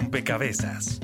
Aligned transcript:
Rompecabezas. 0.00 1.00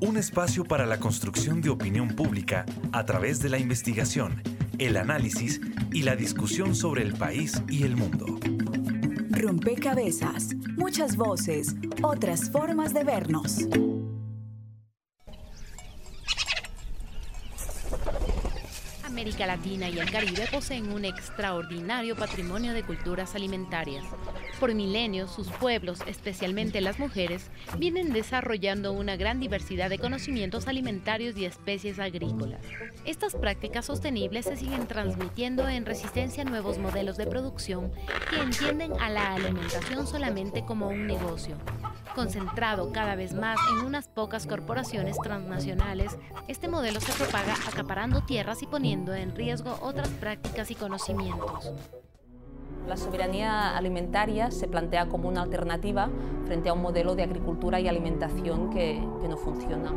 Un 0.00 0.16
espacio 0.16 0.64
para 0.64 0.84
la 0.84 0.98
construcción 0.98 1.60
de 1.60 1.70
opinión 1.70 2.08
pública 2.08 2.66
a 2.90 3.06
través 3.06 3.40
de 3.40 3.48
la 3.48 3.56
investigación, 3.56 4.42
el 4.80 4.96
análisis 4.96 5.60
y 5.92 6.02
la 6.02 6.16
discusión 6.16 6.74
sobre 6.74 7.02
el 7.02 7.14
país 7.14 7.62
y 7.68 7.84
el 7.84 7.96
mundo. 7.96 8.26
Rompecabezas. 9.30 10.56
Muchas 10.76 11.16
voces, 11.16 11.76
otras 12.02 12.50
formas 12.50 12.92
de 12.92 13.04
vernos. 13.04 13.58
América 19.04 19.46
Latina 19.46 19.88
y 19.88 20.00
el 20.00 20.10
Caribe 20.10 20.48
poseen 20.50 20.90
un 20.92 21.04
extraordinario 21.04 22.16
patrimonio 22.16 22.72
de 22.72 22.82
culturas 22.82 23.36
alimentarias. 23.36 24.04
Por 24.60 24.74
milenios, 24.74 25.30
sus 25.30 25.48
pueblos, 25.48 26.00
especialmente 26.06 26.80
las 26.82 26.98
mujeres, 26.98 27.50
vienen 27.78 28.12
desarrollando 28.12 28.92
una 28.92 29.16
gran 29.16 29.40
diversidad 29.40 29.88
de 29.88 29.98
conocimientos 29.98 30.68
alimentarios 30.68 31.36
y 31.38 31.46
especies 31.46 31.98
agrícolas. 31.98 32.60
Estas 33.06 33.34
prácticas 33.34 33.86
sostenibles 33.86 34.44
se 34.44 34.56
siguen 34.56 34.86
transmitiendo 34.86 35.66
en 35.68 35.86
resistencia 35.86 36.42
a 36.42 36.46
nuevos 36.46 36.78
modelos 36.78 37.16
de 37.16 37.26
producción 37.26 37.90
que 38.28 38.40
entienden 38.40 38.92
a 39.00 39.08
la 39.08 39.34
alimentación 39.34 40.06
solamente 40.06 40.62
como 40.64 40.88
un 40.88 41.06
negocio, 41.06 41.56
Concentrado 42.14 42.92
cada 42.92 43.14
vez 43.14 43.34
más 43.34 43.58
en 43.72 43.86
unas 43.86 44.08
pocas 44.08 44.46
corporaciones 44.46 45.16
transnacionales, 45.22 46.18
este 46.48 46.68
modelo 46.68 47.00
se 47.00 47.12
propaga 47.12 47.54
acaparando 47.68 48.22
tierras 48.22 48.62
y 48.62 48.66
poniendo 48.66 49.14
en 49.14 49.34
riesgo 49.34 49.78
otras 49.80 50.08
prácticas 50.08 50.70
y 50.70 50.74
conocimientos. 50.74 51.72
La 52.86 52.96
soberanía 52.96 53.76
alimentaria 53.76 54.50
se 54.50 54.66
plantea 54.66 55.08
como 55.08 55.28
una 55.28 55.42
alternativa 55.42 56.08
frente 56.46 56.68
a 56.68 56.72
un 56.72 56.82
modelo 56.82 57.14
de 57.14 57.22
agricultura 57.22 57.78
y 57.80 57.88
alimentación 57.88 58.70
que, 58.70 59.00
no 59.28 59.36
funciona. 59.36 59.92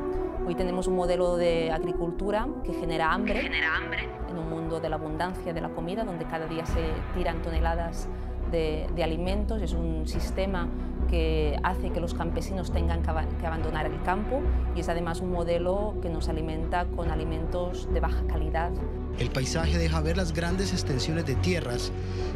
Hoy 0.46 0.56
tenemos 0.56 0.88
un 0.88 0.96
modelo 0.96 1.38
de 1.38 1.72
agricultura 1.72 2.48
que 2.64 2.74
genera 2.74 3.12
hambre, 3.12 3.42
genera 3.42 3.78
hambre 3.78 4.10
en 4.30 4.38
un 4.38 4.50
mundo 4.50 4.80
de 4.80 4.90
la 4.90 4.98
abundancia 4.98 5.54
de 5.54 5.62
la 5.62 5.70
comida, 5.70 6.04
donde 6.04 6.26
cada 6.26 6.46
día 6.46 6.66
se 6.66 6.92
tiran 7.16 7.42
toneladas 7.42 8.08
de, 8.52 8.88
de 8.94 9.04
alimentos. 9.04 9.62
Es 9.62 9.74
un 9.74 10.06
sistema 10.08 10.68
que 11.10 11.58
hace 11.64 11.92
que 11.92 12.00
los 12.00 12.14
campesinos 12.14 12.72
tengan 12.72 13.02
que 13.02 13.48
abandonar 13.48 13.86
el 13.86 14.02
campo 14.04 14.42
y 14.76 14.82
es 14.82 14.90
además 14.90 15.22
un 15.22 15.32
modelo 15.32 15.96
que 16.02 16.10
nos 16.10 16.30
alimenta 16.30 16.86
con 16.86 17.10
alimentos 17.10 17.92
de 17.94 18.00
baja 18.00 18.24
calidad. 18.28 18.72
El 19.20 19.30
paisaje 19.30 19.78
deja 19.78 20.02
ver 20.02 20.18
las 20.18 20.34
grandes 20.34 20.74
extensiones 20.74 21.26
de 21.26 21.36
tierras 21.36 21.92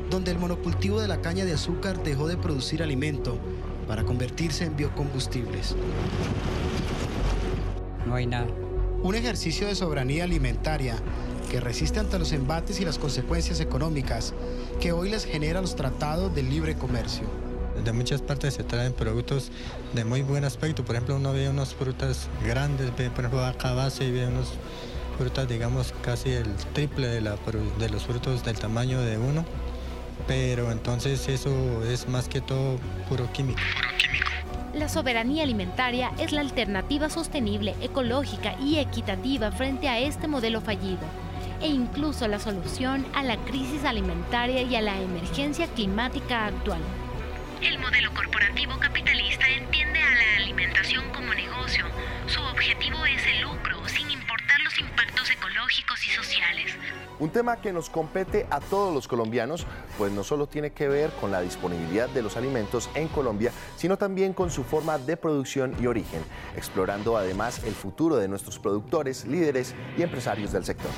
donde 0.10 0.32
el 0.32 0.40
monocultivo 0.40 1.02
de 1.02 1.08
la 1.08 1.22
caña 1.22 1.46
de 1.46 1.54
azúcar 1.54 2.02
dejó 2.04 2.28
de 2.28 2.38
producir 2.38 2.82
alimento 2.82 3.38
para 3.88 4.04
convertirse 4.04 4.66
en 4.66 4.76
biocombustibles. 4.76 5.76
No 8.06 8.16
hay 8.16 8.26
nada. 8.26 8.48
Un 9.04 9.16
ejercicio 9.16 9.68
de 9.68 9.76
soberanía 9.76 10.24
alimentaria 10.24 10.96
que 11.50 11.60
resiste 11.60 12.00
ante 12.00 12.20
los 12.20 12.32
embates 12.32 12.80
y 12.80 12.86
las 12.86 12.98
consecuencias 12.98 13.60
económicas 13.60 14.34
que 14.80 14.92
hoy 14.92 15.10
les 15.10 15.26
genera 15.26 15.62
los 15.62 15.76
tratados 15.76 16.34
de 16.34 16.44
libre 16.44 16.76
comercio 16.76 17.28
de 17.84 17.94
muchas 17.94 18.22
partes 18.22 18.56
se 18.56 18.64
traen 18.64 18.94
productos 18.94 19.52
de 19.94 20.04
muy 20.04 20.22
buen 20.22 20.44
aspecto. 20.44 20.84
Por 20.84 20.96
ejemplo, 20.96 21.16
uno 21.16 21.34
ve 21.34 21.50
unas 21.50 21.74
frutas 21.74 22.28
grandes, 22.46 22.96
ve, 22.98 23.10
por 23.10 23.20
ejemplo, 23.20 23.46
acá 23.46 23.74
base 23.74 24.06
y 24.06 24.12
ve 24.12 24.28
unas 24.28 24.48
frutas, 25.18 25.48
digamos, 25.48 25.94
casi 26.02 26.32
el 26.32 26.54
triple 26.74 27.08
de, 27.08 27.22
la, 27.22 27.36
de 27.80 27.90
los 27.90 28.04
frutos 28.06 28.44
del 28.44 28.58
tamaño 28.58 29.02
de 29.02 29.18
uno. 29.18 29.46
Pero 30.28 30.72
entonces 30.72 31.28
eso 31.30 31.84
es 31.86 32.08
más 32.08 32.28
que 32.28 32.42
todo 32.42 32.80
puro 33.08 33.32
químico. 33.32 33.60
La 34.74 34.90
soberanía 34.90 35.44
alimentaria 35.44 36.12
es 36.20 36.32
la 36.32 36.42
alternativa 36.42 37.10
sostenible, 37.10 37.76
ecológica 37.82 38.56
y 38.60 38.78
equitativa 38.78 39.52
frente 39.52 39.90
a 39.90 40.00
este 40.00 40.28
modelo 40.28 40.62
fallido 40.62 41.02
e 41.62 41.68
incluso 41.68 42.28
la 42.28 42.40
solución 42.40 43.06
a 43.14 43.24
la 43.24 43.38
crisis 43.38 43.84
alimentaria 43.84 44.62
y 44.62 44.76
a 44.76 44.82
la 44.82 45.00
emergencia 45.00 45.68
climática 45.68 46.46
actual. 46.46 46.82
El 47.62 47.80
modelo 47.80 48.14
corporativo 48.14 48.78
capitalista 48.80 49.48
entiende 49.50 50.00
a 50.00 50.14
la 50.14 50.44
alimentación 50.44 51.04
como 51.10 51.34
negocio. 51.34 51.86
Su 52.28 52.42
objetivo 52.42 53.04
es 53.06 53.26
el 53.26 53.42
lucro, 53.42 53.77
ecológicos 55.68 56.08
y 56.08 56.12
sociales. 56.12 56.72
Un 57.20 57.30
tema 57.30 57.58
que 57.58 57.74
nos 57.74 57.90
compete 57.90 58.48
a 58.50 58.60
todos 58.60 58.94
los 58.94 59.08
colombianos, 59.08 59.66
pues 59.98 60.12
no 60.12 60.24
solo 60.24 60.48
tiene 60.48 60.72
que 60.72 60.88
ver 60.88 61.12
con 61.20 61.32
la 61.32 61.42
disponibilidad 61.42 62.10
de 62.10 62.22
los 62.22 62.38
alimentos 62.38 62.90
en 62.96 63.08
Colombia, 63.10 63.52
sino 63.76 63.98
también 63.98 64.34
con 64.34 64.50
su 64.50 64.64
forma 64.64 64.98
de 64.98 65.18
producción 65.18 65.76
y 65.82 65.88
origen, 65.88 66.24
explorando 66.56 67.18
además 67.18 67.64
el 67.66 67.74
futuro 67.74 68.16
de 68.18 68.28
nuestros 68.28 68.60
productores, 68.60 69.26
líderes 69.26 69.76
y 69.98 70.04
empresarios 70.04 70.52
del 70.52 70.64
sector. 70.64 70.92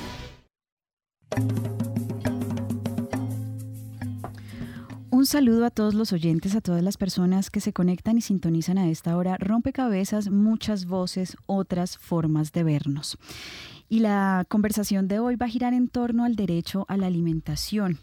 Un 5.10 5.26
saludo 5.26 5.66
a 5.66 5.70
todos 5.70 5.94
los 5.94 6.12
oyentes, 6.12 6.54
a 6.54 6.60
todas 6.60 6.82
las 6.82 6.96
personas 6.96 7.50
que 7.50 7.60
se 7.60 7.72
conectan 7.72 8.16
y 8.16 8.22
sintonizan 8.22 8.78
a 8.78 8.88
esta 8.88 9.16
hora. 9.16 9.36
Rompecabezas, 9.38 10.30
muchas 10.30 10.86
voces, 10.86 11.36
otras 11.46 11.98
formas 11.98 12.52
de 12.52 12.62
vernos. 12.62 13.18
Y 13.92 13.98
la 13.98 14.46
conversación 14.48 15.08
de 15.08 15.18
hoy 15.18 15.34
va 15.34 15.46
a 15.46 15.48
girar 15.48 15.74
en 15.74 15.88
torno 15.88 16.24
al 16.24 16.36
derecho 16.36 16.86
a 16.88 16.96
la 16.96 17.08
alimentación. 17.08 17.98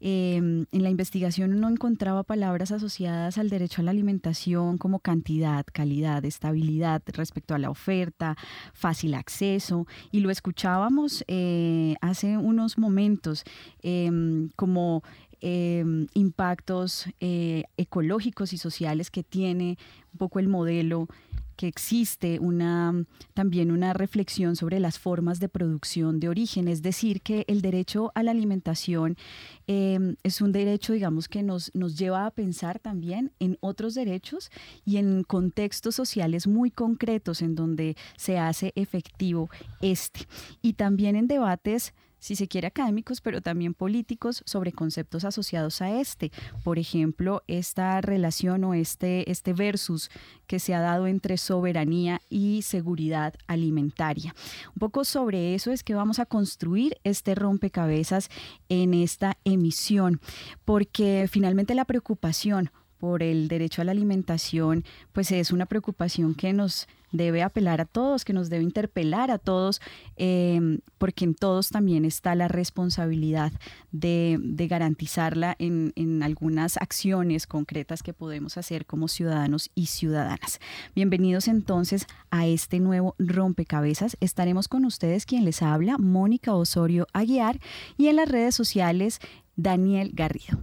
Em, 0.00 0.64
en 0.72 0.82
la 0.82 0.88
investigación 0.88 1.52
uno 1.54 1.68
encontraba 1.68 2.22
palabras 2.22 2.72
asociadas 2.72 3.36
al 3.36 3.50
derecho 3.50 3.82
a 3.82 3.84
la 3.84 3.90
alimentación 3.90 4.78
como 4.78 4.98
cantidad, 4.98 5.64
calidad, 5.70 6.24
estabilidad 6.24 7.02
respecto 7.08 7.54
a 7.54 7.58
la 7.58 7.68
oferta, 7.68 8.34
fácil 8.72 9.12
acceso, 9.12 9.86
y 10.10 10.20
lo 10.20 10.30
escuchábamos 10.30 11.22
eh, 11.28 11.96
hace 12.00 12.38
unos 12.38 12.78
momentos 12.78 13.44
em, 13.82 14.48
como 14.56 15.02
Em, 15.42 16.06
impactos 16.14 17.04
eh, 17.20 17.64
ecológicos 17.76 18.54
y 18.54 18.58
sociales 18.58 19.10
que 19.10 19.22
tiene 19.22 19.76
un 20.12 20.18
poco 20.18 20.38
el 20.38 20.48
modelo 20.48 21.08
que 21.56 21.66
existe 21.66 22.38
una, 22.38 23.04
también 23.34 23.70
una 23.70 23.92
reflexión 23.92 24.56
sobre 24.56 24.80
las 24.80 24.98
formas 24.98 25.40
de 25.40 25.48
producción 25.48 26.20
de 26.20 26.28
origen, 26.28 26.68
es 26.68 26.82
decir, 26.82 27.22
que 27.22 27.44
el 27.48 27.62
derecho 27.62 28.12
a 28.14 28.22
la 28.22 28.30
alimentación 28.30 29.16
em, 29.66 30.16
es 30.22 30.40
un 30.40 30.52
derecho, 30.52 30.92
digamos, 30.92 31.28
que 31.28 31.42
nos, 31.42 31.74
nos 31.74 31.98
lleva 31.98 32.26
a 32.26 32.30
pensar 32.30 32.78
también 32.78 33.32
en 33.40 33.56
otros 33.60 33.94
derechos 33.94 34.50
y 34.84 34.98
en 34.98 35.24
contextos 35.24 35.94
sociales 35.94 36.46
muy 36.46 36.70
concretos 36.70 37.42
en 37.42 37.54
donde 37.54 37.96
se 38.16 38.38
hace 38.38 38.72
efectivo 38.76 39.48
este. 39.80 40.20
Y 40.62 40.74
también 40.74 41.16
en 41.16 41.26
debates 41.26 41.94
si 42.18 42.36
se 42.36 42.48
quiere 42.48 42.66
académicos, 42.66 43.20
pero 43.20 43.40
también 43.40 43.74
políticos 43.74 44.42
sobre 44.46 44.72
conceptos 44.72 45.24
asociados 45.24 45.82
a 45.82 46.00
este. 46.00 46.32
Por 46.64 46.78
ejemplo, 46.78 47.42
esta 47.46 48.00
relación 48.00 48.64
o 48.64 48.74
este, 48.74 49.30
este 49.30 49.52
versus 49.52 50.10
que 50.46 50.58
se 50.58 50.74
ha 50.74 50.80
dado 50.80 51.06
entre 51.06 51.36
soberanía 51.38 52.20
y 52.30 52.62
seguridad 52.62 53.34
alimentaria. 53.46 54.34
Un 54.68 54.78
poco 54.78 55.04
sobre 55.04 55.54
eso 55.54 55.72
es 55.72 55.82
que 55.82 55.94
vamos 55.94 56.18
a 56.18 56.26
construir 56.26 56.98
este 57.04 57.34
rompecabezas 57.34 58.28
en 58.68 58.94
esta 58.94 59.36
emisión, 59.44 60.20
porque 60.64 61.28
finalmente 61.30 61.74
la 61.74 61.84
preocupación 61.84 62.70
por 62.98 63.22
el 63.22 63.48
derecho 63.48 63.82
a 63.82 63.84
la 63.84 63.92
alimentación, 63.92 64.84
pues 65.12 65.30
es 65.32 65.50
una 65.50 65.66
preocupación 65.66 66.34
que 66.34 66.52
nos 66.52 66.88
debe 67.12 67.42
apelar 67.42 67.80
a 67.80 67.84
todos, 67.84 68.24
que 68.24 68.32
nos 68.32 68.50
debe 68.50 68.64
interpelar 68.64 69.30
a 69.30 69.38
todos, 69.38 69.80
em, 70.16 70.80
porque 70.98 71.24
en 71.24 71.34
todos 71.34 71.70
también 71.70 72.04
está 72.04 72.34
la 72.34 72.48
responsabilidad 72.48 73.52
de, 73.92 74.38
garantizarla 74.68 75.54
en, 75.60 75.92
en, 75.94 76.24
algunas 76.24 76.76
acciones 76.76 77.46
concretas 77.46 78.02
que 78.02 78.12
podemos 78.12 78.56
hacer 78.58 78.84
como 78.84 79.06
ciudadanos 79.06 79.70
y 79.76 79.86
ciudadanas. 79.86 80.58
Bienvenidos 80.94 81.46
entonces 81.46 82.06
a 82.30 82.46
este 82.46 82.80
nuevo 82.80 83.14
rompecabezas. 83.18 84.16
Estaremos 84.20 84.66
con 84.66 84.84
ustedes 84.84 85.24
quien 85.24 85.44
les 85.44 85.62
habla, 85.62 85.98
Mónica 85.98 86.52
Osorio 86.54 87.06
Aguiar, 87.12 87.60
y 87.96 88.08
en 88.08 88.16
las 88.16 88.28
redes 88.28 88.56
sociales, 88.56 89.20
Daniel 89.54 90.10
Garrido. 90.12 90.58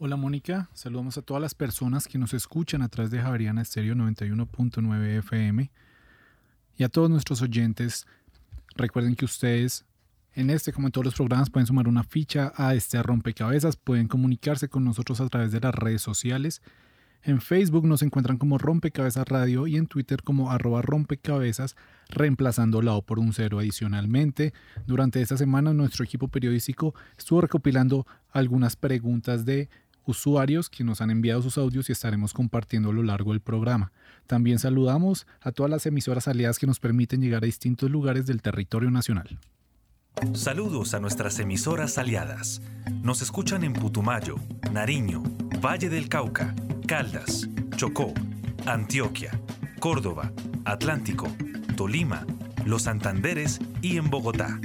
Hola 0.00 0.14
Mónica, 0.14 0.70
saludamos 0.74 1.18
a 1.18 1.22
todas 1.22 1.42
las 1.42 1.56
personas 1.56 2.06
que 2.06 2.18
nos 2.18 2.32
escuchan 2.32 2.82
a 2.82 2.88
través 2.88 3.10
de 3.10 3.18
Javeriana 3.18 3.62
Estéreo 3.62 3.96
91.9 3.96 5.18
FM 5.18 5.72
y 6.76 6.84
a 6.84 6.88
todos 6.88 7.10
nuestros 7.10 7.42
oyentes. 7.42 8.06
Recuerden 8.76 9.16
que 9.16 9.24
ustedes 9.24 9.86
en 10.34 10.50
este, 10.50 10.72
como 10.72 10.86
en 10.86 10.92
todos 10.92 11.06
los 11.06 11.16
programas, 11.16 11.50
pueden 11.50 11.66
sumar 11.66 11.88
una 11.88 12.04
ficha 12.04 12.52
a 12.54 12.76
este 12.76 13.02
rompecabezas, 13.02 13.74
pueden 13.74 14.06
comunicarse 14.06 14.68
con 14.68 14.84
nosotros 14.84 15.20
a 15.20 15.28
través 15.28 15.50
de 15.50 15.58
las 15.58 15.74
redes 15.74 16.00
sociales. 16.00 16.62
En 17.24 17.40
Facebook 17.40 17.84
nos 17.84 18.02
encuentran 18.02 18.38
como 18.38 18.58
Rompecabezas 18.58 19.26
Radio 19.26 19.66
y 19.66 19.76
en 19.76 19.88
Twitter 19.88 20.22
como 20.22 20.52
arroba 20.52 20.80
rompecabezas, 20.80 21.74
reemplazando 22.08 22.82
la 22.82 22.94
O 22.94 23.02
por 23.02 23.18
un 23.18 23.32
cero 23.32 23.58
adicionalmente. 23.58 24.54
Durante 24.86 25.20
esta 25.20 25.36
semana 25.36 25.74
nuestro 25.74 26.04
equipo 26.04 26.28
periodístico 26.28 26.94
estuvo 27.18 27.40
recopilando 27.40 28.06
algunas 28.30 28.76
preguntas 28.76 29.44
de 29.44 29.68
usuarios 30.08 30.68
que 30.70 30.84
nos 30.84 31.00
han 31.00 31.10
enviado 31.10 31.42
sus 31.42 31.58
audios 31.58 31.88
y 31.88 31.92
estaremos 31.92 32.32
compartiendo 32.32 32.90
a 32.90 32.92
lo 32.92 33.02
largo 33.02 33.32
del 33.32 33.40
programa. 33.40 33.92
También 34.26 34.58
saludamos 34.58 35.26
a 35.40 35.52
todas 35.52 35.70
las 35.70 35.86
emisoras 35.86 36.28
aliadas 36.28 36.58
que 36.58 36.66
nos 36.66 36.80
permiten 36.80 37.20
llegar 37.20 37.42
a 37.42 37.46
distintos 37.46 37.90
lugares 37.90 38.26
del 38.26 38.42
territorio 38.42 38.90
nacional. 38.90 39.38
Saludos 40.32 40.94
a 40.94 41.00
nuestras 41.00 41.38
emisoras 41.38 41.96
aliadas. 41.96 42.60
Nos 43.02 43.22
escuchan 43.22 43.62
en 43.62 43.72
Putumayo, 43.72 44.36
Nariño, 44.72 45.22
Valle 45.64 45.88
del 45.88 46.08
Cauca, 46.08 46.54
Caldas, 46.86 47.48
Chocó, 47.76 48.12
Antioquia, 48.66 49.40
Córdoba, 49.78 50.32
Atlántico, 50.64 51.28
Tolima, 51.76 52.26
Los 52.64 52.82
Santanderes 52.82 53.60
y 53.80 53.96
en 53.96 54.10
Bogotá. 54.10 54.58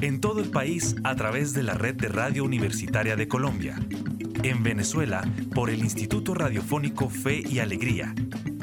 En 0.00 0.20
todo 0.20 0.40
el 0.40 0.50
país 0.50 0.96
a 1.04 1.14
través 1.14 1.52
de 1.52 1.62
la 1.62 1.74
red 1.74 1.94
de 1.94 2.08
Radio 2.08 2.44
Universitaria 2.44 3.16
de 3.16 3.28
Colombia. 3.28 3.78
En 4.42 4.62
Venezuela 4.62 5.22
por 5.54 5.68
el 5.68 5.80
Instituto 5.80 6.32
Radiofónico 6.32 7.10
Fe 7.10 7.42
y 7.46 7.58
Alegría. 7.58 8.14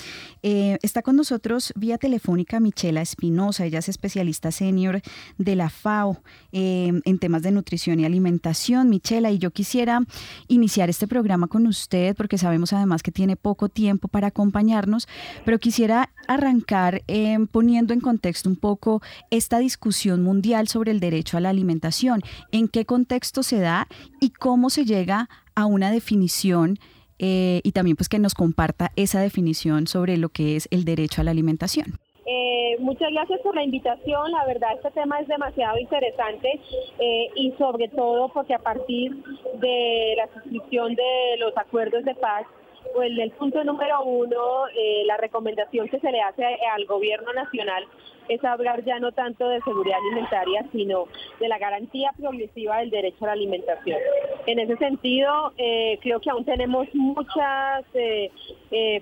Eh, 0.43 0.79
está 0.83 1.03
con 1.03 1.15
nosotros 1.15 1.73
vía 1.77 1.97
telefónica 1.97 2.59
Michela 2.59 3.03
Espinosa, 3.03 3.67
ella 3.67 3.79
es 3.79 3.89
especialista 3.89 4.51
senior 4.51 5.01
de 5.39 5.55
la 5.55 5.71
FAO 5.71 6.23
eh, 6.51 6.93
en 7.05 7.19
temas 7.21 7.43
de 7.43 7.53
nutrición 7.53 8.01
y 8.01 8.05
alimentación. 8.05 8.89
Michela, 8.89 9.31
y 9.31 9.39
yo 9.39 9.53
quisiera 9.53 10.03
iniciar 10.49 10.91
este 10.91 11.07
programa 11.07 11.47
con 11.47 11.67
usted, 11.67 12.17
porque 12.17 12.39
sabemos 12.39 12.73
además 12.73 13.03
que 13.03 13.13
tiene 13.13 13.37
poco 13.37 13.69
tiempo 13.69 14.09
para 14.09 14.29
acompañarnos, 14.29 15.09
pero 15.45 15.59
quisiera 15.59 16.11
arrancar 16.29 17.03
eh, 17.09 17.39
poniendo 17.51 17.93
en 17.93 18.01
contexto 18.01 18.49
un 18.49 18.57
poco 18.57 19.03
esta 19.31 19.59
discusión 19.59 20.23
mundial 20.23 20.69
sobre 20.69 20.91
el 20.91 21.01
derecho 21.01 21.37
a 21.37 21.41
la 21.41 21.51
alimentación, 21.51 22.23
en 22.53 22.69
qué 22.69 22.85
contexto 22.85 23.43
se 23.43 23.59
da 23.59 23.89
y 24.21 24.31
cómo 24.31 24.71
se 24.71 24.85
llega 24.85 25.29
a 25.55 25.67
una 25.67 25.91
definición 25.91 26.79
eh, 27.19 27.61
y 27.65 27.73
también 27.73 27.97
pues 27.97 28.09
que 28.09 28.19
nos 28.19 28.35
comparta 28.35 28.93
esa 28.97 29.21
definición 29.21 29.87
sobre 29.87 30.17
lo 30.17 30.31
que 30.31 30.57
es 30.57 30.69
el 30.71 30.85
derecho 30.85 31.21
a 31.21 31.25
la 31.25 31.33
alimentación. 31.33 31.99
Eh, 32.33 32.77
muchas 32.79 33.11
gracias 33.11 33.41
por 33.41 33.57
la 33.57 33.65
invitación. 33.65 34.31
La 34.31 34.45
verdad, 34.47 34.75
este 34.77 34.93
tema 34.93 35.19
es 35.19 35.27
demasiado 35.27 35.79
interesante 35.79 36.61
eh, 37.01 37.29
y 37.35 37.51
sobre 37.59 37.89
todo 37.89 38.29
porque 38.29 38.55
a 38.55 38.61
partir 38.61 39.17
de 39.55 40.15
la 40.17 40.29
suscripción 40.35 40.95
de 40.95 41.37
los 41.39 41.57
acuerdos 41.57 42.05
de 42.05 42.15
paz, 42.15 42.47
pues 42.95 43.11
el 43.19 43.33
punto 43.33 43.65
número 43.65 44.05
uno, 44.05 44.69
eh, 44.69 45.03
la 45.07 45.17
recomendación 45.17 45.89
que 45.89 45.99
se 45.99 46.13
le 46.13 46.21
hace 46.21 46.45
al 46.73 46.85
gobierno 46.87 47.33
nacional 47.33 47.85
es 48.29 48.45
hablar 48.45 48.85
ya 48.85 49.01
no 49.01 49.11
tanto 49.11 49.49
de 49.49 49.61
seguridad 49.63 49.99
alimentaria, 49.99 50.65
sino 50.71 51.07
de 51.41 51.49
la 51.49 51.59
garantía 51.59 52.13
progresiva 52.17 52.79
del 52.79 52.91
derecho 52.91 53.25
a 53.25 53.29
la 53.29 53.33
alimentación. 53.33 53.99
En 54.47 54.61
ese 54.61 54.77
sentido, 54.77 55.53
creo 55.57 56.21
que 56.21 56.31
aún 56.31 56.45
tenemos 56.45 56.87
muchas 56.95 57.85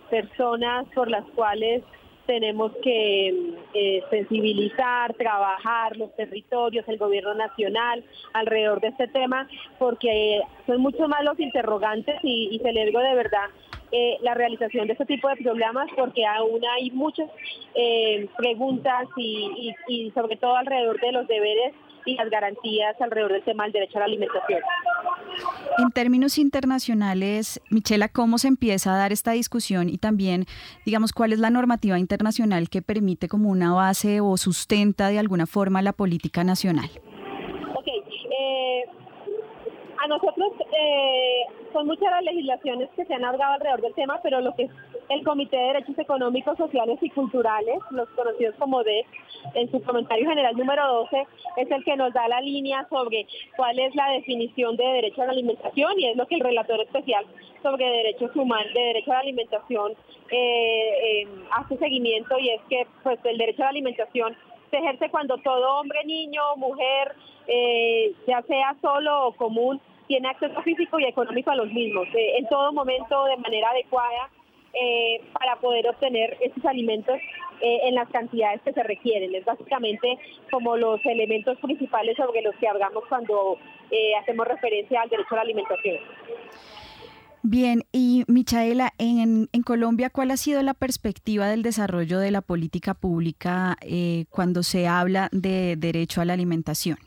personas 0.09 0.87
por 0.95 1.11
las 1.11 1.27
cuales 1.37 1.83
tenemos 2.29 2.73
que 2.83 3.29
eh, 3.73 4.03
sensibilizar, 4.11 5.15
trabajar 5.15 5.97
los 5.97 6.15
territorios, 6.15 6.87
el 6.87 6.99
gobierno 6.99 7.33
nacional 7.33 8.05
alrededor 8.35 8.83
de 8.83 8.89
este 8.89 9.09
tema, 9.09 9.49
porque 9.79 10.43
son 10.67 10.83
mucho 10.83 11.09
más 11.09 11.25
los 11.25 11.41
interrogantes 11.41 12.17
y, 12.23 12.61
celebro 12.63 13.01
de 13.01 13.15
verdad 13.15 13.47
eh, 13.93 14.19
la 14.21 14.35
realización 14.35 14.87
de 14.89 14.93
este 14.93 15.07
tipo 15.07 15.27
de 15.31 15.37
programas 15.37 15.89
porque 15.97 16.27
aún 16.27 16.61
hay 16.77 16.91
muchas 16.91 17.31
eh, 17.75 18.29
preguntas 18.37 19.09
y 19.17 20.13
sobre 20.15 20.37
todo 20.37 20.55
alrededor 20.57 21.01
de 21.01 21.13
los 21.13 21.27
deberes 21.29 21.73
y 22.09 22.15
las 22.15 22.31
garantías 22.31 22.99
alrededor 23.01 23.33
del 23.33 23.43
tema 23.43 23.65
del 23.65 23.73
derecho 23.73 23.99
a 23.99 24.01
la 24.01 24.07
alimentación. 24.07 24.61
En 25.79 25.91
términos 25.91 26.39
internacionales, 26.39 27.61
Michela, 27.71 28.09
¿cómo 28.09 28.39
se 28.39 28.49
empieza 28.49 28.95
a 28.95 28.99
dar 28.99 29.13
esta 29.13 29.33
discusión 29.33 29.89
y 29.89 29.99
también, 29.99 30.47
digamos, 30.85 31.13
cuál 31.13 31.33
es 31.33 31.39
la 31.39 31.51
normativa 31.51 31.99
internacional 31.99 32.69
que 32.71 32.83
permite 32.83 33.29
como 33.29 33.51
una 33.51 33.73
base 33.75 34.21
o 34.21 34.37
sustenta 34.37 35.09
de 35.09 35.19
alguna 35.19 35.47
forma 35.47 35.83
la 35.83 35.93
política 35.93 36.45
nacional? 36.45 36.89
Ok, 37.75 37.87
eh, 37.87 38.85
a 40.03 40.09
nosotros 40.09 40.53
eh, 40.61 41.43
son 41.73 41.87
muchas 41.87 42.11
las 42.11 42.23
legislaciones 42.23 42.89
que 42.97 43.05
se 43.05 43.15
han 43.15 43.25
hablado 43.25 43.53
alrededor 43.55 43.83
del 43.83 43.95
tema, 43.95 44.19
pero 44.23 44.41
lo 44.41 44.55
que 44.55 44.69
el 45.09 45.25
Comité 45.25 45.57
de 45.57 45.65
Derechos 45.65 45.99
Económicos, 45.99 46.57
Sociales 46.59 46.99
y 47.01 47.11
Culturales, 47.11 47.79
los 47.91 48.09
conocidos 48.11 48.55
como 48.59 48.83
DEC, 48.83 49.07
en 49.55 49.71
su 49.71 49.83
comentario 49.83 50.29
general 50.29 50.57
número 50.57 50.87
12, 50.87 51.27
es 51.57 51.71
el 51.71 51.85
que 51.85 51.97
nos 51.97 52.13
da 52.13 52.29
la 52.29 52.41
línea 52.41 52.87
sobre 52.91 53.27
cuál 53.57 53.79
es 53.79 53.95
la 53.95 54.11
definición 54.11 54.77
de 54.77 54.85
derecho 54.85 55.23
a 55.23 55.27
la 55.27 55.33
alimentación 55.33 55.99
y 55.99 56.09
es 56.09 56.17
lo 56.17 56.27
que 56.27 56.35
el 56.35 56.41
relator 56.43 56.81
especial 56.81 57.25
sobre 57.63 57.87
derechos 57.87 58.35
humanos, 58.37 58.73
de 58.75 58.81
derecho 58.81 59.13
a 59.13 59.15
la 59.15 59.21
alimentación, 59.21 59.93
eh, 60.31 61.23
eh, 61.23 61.29
hace 61.53 61.79
seguimiento 61.79 62.39
y 62.39 62.51
es 62.51 62.61
que 62.69 62.87
pues 63.03 63.19
el 63.25 63.39
derecho 63.39 63.63
a 63.63 63.67
la 63.67 63.71
alimentación 63.71 64.37
se 64.71 64.77
ejerce 64.77 65.09
cuando 65.09 65.39
todo 65.39 65.81
hombre, 65.81 66.05
niño, 66.05 66.43
mujer, 66.57 67.15
eh, 67.47 68.13
ya 68.27 68.43
sea 68.43 68.77
solo 68.83 69.29
o 69.29 69.33
común, 69.33 69.81
tiene 70.07 70.29
acceso 70.29 70.61
físico 70.63 70.99
y 70.99 71.05
económico 71.05 71.51
a 71.51 71.57
los 71.57 71.73
mismos, 71.73 72.09
en 72.15 72.47
todo 72.49 72.73
momento 72.73 73.25
de 73.25 73.37
manera 73.39 73.71
adecuada 73.71 74.31
eh, 74.75 75.25
para 75.33 75.57
poder 75.57 75.89
obtener 75.89 76.37
esos 76.41 76.63
alimentos 76.67 77.17
eh, 77.63 77.89
en 77.89 77.95
las 77.95 78.09
cantidades 78.11 78.61
que 78.63 78.73
se 78.73 78.83
requieren. 78.83 79.35
Es 79.35 79.45
básicamente 79.45 80.19
como 80.51 80.77
los 80.77 81.05
elementos 81.07 81.59
principales 81.59 82.17
sobre 82.17 82.43
los 82.43 82.55
que 82.57 82.69
hablamos 82.69 83.03
cuando 83.09 83.57
eh, 83.91 84.15
hacemos 84.21 84.47
referencia 84.47 85.01
al 85.01 85.09
derecho 85.09 85.29
a 85.33 85.37
la 85.37 85.43
alimentación. 85.43 85.97
Bien, 87.43 87.83
y 87.93 88.25
Michaela, 88.29 88.93
en, 88.99 89.49
en, 89.53 89.63
Colombia, 89.63 90.11
¿cuál 90.11 90.33
ha 90.33 90.37
sido 90.37 90.63
la 90.63 90.75
perspectiva 90.75 91.49
del 91.49 91.63
desarrollo 91.63 92.19
de 92.19 92.31
la 92.31 92.43
política 92.43 92.95
pública 92.95 93.77
cuando 94.29 94.63
se 94.63 94.87
habla 94.87 95.29
de 95.33 95.77
derecho 95.77 96.21
a 96.21 96.25
la 96.25 96.35
alimentación? 96.35 96.99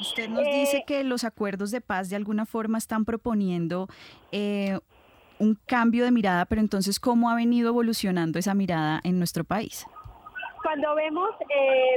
Usted 0.00 0.28
nos 0.28 0.44
dice 0.44 0.84
que 0.86 1.02
los 1.04 1.24
acuerdos 1.24 1.70
de 1.70 1.80
paz 1.80 2.10
de 2.10 2.16
alguna 2.16 2.44
forma 2.44 2.78
están 2.78 3.06
proponiendo 3.06 3.88
un 5.38 5.58
cambio 5.66 6.04
de 6.04 6.10
mirada, 6.10 6.44
pero 6.46 6.60
entonces, 6.60 7.00
¿cómo 7.00 7.30
ha 7.30 7.36
venido 7.36 7.68
evolucionando 7.68 8.38
esa 8.38 8.54
mirada 8.54 9.00
en 9.04 9.18
nuestro 9.18 9.44
país? 9.44 9.86
Cuando 10.62 10.94
vemos, 10.94 11.30
eh, 11.48 11.96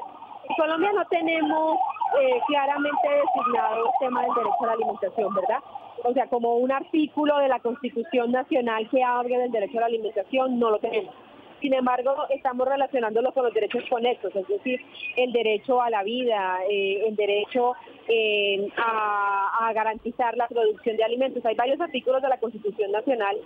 en 0.50 0.56
Colombia 0.56 0.92
no 0.94 1.06
tenemos 1.06 1.78
eh, 2.22 2.40
claramente 2.48 3.08
designado 3.08 3.86
el 3.86 3.92
tema 4.00 4.22
del 4.22 4.34
derecho 4.36 4.64
a 4.64 4.68
la 4.68 4.74
alimentación, 4.74 5.34
¿verdad? 5.34 5.60
O 6.04 6.14
sea, 6.14 6.28
como 6.28 6.58
un 6.58 6.72
artículo 6.72 7.38
de 7.40 7.48
la 7.48 7.60
Constitución 7.60 8.32
Nacional 8.32 8.90
que 8.90 9.04
hable 9.04 9.38
del 9.38 9.52
derecho 9.52 9.78
a 9.78 9.82
la 9.82 9.88
alimentación, 9.88 10.60
no 10.60 10.72
lo 10.72 10.80
tenemos. 10.80 11.14
Sin 11.62 11.74
embargo, 11.74 12.16
estamos 12.30 12.68
relacionándolo 12.68 13.34
con 13.34 13.44
los 13.44 13.54
derechos 13.54 13.84
conexos, 13.90 14.34
es 14.36 14.48
decir, 14.48 14.80
el 15.18 15.32
derecho 15.34 15.82
a 15.82 15.90
la 15.90 16.04
vida, 16.04 16.60
eh, 16.70 17.04
el 17.06 17.16
derecho 17.16 17.74
eh, 18.08 18.70
a, 18.78 19.72
garantizar 19.74 20.36
la 20.36 20.48
producción 20.48 20.98
de 20.98 21.04
alimentos. 21.04 21.46
Hay 21.46 21.56
varios 21.56 21.80
artículos 21.80 22.22
de 22.22 22.30
la 22.30 22.40
Constitución 22.40 22.92
Nacional 22.92 23.38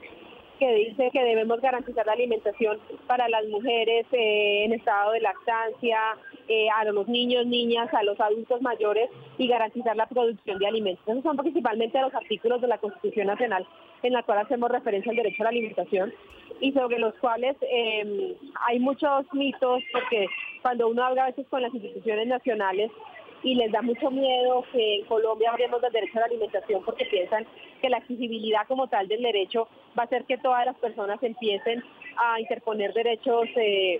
que 0.57 0.73
dice 0.73 1.09
que 1.11 1.23
debemos 1.23 1.59
garantizar 1.59 2.05
la 2.05 2.13
alimentación 2.13 2.79
para 3.07 3.27
las 3.27 3.45
mujeres 3.47 4.05
eh, 4.13 4.63
en 4.63 4.73
estado 4.73 5.11
de 5.11 5.19
lactancia, 5.19 5.99
a 6.75 6.85
los 6.85 7.07
niños, 7.07 7.45
niñas, 7.45 7.93
a 7.93 8.03
los 8.03 8.19
adultos 8.19 8.61
mayores 8.61 9.09
y 9.37 9.47
garantizar 9.47 9.95
la 9.95 10.07
producción 10.07 10.59
de 10.59 10.67
alimentos. 10.67 11.03
Esos 11.07 11.23
son 11.23 11.37
principalmente 11.37 11.99
los 12.01 12.13
artículos 12.13 12.61
de 12.61 12.67
la 12.67 12.77
Constitución 12.77 13.27
Nacional 13.27 13.65
en 14.03 14.13
la 14.13 14.23
cual 14.23 14.39
hacemos 14.39 14.69
referencia 14.69 15.09
al 15.09 15.15
derecho 15.15 15.43
a 15.43 15.45
la 15.45 15.49
alimentación 15.49 16.13
y 16.59 16.71
sobre 16.73 16.99
los 16.99 17.13
cuales 17.15 17.55
em, 17.61 18.35
hay 18.67 18.79
muchos 18.79 19.25
mitos 19.33 19.81
porque 19.91 20.27
cuando 20.61 20.87
uno 20.89 21.03
habla 21.03 21.23
a 21.23 21.27
veces 21.27 21.47
con 21.47 21.61
las 21.61 21.73
instituciones 21.73 22.27
nacionales 22.27 22.91
y 23.43 23.55
les 23.55 23.71
da 23.71 23.81
mucho 23.81 24.09
miedo 24.11 24.63
que 24.71 24.99
en 24.99 25.05
Colombia 25.05 25.51
hablemos 25.51 25.81
del 25.81 25.91
derecho 25.91 26.17
a 26.17 26.21
la 26.21 26.25
alimentación 26.27 26.83
porque 26.83 27.05
piensan 27.05 27.45
que 27.81 27.89
la 27.89 27.97
accesibilidad 27.97 28.67
como 28.67 28.87
tal 28.87 29.07
del 29.07 29.21
derecho 29.21 29.67
va 29.97 30.03
a 30.03 30.05
hacer 30.05 30.23
que 30.25 30.37
todas 30.37 30.65
las 30.65 30.77
personas 30.77 31.21
empiecen 31.21 31.83
a 32.15 32.39
interponer 32.39 32.93
derechos, 32.93 33.45
eh, 33.55 33.95
eh, 33.95 33.99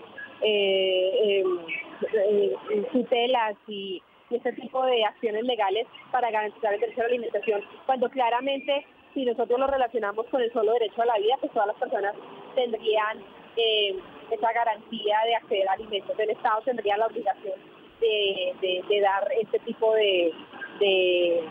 tutelas 2.92 3.56
y 3.66 4.02
y 4.30 4.36
este 4.36 4.52
tipo 4.52 4.84
de 4.86 5.04
acciones 5.04 5.44
legales 5.44 5.86
para 6.10 6.30
garantizar 6.30 6.74
el 6.74 6.80
derecho 6.80 7.00
a 7.00 7.04
la 7.04 7.08
alimentación, 7.08 7.62
cuando 7.86 8.08
claramente 8.08 8.86
si 9.12 9.24
nosotros 9.24 9.58
lo 9.58 9.66
relacionamos 9.66 10.26
con 10.26 10.42
el 10.42 10.52
solo 10.52 10.72
derecho 10.72 11.02
a 11.02 11.06
la 11.06 11.18
vida, 11.18 11.36
pues 11.40 11.52
todas 11.52 11.68
las 11.68 11.76
personas 11.76 12.14
tendrían 12.54 13.18
eh, 13.56 13.96
esa 14.30 14.52
garantía 14.52 15.18
de 15.24 15.34
acceder 15.36 15.68
a 15.68 15.72
alimentos. 15.72 16.18
El 16.18 16.30
Estado 16.30 16.62
tendría 16.62 16.96
la 16.96 17.06
obligación 17.06 17.54
de, 18.00 19.00
dar 19.00 19.28
este 19.40 19.58
tipo 19.60 19.94
de, 19.94 20.32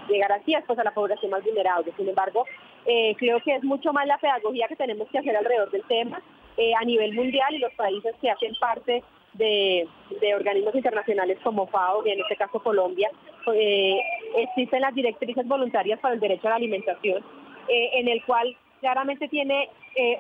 garantías 0.10 0.64
pues, 0.68 0.78
a 0.80 0.84
la 0.84 0.94
población 0.94 1.32
más 1.32 1.44
vulnerable. 1.44 1.94
Sin 1.96 2.10
embargo, 2.10 2.46
eh, 2.86 3.16
creo 3.18 3.40
que 3.42 3.56
es 3.56 3.64
mucho 3.64 3.94
más 3.94 4.06
la 4.08 4.18
pedagogía 4.18 4.68
que 4.68 4.76
tenemos 4.76 5.08
que 5.10 5.20
hacer 5.20 5.36
alrededor 5.38 5.72
del 5.72 5.84
tema 5.84 6.22
eh, 6.58 6.74
a 6.80 6.86
nivel 6.86 7.14
mundial 7.14 7.54
y 7.54 7.60
los 7.60 7.74
países 7.74 8.16
que 8.22 8.30
hacen 8.30 8.54
parte 8.60 9.04
de, 9.34 9.88
organismos 10.36 10.76
internacionales 10.76 11.38
como 11.44 11.68
FAO 11.68 12.06
y 12.06 12.12
en 12.12 12.20
este 12.20 12.36
caso 12.36 12.62
Colombia. 12.62 13.10
Eh, 13.54 14.00
existen 14.38 14.82
las 14.82 14.94
directrices 14.94 15.48
voluntarias 15.48 16.00
para 16.00 16.14
el 16.14 16.20
derecho 16.20 16.48
a 16.48 16.52
la 16.52 16.56
alimentación, 16.58 17.24
en 17.68 18.08
el 18.08 18.24
cual 18.26 18.56
claramente 18.82 19.28
tiene 19.30 19.70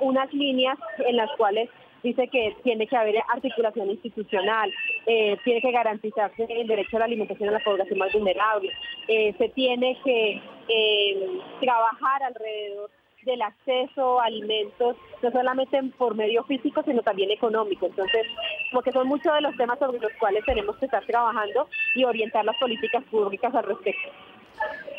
unas 0.01 0.33
líneas 0.33 0.77
en 1.05 1.17
las 1.17 1.29
cuales 1.37 1.69
dice 2.03 2.27
que 2.27 2.55
tiene 2.63 2.85
que 2.85 2.97
haber 2.97 3.15
articulación 3.33 3.89
institucional, 3.89 4.71
eh, 5.05 5.37
tiene 5.43 5.61
que 5.61 5.71
garantizarse 5.71 6.45
el 6.49 6.67
derecho 6.67 6.97
a 6.97 6.99
la 6.99 7.05
alimentación 7.05 7.49
a 7.49 7.53
la 7.53 7.63
población 7.63 7.97
más 7.97 8.11
vulnerable, 8.13 8.71
eh, 9.07 9.33
se 9.37 9.49
tiene 9.49 9.97
que 10.03 10.41
eh, 10.67 11.27
trabajar 11.61 12.23
alrededor 12.23 12.91
del 13.25 13.41
acceso 13.41 14.19
a 14.19 14.25
alimentos, 14.25 14.95
no 15.21 15.31
solamente 15.31 15.81
por 15.97 16.15
medio 16.15 16.43
físico, 16.43 16.83
sino 16.83 17.01
también 17.01 17.31
económico. 17.31 17.87
Entonces, 17.87 18.25
como 18.71 18.81
que 18.81 18.91
son 18.91 19.07
muchos 19.07 19.33
de 19.33 19.41
los 19.41 19.55
temas 19.55 19.79
sobre 19.79 19.99
los 19.99 20.11
cuales 20.19 20.43
tenemos 20.45 20.75
que 20.77 20.85
estar 20.85 21.05
trabajando 21.05 21.67
y 21.95 22.03
orientar 22.03 22.45
las 22.45 22.57
políticas 22.57 23.03
públicas 23.05 23.53
al 23.53 23.63
respecto. 23.63 24.09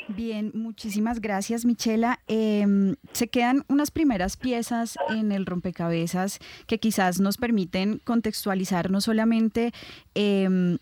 Bien, 0.09 0.51
muchísimas 0.55 1.21
gracias, 1.21 1.65
Michela. 1.65 2.21
Em, 2.27 2.97
se 3.13 3.29
quedan 3.29 3.65
unas 3.69 3.91
primeras 3.91 4.37
piezas 4.37 4.99
en 5.09 5.33
el 5.33 5.47
rompecabezas 5.47 6.41
que 6.67 6.79
quizás 6.79 7.21
nos 7.21 7.39
permiten 7.39 8.01
contextualizar 8.05 8.91
no 8.91 9.01
solamente 9.01 9.73
em, 10.15 10.79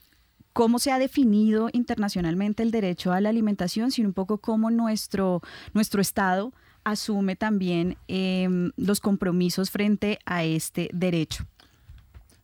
cómo 0.53 0.79
se 0.79 0.91
ha 0.91 0.99
definido 0.99 1.69
internacionalmente 1.73 2.63
el 2.63 2.73
derecho 2.73 3.13
a 3.13 3.21
la 3.21 3.29
alimentación, 3.29 3.91
sino 3.91 4.09
un 4.09 4.15
poco 4.15 4.39
cómo 4.39 4.71
nuestro, 4.71 5.41
nuestro 5.73 6.01
Estado 6.01 6.53
asume 6.85 7.37
también 7.37 7.97
em, 8.09 8.73
los 8.77 9.01
compromisos 9.01 9.71
frente 9.71 10.19
a 10.27 10.45
este 10.45 10.89
derecho. 10.93 11.45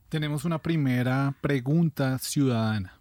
Tenemos 0.09 0.45
una 0.45 0.59
primera 0.59 1.35
pregunta 1.41 2.17
ciudadana. 2.17 2.93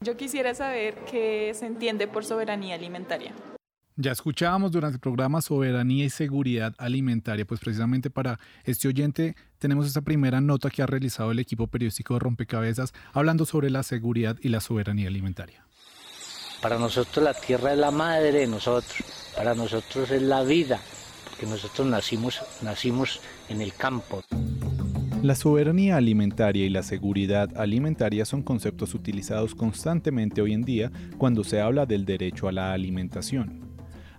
Yo 0.00 0.16
quisiera 0.16 0.54
saber 0.54 0.96
qué 1.10 1.52
se 1.54 1.66
entiende 1.66 2.08
por 2.08 2.24
soberanía 2.24 2.74
alimentaria. 2.74 3.32
Ya 3.98 4.12
escuchábamos 4.12 4.72
durante 4.72 4.96
el 4.96 5.00
programa 5.00 5.40
Soberanía 5.40 6.04
y 6.04 6.10
Seguridad 6.10 6.74
Alimentaria, 6.76 7.46
pues 7.46 7.60
precisamente 7.60 8.10
para 8.10 8.38
este 8.64 8.88
oyente 8.88 9.34
tenemos 9.58 9.86
esta 9.86 10.02
primera 10.02 10.42
nota 10.42 10.68
que 10.68 10.82
ha 10.82 10.86
realizado 10.86 11.32
el 11.32 11.38
equipo 11.38 11.66
periodístico 11.66 12.12
de 12.12 12.20
Rompecabezas 12.20 12.92
hablando 13.14 13.46
sobre 13.46 13.70
la 13.70 13.82
seguridad 13.82 14.36
y 14.42 14.50
la 14.50 14.60
soberanía 14.60 15.08
alimentaria. 15.08 15.65
Para 16.66 16.80
nosotros 16.80 17.24
la 17.24 17.32
tierra 17.32 17.74
es 17.74 17.78
la 17.78 17.92
madre 17.92 18.32
de 18.32 18.48
nosotros, 18.48 19.04
para 19.36 19.54
nosotros 19.54 20.10
es 20.10 20.20
la 20.20 20.42
vida, 20.42 20.80
porque 21.22 21.46
nosotros 21.46 21.86
nacimos, 21.86 22.42
nacimos 22.60 23.20
en 23.48 23.60
el 23.60 23.72
campo. 23.72 24.20
La 25.22 25.36
soberanía 25.36 25.96
alimentaria 25.96 26.66
y 26.66 26.68
la 26.68 26.82
seguridad 26.82 27.56
alimentaria 27.56 28.24
son 28.24 28.42
conceptos 28.42 28.94
utilizados 28.94 29.54
constantemente 29.54 30.42
hoy 30.42 30.54
en 30.54 30.64
día 30.64 30.90
cuando 31.18 31.44
se 31.44 31.60
habla 31.60 31.86
del 31.86 32.04
derecho 32.04 32.48
a 32.48 32.52
la 32.52 32.72
alimentación. 32.72 33.60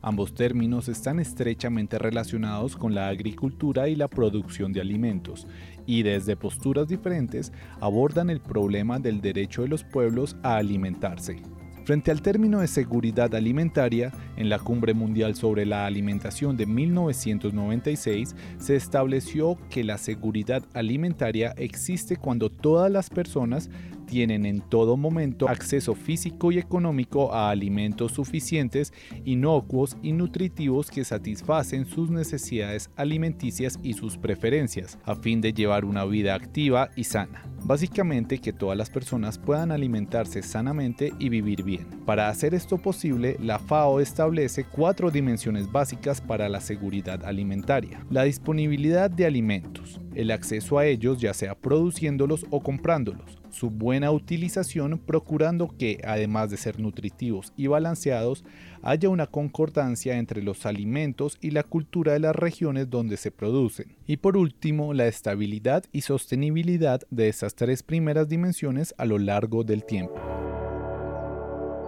Ambos 0.01 0.33
términos 0.33 0.87
están 0.87 1.19
estrechamente 1.19 1.99
relacionados 1.99 2.77
con 2.77 2.95
la 2.95 3.09
agricultura 3.09 3.89
y 3.89 3.97
la 3.97 4.07
producción 4.07 4.71
de 4.71 4.79
alimentos, 4.79 5.47
y 5.85 6.03
desde 6.03 6.37
posturas 6.37 6.87
diferentes 6.87 7.51
abordan 7.81 8.29
el 8.29 8.39
problema 8.39 8.99
del 8.99 9.19
derecho 9.19 9.63
de 9.63 9.67
los 9.67 9.83
pueblos 9.83 10.37
a 10.43 10.55
alimentarse. 10.55 11.41
Frente 11.87 12.11
al 12.11 12.21
término 12.21 12.59
de 12.59 12.67
seguridad 12.67 13.33
alimentaria, 13.33 14.11
en 14.35 14.49
la 14.49 14.59
Cumbre 14.59 14.93
Mundial 14.93 15.35
sobre 15.35 15.65
la 15.65 15.85
Alimentación 15.85 16.57
de 16.57 16.65
1996 16.65 18.35
se 18.57 18.75
estableció 18.75 19.57
que 19.69 19.85
la 19.85 19.97
seguridad 19.97 20.63
alimentaria 20.73 21.53
existe 21.55 22.17
cuando 22.17 22.49
todas 22.49 22.91
las 22.91 23.09
personas 23.09 23.69
tienen 24.05 24.45
en 24.45 24.59
todo 24.59 24.97
momento 24.97 25.47
acceso 25.47 25.95
físico 25.95 26.51
y 26.51 26.57
económico 26.57 27.33
a 27.33 27.51
alimentos 27.51 28.11
suficientes, 28.11 28.91
inocuos 29.23 29.95
y 30.03 30.11
nutritivos 30.11 30.91
que 30.91 31.05
satisfacen 31.05 31.85
sus 31.85 32.09
necesidades 32.11 32.89
alimenticias 32.97 33.79
y 33.81 33.93
sus 33.93 34.17
preferencias, 34.17 34.99
a 35.05 35.15
fin 35.15 35.39
de 35.39 35.53
llevar 35.53 35.85
una 35.85 36.03
vida 36.03 36.35
activa 36.35 36.89
y 36.97 37.05
sana. 37.05 37.45
Básicamente 37.67 38.37
que 38.37 38.53
todas 38.53 38.77
las 38.77 38.89
personas 38.89 39.37
puedan 39.37 39.73
alimentarse 39.73 40.41
sanamente 40.41 41.11
y 41.19 41.27
vivir 41.27 41.63
bien. 41.63 41.85
Para 42.05 42.29
hacer 42.29 42.53
esto 42.53 42.77
posible, 42.77 43.35
la 43.41 43.59
FAO 43.59 43.99
establece 43.99 44.63
cuatro 44.63 45.11
dimensiones 45.11 45.69
básicas 45.69 46.21
para 46.21 46.47
la 46.47 46.61
seguridad 46.61 47.25
alimentaria. 47.25 48.05
La 48.09 48.23
disponibilidad 48.23 49.09
de 49.11 49.25
alimentos, 49.25 49.99
el 50.15 50.31
acceso 50.31 50.77
a 50.77 50.85
ellos 50.85 51.19
ya 51.19 51.33
sea 51.33 51.55
produciéndolos 51.55 52.45
o 52.51 52.61
comprándolos, 52.61 53.37
su 53.49 53.69
buena 53.69 54.11
utilización 54.11 54.97
procurando 54.97 55.67
que, 55.67 55.99
además 56.05 56.49
de 56.49 56.55
ser 56.55 56.79
nutritivos 56.79 57.51
y 57.57 57.67
balanceados, 57.67 58.45
haya 58.81 59.09
una 59.09 59.27
concordancia 59.27 60.17
entre 60.17 60.41
los 60.41 60.65
alimentos 60.65 61.37
y 61.41 61.51
la 61.51 61.63
cultura 61.63 62.13
de 62.13 62.19
las 62.19 62.35
regiones 62.35 62.89
donde 62.89 63.17
se 63.17 63.31
producen. 63.31 63.95
Y 64.05 64.17
por 64.17 64.37
último, 64.37 64.93
la 64.93 65.07
estabilidad 65.07 65.83
y 65.91 66.01
sostenibilidad 66.01 67.01
de 67.09 67.29
estas 67.29 67.55
tres 67.55 67.83
primeras 67.83 68.27
dimensiones 68.29 68.93
a 68.97 69.05
lo 69.05 69.17
largo 69.17 69.63
del 69.63 69.85
tiempo. 69.85 70.15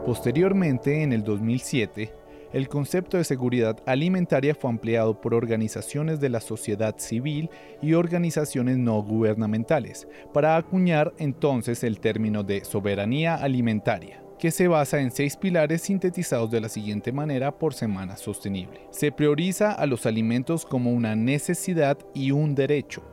Posteriormente, 0.06 1.04
en 1.04 1.14
el 1.14 1.24
2007, 1.24 2.14
el 2.52 2.68
concepto 2.68 3.18
de 3.18 3.24
seguridad 3.24 3.78
alimentaria 3.86 4.56
fue 4.56 4.72
ampliado 4.72 5.22
por 5.22 5.36
organizaciones 5.36 6.20
de 6.20 6.30
la 6.30 6.42
sociedad 6.42 6.98
civil 6.98 7.50
y 7.82 7.94
organizaciones 7.94 8.78
no 8.78 9.04
gubernamentales, 9.04 10.08
para 10.34 10.58
acuñar 10.58 11.14
entonces 11.20 11.84
el 11.84 12.00
término 12.00 12.44
de 12.44 12.66
soberanía 12.66 13.36
alimentaria 13.36 14.24
que 14.40 14.52
se 14.52 14.70
basa 14.70 15.02
en 15.02 15.12
seis 15.12 15.36
pilares 15.36 15.82
sintetizados 15.82 16.50
de 16.50 16.62
la 16.62 16.70
siguiente 16.70 17.12
manera 17.12 17.52
por 17.52 17.74
semana 17.74 18.16
sostenible. 18.16 18.88
Se 18.90 19.12
prioriza 19.12 19.74
a 19.74 19.86
los 19.86 20.06
alimentos 20.06 20.66
como 20.66 20.92
una 20.92 21.16
necesidad 21.16 21.98
y 22.14 22.32
un 22.32 22.56
derecho. 22.56 23.04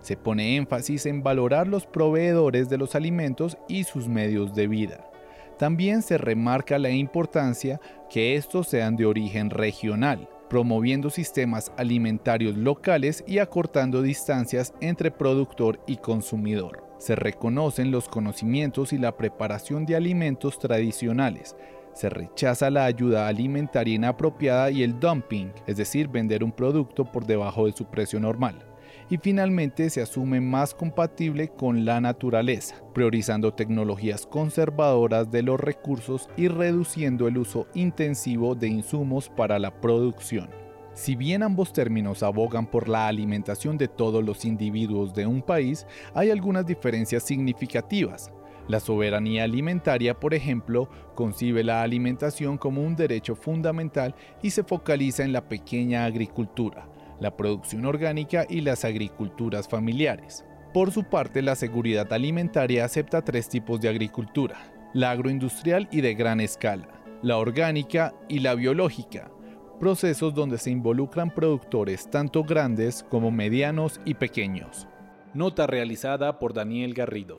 Se 0.00 0.16
pone 0.16 0.56
énfasis 0.56 1.06
en 1.06 1.24
valorar 1.24 1.66
los 1.66 1.86
proveedores 1.86 2.68
de 2.68 2.78
los 2.78 2.94
alimentos 2.94 3.58
y 3.68 3.82
sus 3.82 4.06
medios 4.06 4.54
de 4.54 4.68
vida. 4.68 5.10
También 5.58 6.02
se 6.02 6.18
remarca 6.18 6.78
la 6.78 6.90
importancia 6.90 7.80
que 8.08 8.36
estos 8.36 8.68
sean 8.68 8.94
de 8.94 9.06
origen 9.06 9.50
regional, 9.50 10.28
promoviendo 10.48 11.10
sistemas 11.10 11.72
alimentarios 11.76 12.56
locales 12.56 13.24
y 13.26 13.38
acortando 13.38 14.02
distancias 14.02 14.72
entre 14.80 15.10
productor 15.10 15.80
y 15.88 15.96
consumidor. 15.96 16.85
Se 16.98 17.16
reconocen 17.16 17.90
los 17.90 18.08
conocimientos 18.08 18.92
y 18.92 18.98
la 18.98 19.16
preparación 19.16 19.86
de 19.86 19.96
alimentos 19.96 20.58
tradicionales. 20.58 21.56
Se 21.94 22.08
rechaza 22.08 22.70
la 22.70 22.84
ayuda 22.84 23.28
alimentaria 23.28 23.94
inapropiada 23.94 24.70
y 24.70 24.82
el 24.82 24.98
dumping, 24.98 25.52
es 25.66 25.76
decir, 25.76 26.08
vender 26.08 26.44
un 26.44 26.52
producto 26.52 27.04
por 27.04 27.26
debajo 27.26 27.66
de 27.66 27.72
su 27.72 27.86
precio 27.86 28.20
normal 28.20 28.64
y 29.08 29.18
finalmente 29.18 29.88
se 29.90 30.02
asume 30.02 30.40
más 30.40 30.74
compatible 30.74 31.48
con 31.48 31.84
la 31.84 32.00
naturaleza, 32.00 32.76
priorizando 32.92 33.54
tecnologías 33.54 34.26
conservadoras 34.26 35.30
de 35.30 35.42
los 35.42 35.60
recursos 35.60 36.28
y 36.36 36.48
reduciendo 36.48 37.28
el 37.28 37.38
uso 37.38 37.66
intensivo 37.74 38.54
de 38.54 38.68
insumos 38.68 39.28
para 39.28 39.58
la 39.58 39.80
producción. 39.80 40.65
Si 40.96 41.14
bien 41.14 41.42
ambos 41.42 41.74
términos 41.74 42.22
abogan 42.22 42.66
por 42.66 42.88
la 42.88 43.06
alimentación 43.06 43.76
de 43.76 43.86
todos 43.86 44.24
los 44.24 44.46
individuos 44.46 45.12
de 45.12 45.26
un 45.26 45.42
país, 45.42 45.86
hay 46.14 46.30
algunas 46.30 46.64
diferencias 46.64 47.22
significativas. 47.22 48.32
La 48.66 48.80
soberanía 48.80 49.44
alimentaria, 49.44 50.18
por 50.18 50.32
ejemplo, 50.32 50.88
concibe 51.14 51.62
la 51.62 51.82
alimentación 51.82 52.56
como 52.56 52.82
un 52.82 52.96
derecho 52.96 53.36
fundamental 53.36 54.14
y 54.42 54.48
se 54.48 54.64
focaliza 54.64 55.22
en 55.22 55.34
la 55.34 55.46
pequeña 55.46 56.06
agricultura, 56.06 56.88
la 57.20 57.36
producción 57.36 57.84
orgánica 57.84 58.46
y 58.48 58.62
las 58.62 58.86
agriculturas 58.86 59.68
familiares. 59.68 60.46
Por 60.72 60.92
su 60.92 61.04
parte, 61.04 61.42
la 61.42 61.56
seguridad 61.56 62.10
alimentaria 62.10 62.86
acepta 62.86 63.22
tres 63.22 63.50
tipos 63.50 63.82
de 63.82 63.90
agricultura, 63.90 64.72
la 64.94 65.10
agroindustrial 65.10 65.88
y 65.92 66.00
de 66.00 66.14
gran 66.14 66.40
escala, 66.40 66.88
la 67.22 67.36
orgánica 67.36 68.14
y 68.30 68.38
la 68.38 68.54
biológica, 68.54 69.30
procesos 69.76 70.34
donde 70.34 70.58
se 70.58 70.70
involucran 70.70 71.32
productores 71.32 72.10
tanto 72.10 72.42
grandes 72.42 73.04
como 73.08 73.30
medianos 73.30 74.00
y 74.04 74.14
pequeños. 74.14 74.88
Nota 75.34 75.66
realizada 75.66 76.38
por 76.38 76.54
Daniel 76.54 76.94
Garrido. 76.94 77.36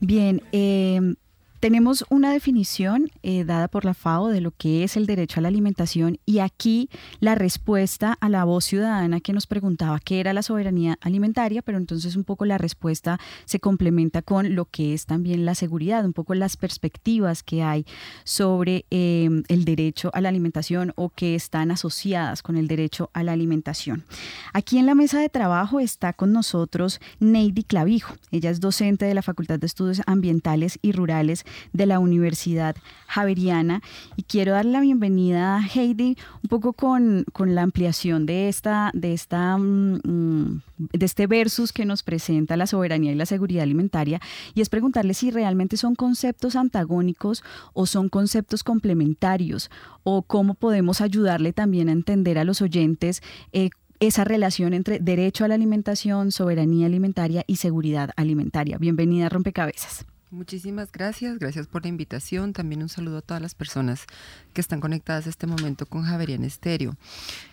Bien, 0.00 0.42
eh, 0.52 1.16
tenemos 1.60 2.04
una 2.08 2.32
definición 2.32 3.10
eh, 3.22 3.44
dada 3.44 3.68
por 3.68 3.84
la 3.84 3.94
FAO 3.94 4.28
de 4.28 4.40
lo 4.40 4.52
que 4.52 4.84
es 4.84 4.96
el 4.96 5.06
derecho 5.06 5.40
a 5.40 5.42
la 5.42 5.48
alimentación 5.48 6.18
y 6.24 6.38
aquí 6.38 6.88
la 7.20 7.34
respuesta 7.34 8.16
a 8.20 8.28
la 8.28 8.44
voz 8.44 8.64
ciudadana 8.64 9.20
que 9.20 9.32
nos 9.32 9.46
preguntaba 9.46 9.98
qué 9.98 10.20
era 10.20 10.32
la 10.32 10.42
soberanía 10.42 10.98
alimentaria, 11.00 11.62
pero 11.62 11.78
entonces 11.78 12.16
un 12.16 12.24
poco 12.24 12.44
la 12.44 12.58
respuesta 12.58 13.18
se 13.44 13.58
complementa 13.60 14.22
con 14.22 14.54
lo 14.54 14.66
que 14.66 14.94
es 14.94 15.06
también 15.06 15.44
la 15.44 15.54
seguridad, 15.54 16.04
un 16.04 16.12
poco 16.12 16.34
las 16.34 16.56
perspectivas 16.56 17.42
que 17.42 17.62
hay 17.62 17.84
sobre 18.24 18.86
em, 18.90 19.42
el 19.48 19.64
derecho 19.64 20.10
a 20.14 20.20
la 20.20 20.28
alimentación 20.28 20.92
o 20.96 21.10
que 21.10 21.34
están 21.34 21.70
asociadas 21.70 22.42
con 22.42 22.56
el 22.56 22.68
derecho 22.68 23.10
a 23.12 23.22
la 23.22 23.32
alimentación. 23.32 24.04
Aquí 24.52 24.78
en 24.78 24.86
la 24.86 24.94
mesa 24.94 25.20
de 25.20 25.28
trabajo 25.28 25.80
está 25.80 26.12
con 26.12 26.32
nosotros 26.32 27.00
Neidy 27.18 27.64
Clavijo. 27.64 28.14
Ella 28.30 28.50
es 28.50 28.60
docente 28.60 29.06
de 29.06 29.14
la 29.14 29.22
Facultad 29.22 29.58
de 29.58 29.66
Estudios 29.66 30.02
Ambientales 30.06 30.78
y 30.82 30.92
Rurales 30.92 31.44
de 31.72 31.86
la 31.86 31.98
Universidad 31.98 32.76
Javeriana. 33.06 33.82
Y 34.16 34.22
quiero 34.22 34.52
dar 34.52 34.64
la 34.64 34.80
bienvenida 34.80 35.56
a 35.56 35.66
Heidi 35.66 36.16
un 36.42 36.48
poco 36.48 36.72
con, 36.72 37.24
la 37.38 37.62
ampliación 37.62 38.26
de, 38.26 38.48
esta, 38.48 38.90
de, 38.94 39.12
esta, 39.12 39.56
mm, 39.56 40.62
de 40.78 41.06
este 41.06 41.26
versus 41.26 41.72
que 41.72 41.84
nos 41.84 42.02
presenta 42.02 42.56
la 42.56 42.66
soberanía 42.66 43.12
y 43.12 43.14
la 43.14 43.26
seguridad 43.26 43.62
alimentaria. 43.62 44.20
Y 44.54 44.60
es 44.60 44.68
preguntarle 44.68 45.14
si 45.14 45.30
realmente 45.30 45.76
son 45.76 45.94
conceptos 45.94 46.56
antagónicos 46.56 47.42
o 47.72 47.86
son 47.86 48.08
conceptos 48.08 48.64
complementarios 48.64 49.70
o 50.04 50.22
cómo 50.22 50.54
podemos 50.54 51.00
ayudarle 51.00 51.52
también 51.52 51.88
a 51.88 51.92
entender 51.92 52.38
a 52.38 52.44
los 52.44 52.62
oyentes 52.62 53.22
eh, 53.52 53.70
esa 54.00 54.24
relación 54.24 54.74
entre 54.74 55.00
derecho 55.00 55.44
a 55.44 55.48
la 55.48 55.54
alimentación, 55.54 56.30
soberanía 56.30 56.86
alimentaria 56.86 57.44
y 57.46 57.56
seguridad 57.56 58.10
alimentaria. 58.16 58.78
Bienvenida 58.78 59.26
a 59.26 59.28
Rompecabezas. 59.28 60.06
Muchísimas 60.30 60.92
gracias, 60.92 61.38
gracias 61.38 61.66
por 61.66 61.82
la 61.82 61.88
invitación. 61.88 62.52
También 62.52 62.82
un 62.82 62.90
saludo 62.90 63.18
a 63.18 63.22
todas 63.22 63.40
las 63.40 63.54
personas 63.54 64.04
que 64.52 64.60
están 64.60 64.78
conectadas 64.78 65.26
a 65.26 65.30
este 65.30 65.46
momento 65.46 65.86
con 65.86 66.02
Javerian 66.02 66.44
Estéreo. 66.44 66.96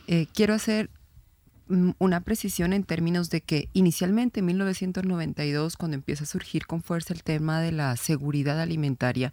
Eh, 0.07 0.27
quiero 0.33 0.53
hacer 0.53 0.89
mm, 1.69 1.91
una 1.99 2.19
precisión 2.19 2.73
en 2.73 2.83
términos 2.83 3.29
de 3.29 3.39
que 3.39 3.69
inicialmente 3.71 4.41
en 4.41 4.47
1992, 4.47 5.77
cuando 5.77 5.95
empieza 5.95 6.25
a 6.25 6.27
surgir 6.27 6.65
con 6.65 6.81
fuerza 6.81 7.13
el 7.13 7.23
tema 7.23 7.61
de 7.61 7.71
la 7.71 7.95
seguridad 7.95 8.59
alimentaria, 8.59 9.31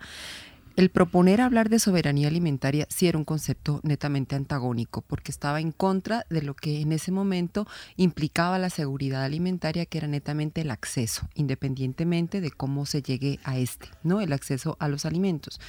el 0.77 0.91
proponer 0.91 1.41
hablar 1.41 1.69
de 1.69 1.79
soberanía 1.79 2.29
alimentaria 2.29 2.87
sí 2.89 3.07
era 3.07 3.19
un 3.19 3.25
concepto 3.25 3.81
netamente 3.83 4.37
antagónico, 4.37 5.03
porque 5.03 5.31
estaba 5.31 5.61
en 5.61 5.73
contra 5.73 6.27
de 6.31 6.43
lo 6.43 6.55
que 6.55 6.81
en 6.81 6.93
ese 6.93 7.13
momento 7.13 7.67
implicaba 7.97 8.59
la 8.59 8.71
seguridad 8.71 9.25
alimentaria, 9.25 9.87
que 9.87 9.99
era 9.99 10.09
netamente 10.09 10.63
el 10.63 10.71
acceso, 10.71 11.29
independientemente 11.35 12.41
de 12.41 12.51
cómo 12.51 12.87
se 12.87 13.03
llegue 13.03 13.39
a 13.45 13.59
este, 13.59 13.89
¿no? 14.03 14.21
El 14.21 14.33
acceso 14.33 14.77
a 14.81 14.89
los 14.89 15.05
alimentos. 15.05 15.61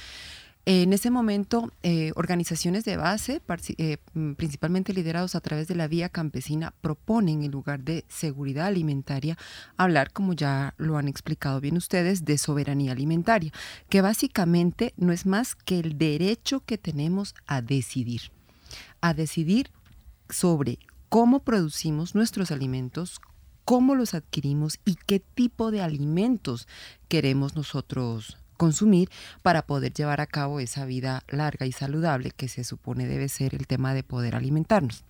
En 0.66 0.94
ese 0.94 1.10
momento, 1.10 1.70
eh, 1.82 2.12
organizaciones 2.16 2.86
de 2.86 2.96
base, 2.96 3.42
eh, 3.76 3.98
mm, 4.14 4.32
principalmente 4.32 4.94
liderados 4.94 5.34
a 5.34 5.40
través 5.40 5.68
de 5.68 5.74
la 5.74 5.88
vía 5.88 6.08
campesina, 6.08 6.72
proponen 6.80 7.42
en 7.42 7.50
lugar 7.50 7.80
de 7.80 8.06
seguridad 8.08 8.66
alimentaria 8.66 9.36
hablar, 9.76 10.10
como 10.10 10.32
ya 10.32 10.72
lo 10.78 10.96
han 10.96 11.06
explicado 11.06 11.60
bien 11.60 11.76
ustedes, 11.76 12.24
de 12.24 12.38
soberanía 12.38 12.92
alimentaria, 12.92 13.52
que 13.90 14.00
básicamente 14.00 14.94
no 14.96 15.12
es 15.12 15.26
más 15.26 15.54
que 15.54 15.78
el 15.78 15.98
derecho 15.98 16.60
que 16.60 16.78
tenemos 16.78 17.34
a 17.46 17.60
decidir, 17.60 18.32
a 19.02 19.12
decidir 19.12 19.70
sobre 20.30 20.78
cómo 21.10 21.40
producimos 21.40 22.14
nuestros 22.14 22.50
alimentos, 22.50 23.20
cómo 23.66 23.94
los 23.94 24.14
adquirimos 24.14 24.80
y 24.86 24.94
qué 24.94 25.20
tipo 25.20 25.70
de 25.70 25.82
alimentos 25.82 26.66
queremos 27.08 27.54
nosotros 27.54 28.38
consumir 28.56 29.10
para 29.42 29.66
poder 29.66 29.92
llevar 29.92 30.20
a 30.20 30.26
cabo 30.26 30.60
esa 30.60 30.84
vida 30.84 31.22
larga 31.28 31.66
y 31.66 31.72
saludable 31.72 32.30
que 32.30 32.48
se 32.48 32.64
supone 32.64 33.06
debe 33.06 33.28
ser 33.28 33.54
el 33.54 33.66
tema 33.66 33.94
de 33.94 34.02
poder 34.02 34.34
alimentarnos. 34.36 35.04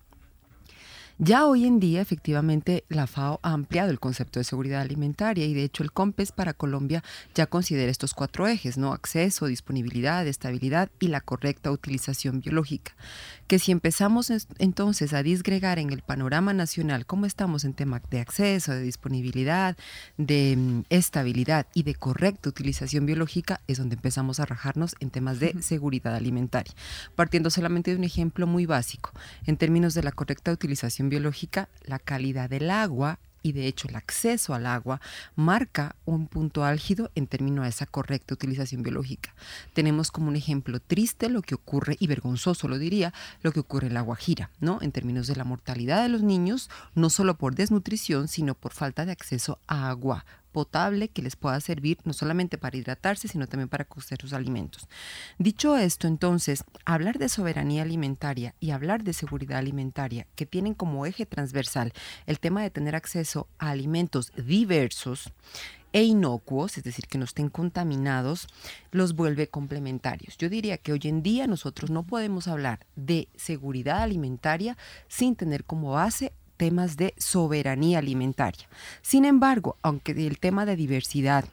Ya 1.17 1.45
hoy 1.45 1.65
en 1.65 1.79
día, 1.79 2.01
efectivamente, 2.01 2.83
la 2.89 3.07
FAO 3.07 3.39
ha 3.41 3.53
ampliado 3.53 3.89
el 3.89 4.01
concepto 4.01 4.37
de 4.37 4.43
seguridad 4.43 4.81
alimentaria 4.81 5.45
y 5.45 5.53
de 5.53 5.63
hecho 5.63 5.81
el 5.81 5.93
COMPES 5.93 6.33
para 6.33 6.53
Colombia 6.53 7.05
ya 7.33 7.45
considera 7.45 7.89
estos 7.89 8.13
cuatro 8.13 8.47
ejes, 8.47 8.77
¿no? 8.77 8.91
Acceso, 8.91 9.45
disponibilidad, 9.45 10.27
estabilidad 10.27 10.91
y 10.99 11.07
la 11.07 11.21
correcta 11.21 11.71
utilización 11.71 12.41
biológica. 12.41 12.97
Que 13.47 13.59
si 13.59 13.71
empezamos 13.71 14.29
entonces 14.59 15.13
a 15.13 15.23
disgregar 15.23 15.79
en 15.79 15.93
el 15.93 16.01
panorama 16.01 16.51
nacional 16.51 17.05
cómo 17.05 17.25
estamos 17.25 17.63
en 17.63 17.73
temas 17.75 18.01
de 18.09 18.19
acceso, 18.19 18.73
de 18.73 18.81
disponibilidad, 18.81 19.77
de 20.17 20.55
mm, 20.57 20.81
estabilidad 20.89 21.65
y 21.73 21.83
de 21.83 21.95
correcta 21.95 22.49
utilización 22.49 23.05
biológica, 23.05 23.61
es 23.67 23.77
donde 23.77 23.95
empezamos 23.95 24.41
a 24.41 24.45
rajarnos 24.45 24.95
en 24.99 25.11
temas 25.11 25.39
de 25.39 25.55
seguridad 25.61 26.13
alimentaria. 26.13 26.73
Partiendo 27.15 27.49
solamente 27.49 27.91
de 27.91 27.97
un 27.97 28.03
ejemplo 28.03 28.47
muy 28.47 28.65
básico, 28.65 29.11
en 29.45 29.55
términos 29.55 29.93
de 29.93 30.03
la 30.03 30.11
correcta 30.11 30.51
utilización 30.51 31.04
biológica, 31.09 31.69
la 31.85 31.99
calidad 31.99 32.49
del 32.49 32.69
agua 32.69 33.19
y 33.45 33.51
de 33.51 33.67
hecho 33.67 33.87
el 33.87 33.95
acceso 33.95 34.55
al 34.55 34.65
agua 34.65 34.99
marca 35.35 35.95
un 36.05 36.25
punto 36.25 36.63
álgido 36.65 37.11
en 37.13 37.27
términos 37.27 37.63
a 37.63 37.67
esa 37.67 37.85
correcta 37.85 38.33
utilización 38.33 38.81
biológica. 38.81 39.35
Tenemos 39.73 40.09
como 40.09 40.29
un 40.29 40.35
ejemplo 40.35 40.79
triste 40.79 41.29
lo 41.29 41.43
que 41.43 41.53
ocurre, 41.53 41.95
y 41.99 42.07
vergonzoso 42.07 42.67
lo 42.67 42.79
diría, 42.79 43.13
lo 43.43 43.51
que 43.51 43.59
ocurre 43.59 43.85
en 43.85 43.93
la 43.93 44.01
Guajira, 44.01 44.49
¿no? 44.59 44.79
En 44.81 44.91
términos 44.91 45.27
de 45.27 45.35
la 45.35 45.43
mortalidad 45.43 46.01
de 46.01 46.09
los 46.09 46.23
niños, 46.23 46.71
no 46.95 47.11
solo 47.11 47.37
por 47.37 47.53
desnutrición, 47.53 48.27
sino 48.27 48.55
por 48.55 48.73
falta 48.73 49.05
de 49.05 49.11
acceso 49.11 49.59
a 49.67 49.89
agua 49.89 50.25
potable 50.55 51.09
que 51.09 51.21
les 51.21 51.35
pueda 51.35 51.59
servir 51.59 51.97
no 52.05 52.13
solamente 52.13 52.57
para 52.57 52.77
hidratarse, 52.77 53.27
sino 53.27 53.45
también 53.45 53.67
para 53.67 53.83
cocer 53.83 54.21
sus 54.21 54.31
alimentos. 54.31 54.87
Dicho 55.37 55.75
esto, 55.75 56.07
entonces, 56.07 56.63
hablar 56.85 57.17
de 57.17 57.27
soberanía 57.27 57.81
alimentaria 57.81 58.55
y 58.61 58.71
hablar 58.71 59.03
de 59.03 59.11
seguridad 59.11 59.57
alimentaria, 59.57 60.27
que 60.35 60.45
tienen 60.45 60.73
como 60.73 61.05
eje 61.05 61.25
transversal 61.25 61.91
el 62.25 62.39
tema 62.39 62.63
de 62.63 62.69
tener 62.69 62.95
acceso 62.95 63.49
a 63.59 63.71
alimentos 63.71 64.31
diversos, 64.37 65.33
e 65.91 66.03
inocuos, 66.03 66.77
es 66.77 66.83
decir, 66.83 67.07
que 67.07 67.17
no 67.17 67.23
estén 67.23 67.47
contaminados, 67.49 68.47
los 68.91 69.13
vuelve 69.15 69.47
complementarios. 69.47 70.37
Yo 70.37 70.49
diría 70.49 70.77
que 70.77 70.91
hoy 70.91 70.99
en 71.03 71.23
día 71.23 71.47
nosotros 71.47 71.89
no 71.89 72.03
podemos 72.03 72.49
hablar 72.49 72.85
de 72.97 73.29
seguridad 73.37 74.01
alimentaria 74.01 74.77
sin 75.07 75.37
tener 75.37 75.63
como 75.63 75.91
base 75.91 76.33
temas 76.57 76.97
de 76.97 77.13
soberanía 77.17 77.99
alimentaria. 77.99 78.67
Sin 79.01 79.25
embargo, 79.25 79.77
aunque 79.81 80.11
el 80.11 80.39
tema 80.39 80.65
de 80.65 80.75
diversidad 80.75 81.45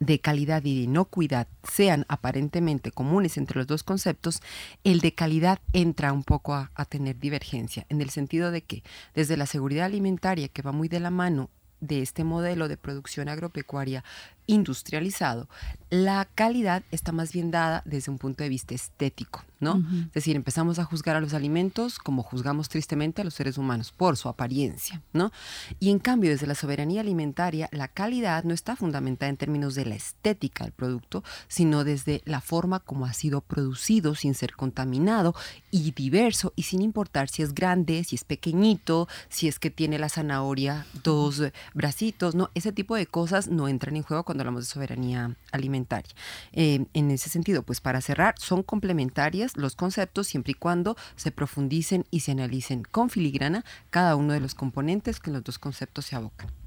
de 0.00 0.20
calidad 0.20 0.64
y 0.64 0.76
de 0.76 0.82
inocuidad 0.82 1.48
sean 1.64 2.04
aparentemente 2.08 2.92
comunes 2.92 3.36
entre 3.36 3.58
los 3.58 3.66
dos 3.66 3.82
conceptos, 3.82 4.40
el 4.84 5.00
de 5.00 5.12
calidad 5.12 5.58
entra 5.72 6.12
un 6.12 6.22
poco 6.22 6.54
a, 6.54 6.70
a, 6.74 6.84
tener 6.84 7.18
divergencia, 7.18 7.84
en 7.88 8.00
el 8.00 8.10
sentido 8.10 8.50
de 8.50 8.62
que 8.62 8.82
desde 9.14 9.36
la 9.36 9.46
seguridad 9.46 9.86
alimentaria, 9.86 10.48
que 10.48 10.62
va 10.62 10.72
muy 10.72 10.88
de 10.88 11.00
la 11.00 11.10
mano 11.10 11.50
de 11.80 12.02
este 12.02 12.24
modelo 12.24 12.68
de 12.68 12.76
producción 12.76 13.28
agropecuaria 13.28 14.04
industrializado, 14.48 15.48
la 15.90 16.26
calidad 16.34 16.82
está 16.90 17.12
más 17.12 17.32
bien 17.32 17.50
dada 17.50 17.82
desde 17.86 18.10
un 18.10 18.18
punto 18.18 18.42
de 18.42 18.50
vista 18.50 18.74
estético, 18.74 19.42
¿no? 19.58 19.82
Es 20.08 20.12
decir, 20.12 20.36
empezamos 20.36 20.78
a 20.78 20.84
juzgar 20.84 21.16
a 21.16 21.20
los 21.20 21.32
alimentos 21.32 21.98
como 21.98 22.22
juzgamos 22.22 22.68
tristemente 22.68 23.22
a 23.22 23.24
los 23.24 23.34
seres 23.34 23.56
humanos, 23.56 23.92
por 23.92 24.16
su 24.16 24.28
apariencia, 24.28 25.02
¿no? 25.14 25.32
Y 25.80 25.90
en 25.90 25.98
cambio, 25.98 26.30
desde 26.30 26.46
la 26.46 26.54
soberanía 26.54 27.00
alimentaria, 27.00 27.68
la 27.72 27.88
calidad 27.88 28.44
no 28.44 28.52
está 28.52 28.76
fundamentada 28.76 29.30
en 29.30 29.38
términos 29.38 29.74
de 29.74 29.86
la 29.86 29.94
estética 29.94 30.64
del 30.64 30.72
producto, 30.72 31.24
sino 31.46 31.84
desde 31.84 32.20
la 32.26 32.42
forma 32.42 32.80
como 32.80 33.06
ha 33.06 33.14
sido 33.14 33.40
producido 33.40 34.14
sin 34.14 34.34
ser 34.34 34.56
contaminado 34.56 35.34
y 35.70 35.92
diverso 35.92 36.52
y 36.54 36.64
sin 36.64 36.82
importar 36.82 37.30
si 37.30 37.42
es 37.42 37.54
grande, 37.54 38.04
si 38.04 38.16
es 38.16 38.24
pequeñito, 38.24 39.08
si 39.30 39.48
es 39.48 39.58
que 39.58 39.70
tiene 39.70 39.98
la 39.98 40.10
zanahoria 40.10 40.86
dos 41.02 41.42
bracitos, 41.72 42.34
¿no? 42.34 42.50
Ese 42.54 42.72
tipo 42.72 42.94
de 42.94 43.06
cosas 43.06 43.48
no 43.48 43.68
entran 43.68 43.96
en 43.96 44.02
juego 44.02 44.24
cuando 44.24 44.37
hablamos 44.42 44.64
de 44.64 44.72
soberanía 44.72 45.36
alimentaria. 45.52 46.14
Eh, 46.52 46.86
en 46.92 47.10
ese 47.10 47.28
sentido, 47.28 47.62
pues 47.62 47.80
para 47.80 48.00
cerrar, 48.00 48.34
son 48.38 48.62
complementarias 48.62 49.56
los 49.56 49.76
conceptos 49.76 50.26
siempre 50.26 50.52
y 50.52 50.54
cuando 50.54 50.96
se 51.16 51.30
profundicen 51.30 52.04
y 52.10 52.20
se 52.20 52.32
analicen 52.32 52.82
con 52.82 53.10
filigrana 53.10 53.64
cada 53.90 54.16
uno 54.16 54.32
de 54.32 54.40
los 54.40 54.54
componentes 54.54 55.20
que 55.20 55.30
los 55.30 55.44
dos 55.44 55.58
conceptos 55.58 56.06
se 56.06 56.16
abocan. 56.16 56.57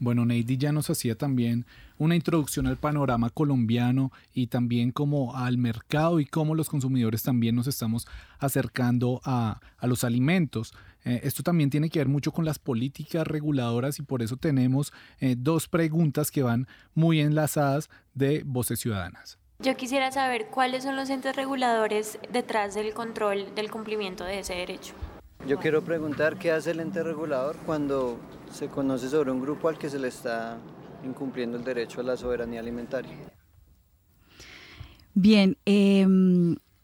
Bueno, 0.00 0.24
Neidy 0.24 0.56
ya 0.56 0.72
nos 0.72 0.88
hacía 0.88 1.14
también 1.14 1.66
una 1.98 2.16
introducción 2.16 2.66
al 2.66 2.78
panorama 2.78 3.28
colombiano 3.28 4.10
y 4.32 4.46
también 4.46 4.92
como 4.92 5.36
al 5.36 5.58
mercado 5.58 6.20
y 6.20 6.24
cómo 6.24 6.54
los 6.54 6.70
consumidores 6.70 7.22
también 7.22 7.54
nos 7.54 7.66
estamos 7.66 8.08
acercando 8.38 9.20
a, 9.24 9.60
a 9.76 9.86
los 9.86 10.02
alimentos. 10.02 10.72
Eh, 11.04 11.20
esto 11.24 11.42
también 11.42 11.68
tiene 11.68 11.90
que 11.90 11.98
ver 11.98 12.08
mucho 12.08 12.32
con 12.32 12.46
las 12.46 12.58
políticas 12.58 13.26
reguladoras 13.26 13.98
y 13.98 14.02
por 14.02 14.22
eso 14.22 14.38
tenemos 14.38 14.92
eh, 15.18 15.34
dos 15.36 15.68
preguntas 15.68 16.30
que 16.30 16.42
van 16.42 16.66
muy 16.94 17.20
enlazadas 17.20 17.90
de 18.14 18.42
voces 18.44 18.80
ciudadanas. 18.80 19.38
Yo 19.58 19.76
quisiera 19.76 20.10
saber 20.10 20.46
cuáles 20.46 20.84
son 20.84 20.96
los 20.96 21.10
entes 21.10 21.36
reguladores 21.36 22.18
detrás 22.32 22.74
del 22.74 22.94
control 22.94 23.54
del 23.54 23.70
cumplimiento 23.70 24.24
de 24.24 24.40
ese 24.40 24.54
derecho. 24.54 24.94
Yo 25.46 25.58
quiero 25.58 25.82
preguntar 25.82 26.38
qué 26.38 26.52
hace 26.52 26.72
el 26.72 26.80
ente 26.80 27.02
regulador 27.02 27.56
cuando 27.64 28.18
se 28.52 28.68
conoce 28.68 29.08
sobre 29.08 29.30
un 29.30 29.40
grupo 29.40 29.68
al 29.68 29.78
que 29.78 29.88
se 29.88 29.98
le 29.98 30.08
está 30.08 30.58
incumpliendo 31.04 31.56
el 31.56 31.64
derecho 31.64 32.00
a 32.00 32.04
la 32.04 32.16
soberanía 32.16 32.60
alimentaria. 32.60 33.12
Bien, 35.14 35.56
eh, 35.66 36.06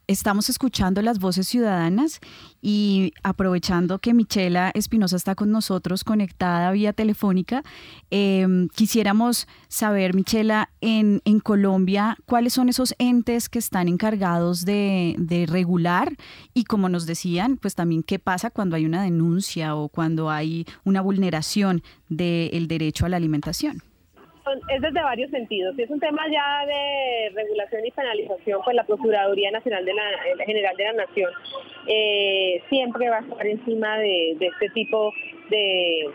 Estamos 0.08 0.48
escuchando 0.48 1.02
las 1.02 1.18
voces 1.18 1.48
ciudadanas 1.48 2.20
y 2.62 3.12
aprovechando 3.24 3.98
que 3.98 4.14
Michela 4.14 4.70
Espinosa 4.72 5.16
está 5.16 5.34
con 5.34 5.50
nosotros 5.50 6.04
conectada 6.04 6.70
vía 6.70 6.92
telefónica, 6.92 7.64
em, 8.10 8.68
quisiéramos 8.68 9.48
saber, 9.66 10.14
Michela, 10.14 10.70
en, 10.80 11.22
en, 11.24 11.40
Colombia, 11.40 12.16
cuáles 12.24 12.52
son 12.52 12.68
esos 12.68 12.94
entes 12.98 13.48
que 13.48 13.58
están 13.58 13.88
encargados 13.88 14.64
de, 14.64 15.16
de 15.18 15.44
regular 15.46 16.16
y, 16.54 16.62
como 16.64 16.88
nos 16.88 17.06
decían, 17.06 17.56
pues 17.56 17.74
también 17.74 18.04
qué 18.04 18.20
pasa 18.20 18.50
cuando 18.50 18.76
hay 18.76 18.86
una 18.86 19.02
denuncia 19.02 19.74
o 19.74 19.88
cuando 19.88 20.30
hay 20.30 20.66
una 20.84 21.00
vulneración 21.00 21.82
del 22.08 22.68
derecho 22.68 23.06
a 23.06 23.08
la 23.08 23.16
alimentación 23.16 23.82
es 24.68 24.80
desde 24.80 25.02
varios 25.02 25.30
sentidos. 25.30 25.74
Si 25.76 25.82
es 25.82 25.90
un 25.90 26.00
tema 26.00 26.22
ya 26.30 26.66
de 26.66 27.30
regulación 27.34 27.84
y 27.84 27.90
penalización, 27.90 28.60
pues 28.64 28.76
la 28.76 28.84
Procuraduría 28.84 29.50
Nacional 29.50 29.84
de 29.84 29.94
la 29.94 30.10
eh, 30.10 30.46
General 30.46 30.76
de 30.76 30.84
la 30.84 30.92
Nación 30.92 31.30
eh, 31.86 32.62
siempre 32.68 33.08
va 33.08 33.18
a 33.18 33.20
estar 33.20 33.46
encima 33.46 33.98
de, 33.98 34.32
este 34.32 34.68
tipo 34.70 35.12
de, 35.50 36.10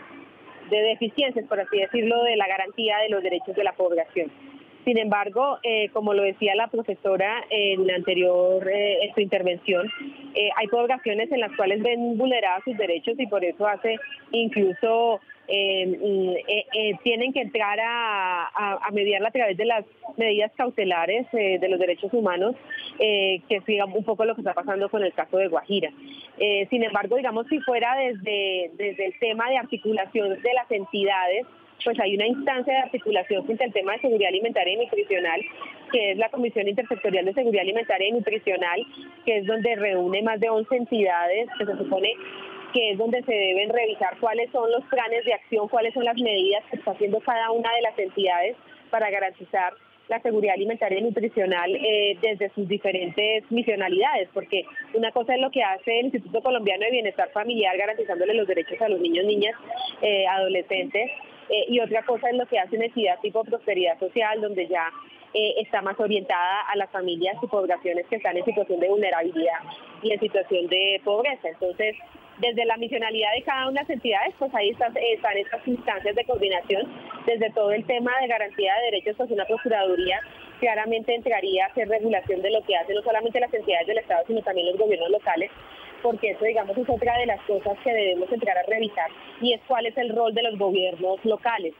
deficiencias, 0.70 1.46
por 1.46 1.60
así 1.60 1.78
decirlo, 1.78 2.22
de 2.22 2.36
la 2.36 2.46
garantía 2.46 2.98
de 2.98 3.10
los 3.10 3.22
derechos 3.22 3.54
de 3.54 3.64
la 3.64 3.72
población. 3.72 4.30
Sin 4.84 4.98
embargo, 4.98 5.58
eh, 5.62 5.90
como 5.90 6.12
lo 6.12 6.22
decía 6.22 6.56
la 6.56 6.66
profesora 6.66 7.44
en 7.50 7.86
la 7.86 7.94
anterior 7.94 8.68
en 8.68 9.14
su 9.14 9.20
intervención, 9.20 9.88
hay 10.56 10.66
poblaciones 10.66 11.30
en 11.30 11.40
las 11.40 11.52
cuales 11.52 11.82
ven 11.82 12.18
vulnerados 12.18 12.64
sus 12.64 12.76
derechos 12.76 13.14
y 13.18 13.26
por 13.26 13.44
eso 13.44 13.64
hace 13.66 13.96
incluso 14.32 15.20
eh, 15.20 15.20
eh, 15.20 15.20
eh, 15.20 15.31
tienen 15.46 17.32
que 17.32 17.40
entrar 17.40 17.78
a, 17.80 18.86
a, 18.86 18.90
mediarla 18.92 19.28
a 19.28 19.32
través 19.32 19.56
de 19.56 19.64
las 19.64 19.84
medidas 20.16 20.52
cautelares 20.56 21.26
eh, 21.32 21.58
de 21.58 21.68
los 21.68 21.78
derechos 21.78 22.12
humanos, 22.12 22.54
que 22.98 23.42
es 23.48 23.62
un 23.94 24.04
poco 24.04 24.24
lo 24.24 24.34
que 24.34 24.40
está 24.40 24.54
pasando 24.54 24.88
con 24.88 25.02
el 25.02 25.12
caso 25.12 25.36
de 25.38 25.48
Guajira. 25.48 25.90
sin 26.70 26.84
embargo, 26.84 27.16
digamos, 27.16 27.46
si 27.48 27.60
fuera 27.60 27.96
desde, 27.96 28.70
desde 28.74 29.06
el 29.06 29.18
tema 29.18 29.48
de 29.50 29.58
articulación 29.58 30.40
de 30.40 30.54
las 30.54 30.70
entidades, 30.70 31.46
pues 31.84 31.98
hay 32.00 32.14
una 32.14 32.26
instancia 32.26 32.72
de 32.72 32.80
articulación 32.80 33.44
frente 33.44 33.64
al 33.64 33.72
tema 33.72 33.92
de 33.92 34.00
seguridad 34.00 34.28
alimentaria 34.28 34.74
y 34.74 34.76
nutricional, 34.76 35.40
que 35.90 36.12
es 36.12 36.18
la 36.18 36.28
Comisión 36.28 36.68
Intersectorial 36.68 37.24
de 37.24 37.34
Seguridad 37.34 37.62
Alimentaria 37.62 38.08
y 38.08 38.12
Nutricional, 38.12 38.86
que 39.24 39.38
es 39.38 39.46
donde 39.46 39.74
reúne 39.76 40.22
más 40.22 40.40
de 40.40 40.48
11 40.48 40.76
entidades 40.76 41.48
que 41.58 41.66
se 41.66 41.76
supone 41.76 42.14
que 42.72 42.92
es 42.92 42.98
donde 42.98 43.22
se 43.22 43.32
deben 43.32 43.70
revisar 43.70 44.16
cuáles 44.18 44.50
son 44.50 44.70
los 44.70 44.84
planes 44.84 45.24
de 45.24 45.34
acción, 45.34 45.68
cuáles 45.68 45.94
son 45.94 46.04
las 46.04 46.16
medidas 46.16 46.64
que 46.70 46.76
está 46.76 46.92
haciendo 46.92 47.20
cada 47.20 47.50
una 47.50 47.72
de 47.74 47.82
las 47.82 47.98
entidades 47.98 48.56
para 48.90 49.10
garantizar 49.10 49.72
la 50.08 50.20
seguridad 50.20 50.54
alimentaria 50.54 50.98
y 50.98 51.02
nutricional 51.02 51.74
eh, 51.74 52.18
desde 52.20 52.50
sus 52.50 52.68
diferentes 52.68 53.50
misionalidades, 53.50 54.28
porque 54.34 54.64
una 54.94 55.10
cosa 55.12 55.34
es 55.34 55.40
lo 55.40 55.50
que 55.50 55.62
hace 55.62 56.00
el 56.00 56.06
Instituto 56.06 56.42
Colombiano 56.42 56.84
de 56.84 56.90
Bienestar 56.90 57.30
Familiar 57.30 57.76
garantizándole 57.76 58.34
los 58.34 58.46
derechos 58.46 58.80
a 58.80 58.88
los 58.88 59.00
niños, 59.00 59.24
niñas, 59.24 59.54
eh, 60.02 60.26
adolescentes, 60.26 61.10
eh, 61.48 61.64
y 61.68 61.80
otra 61.80 62.02
cosa 62.02 62.28
es 62.28 62.36
lo 62.36 62.46
que 62.46 62.58
hace 62.58 62.76
una 62.76 62.86
entidad 62.86 63.18
tipo 63.20 63.44
prosperidad 63.44 63.98
social, 63.98 64.40
donde 64.40 64.66
ya 64.68 64.90
está 65.34 65.80
más 65.80 65.98
orientada 65.98 66.60
a 66.70 66.76
las 66.76 66.90
familias 66.90 67.36
y 67.42 67.46
poblaciones 67.46 68.06
que 68.08 68.16
están 68.16 68.36
en 68.36 68.44
situación 68.44 68.80
de 68.80 68.88
vulnerabilidad 68.88 69.60
y 70.02 70.12
en 70.12 70.20
situación 70.20 70.66
de 70.66 71.00
pobreza. 71.02 71.48
Entonces, 71.48 71.96
desde 72.38 72.64
la 72.64 72.76
misionalidad 72.76 73.32
de 73.34 73.42
cada 73.42 73.68
una 73.68 73.80
de 73.80 73.86
las 73.86 73.90
entidades, 73.90 74.34
pues 74.38 74.54
ahí 74.54 74.70
están, 74.70 74.96
estas 74.96 75.66
instancias 75.66 76.14
de 76.14 76.24
coordinación, 76.24 76.90
desde 77.26 77.50
todo 77.50 77.72
el 77.72 77.84
tema 77.86 78.12
de 78.20 78.28
garantía 78.28 78.74
de 78.76 78.84
derechos, 78.86 79.16
pues 79.16 79.30
una 79.30 79.44
Procuraduría 79.44 80.20
claramente 80.58 81.14
entraría 81.14 81.64
a 81.64 81.68
hacer 81.68 81.88
regulación 81.88 82.40
de 82.40 82.50
lo 82.50 82.62
que 82.62 82.76
hacen 82.76 82.94
no 82.94 83.02
solamente 83.02 83.40
las 83.40 83.52
entidades 83.52 83.86
del 83.86 83.98
Estado, 83.98 84.24
sino 84.26 84.42
también 84.42 84.68
los 84.68 84.78
gobiernos 84.78 85.10
locales, 85.10 85.50
porque 86.02 86.30
eso, 86.30 86.44
digamos, 86.44 86.76
es 86.76 86.88
otra 86.88 87.18
de 87.18 87.26
las 87.26 87.40
cosas 87.42 87.78
que 87.84 87.92
debemos 87.92 88.30
entrar 88.32 88.56
a 88.58 88.62
revisar, 88.62 89.10
y 89.40 89.52
es 89.52 89.60
cuál 89.66 89.86
es 89.86 89.96
el 89.96 90.14
rol 90.14 90.34
de 90.34 90.42
los 90.42 90.58
gobiernos 90.58 91.24
locales. 91.24 91.74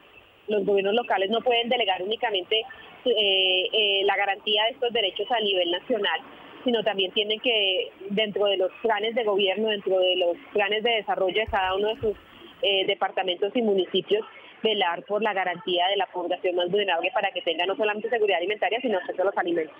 Los 0.47 0.65
gobiernos 0.65 0.93
locales 0.93 1.29
no 1.29 1.39
pueden 1.39 1.69
delegar 1.69 2.01
únicamente 2.03 2.59
eh, 3.05 3.67
eh, 3.71 4.01
la 4.03 4.17
garantía 4.17 4.65
de 4.65 4.71
estos 4.71 4.91
derechos 4.91 5.31
a 5.31 5.39
nivel 5.39 5.71
nacional, 5.71 6.19
sino 6.63 6.83
también 6.83 7.11
tienen 7.11 7.39
que, 7.39 7.91
dentro 8.09 8.45
de 8.45 8.57
los 8.57 8.71
planes 8.81 9.15
de 9.15 9.23
gobierno, 9.23 9.69
dentro 9.69 9.99
de 9.99 10.15
los 10.17 10.37
planes 10.53 10.83
de 10.83 10.91
desarrollo 10.91 11.39
de 11.39 11.47
cada 11.47 11.75
uno 11.75 11.89
de 11.89 11.99
sus 11.99 12.17
eh, 12.61 12.85
departamentos 12.85 13.51
y 13.55 13.61
municipios, 13.61 14.25
velar 14.63 15.03
por 15.05 15.21
la 15.21 15.33
garantía 15.33 15.87
de 15.89 15.97
la 15.97 16.07
población 16.07 16.55
más 16.55 16.69
vulnerable 16.69 17.11
para 17.13 17.31
que 17.31 17.41
tenga 17.41 17.65
no 17.65 17.75
solamente 17.75 18.09
seguridad 18.09 18.37
alimentaria, 18.39 18.79
sino 18.81 18.97
acceso 18.97 19.21
a 19.21 19.25
los 19.25 19.37
alimentos. 19.37 19.75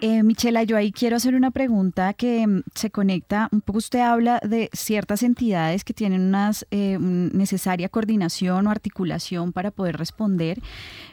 Eh, 0.00 0.22
Michela, 0.22 0.64
yo 0.64 0.76
ahí 0.76 0.92
quiero 0.92 1.16
hacer 1.16 1.34
una 1.34 1.50
pregunta 1.50 2.12
que 2.14 2.46
mm, 2.46 2.62
se 2.74 2.90
conecta, 2.90 3.48
un 3.52 3.60
poco 3.60 3.78
usted 3.78 4.00
habla 4.00 4.40
de 4.42 4.68
ciertas 4.72 5.22
entidades 5.22 5.84
que 5.84 5.94
tienen 5.94 6.22
una 6.22 6.50
eh, 6.70 6.98
necesaria 7.00 7.88
coordinación 7.88 8.66
o 8.66 8.70
articulación 8.70 9.52
para 9.52 9.70
poder 9.70 9.96
responder, 9.96 10.58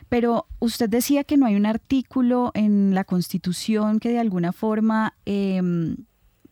pero 0.10 0.46
usted 0.60 0.90
decía 0.90 1.24
que 1.24 1.38
no 1.38 1.46
hay 1.46 1.56
un 1.56 1.66
artículo 1.66 2.52
en 2.54 2.94
la 2.94 3.04
Constitución 3.04 4.00
que 4.00 4.10
de 4.10 4.20
alguna 4.20 4.52
forma 4.52 5.14
em, 5.26 5.96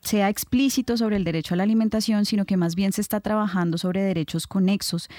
sea 0.01 0.29
explícito 0.29 0.97
sobre 0.97 1.17
el 1.17 1.23
derecho 1.23 1.53
a 1.53 1.57
la 1.57 1.63
alimentación, 1.63 2.25
sino 2.25 2.45
que 2.45 2.57
más 2.57 2.75
bien 2.75 2.91
se 2.91 3.01
está 3.01 3.19
trabajando 3.19 3.77
sobre 3.77 4.01
derechos 4.01 4.47
conexos. 4.47 5.09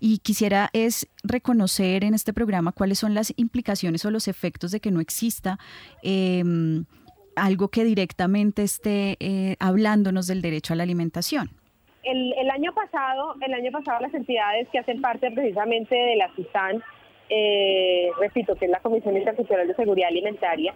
Y 0.00 0.18
quisiera 0.18 0.68
es 0.72 1.08
reconocer 1.24 2.04
en 2.04 2.14
este 2.14 2.32
programa 2.32 2.72
cuáles 2.72 2.98
son 2.98 3.14
las 3.14 3.32
implicaciones 3.36 4.04
o 4.04 4.10
los 4.10 4.28
efectos 4.28 4.70
de 4.70 4.80
que 4.80 4.90
no 4.90 5.00
exista 5.00 5.58
em, 6.02 6.84
algo 7.34 7.68
que 7.68 7.84
directamente 7.84 8.62
esté 8.62 9.16
eh, 9.20 9.56
hablándonos 9.58 10.26
del 10.26 10.42
derecho 10.42 10.72
a 10.72 10.76
la 10.76 10.82
alimentación. 10.82 11.50
El, 12.02 12.32
el, 12.34 12.50
año 12.50 12.72
pasado, 12.72 13.34
el 13.40 13.52
año 13.52 13.72
pasado 13.72 14.00
las 14.00 14.14
entidades 14.14 14.68
que 14.70 14.78
hacen 14.78 15.00
parte 15.00 15.30
precisamente 15.32 15.94
de 15.94 16.16
la 16.16 16.32
CISAN, 16.36 16.82
eh, 17.28 18.10
repito, 18.20 18.54
que 18.54 18.66
es 18.66 18.70
la 18.70 18.78
Comisión 18.80 19.16
Internacional 19.16 19.66
de 19.66 19.74
Seguridad 19.74 20.08
Alimentaria, 20.08 20.72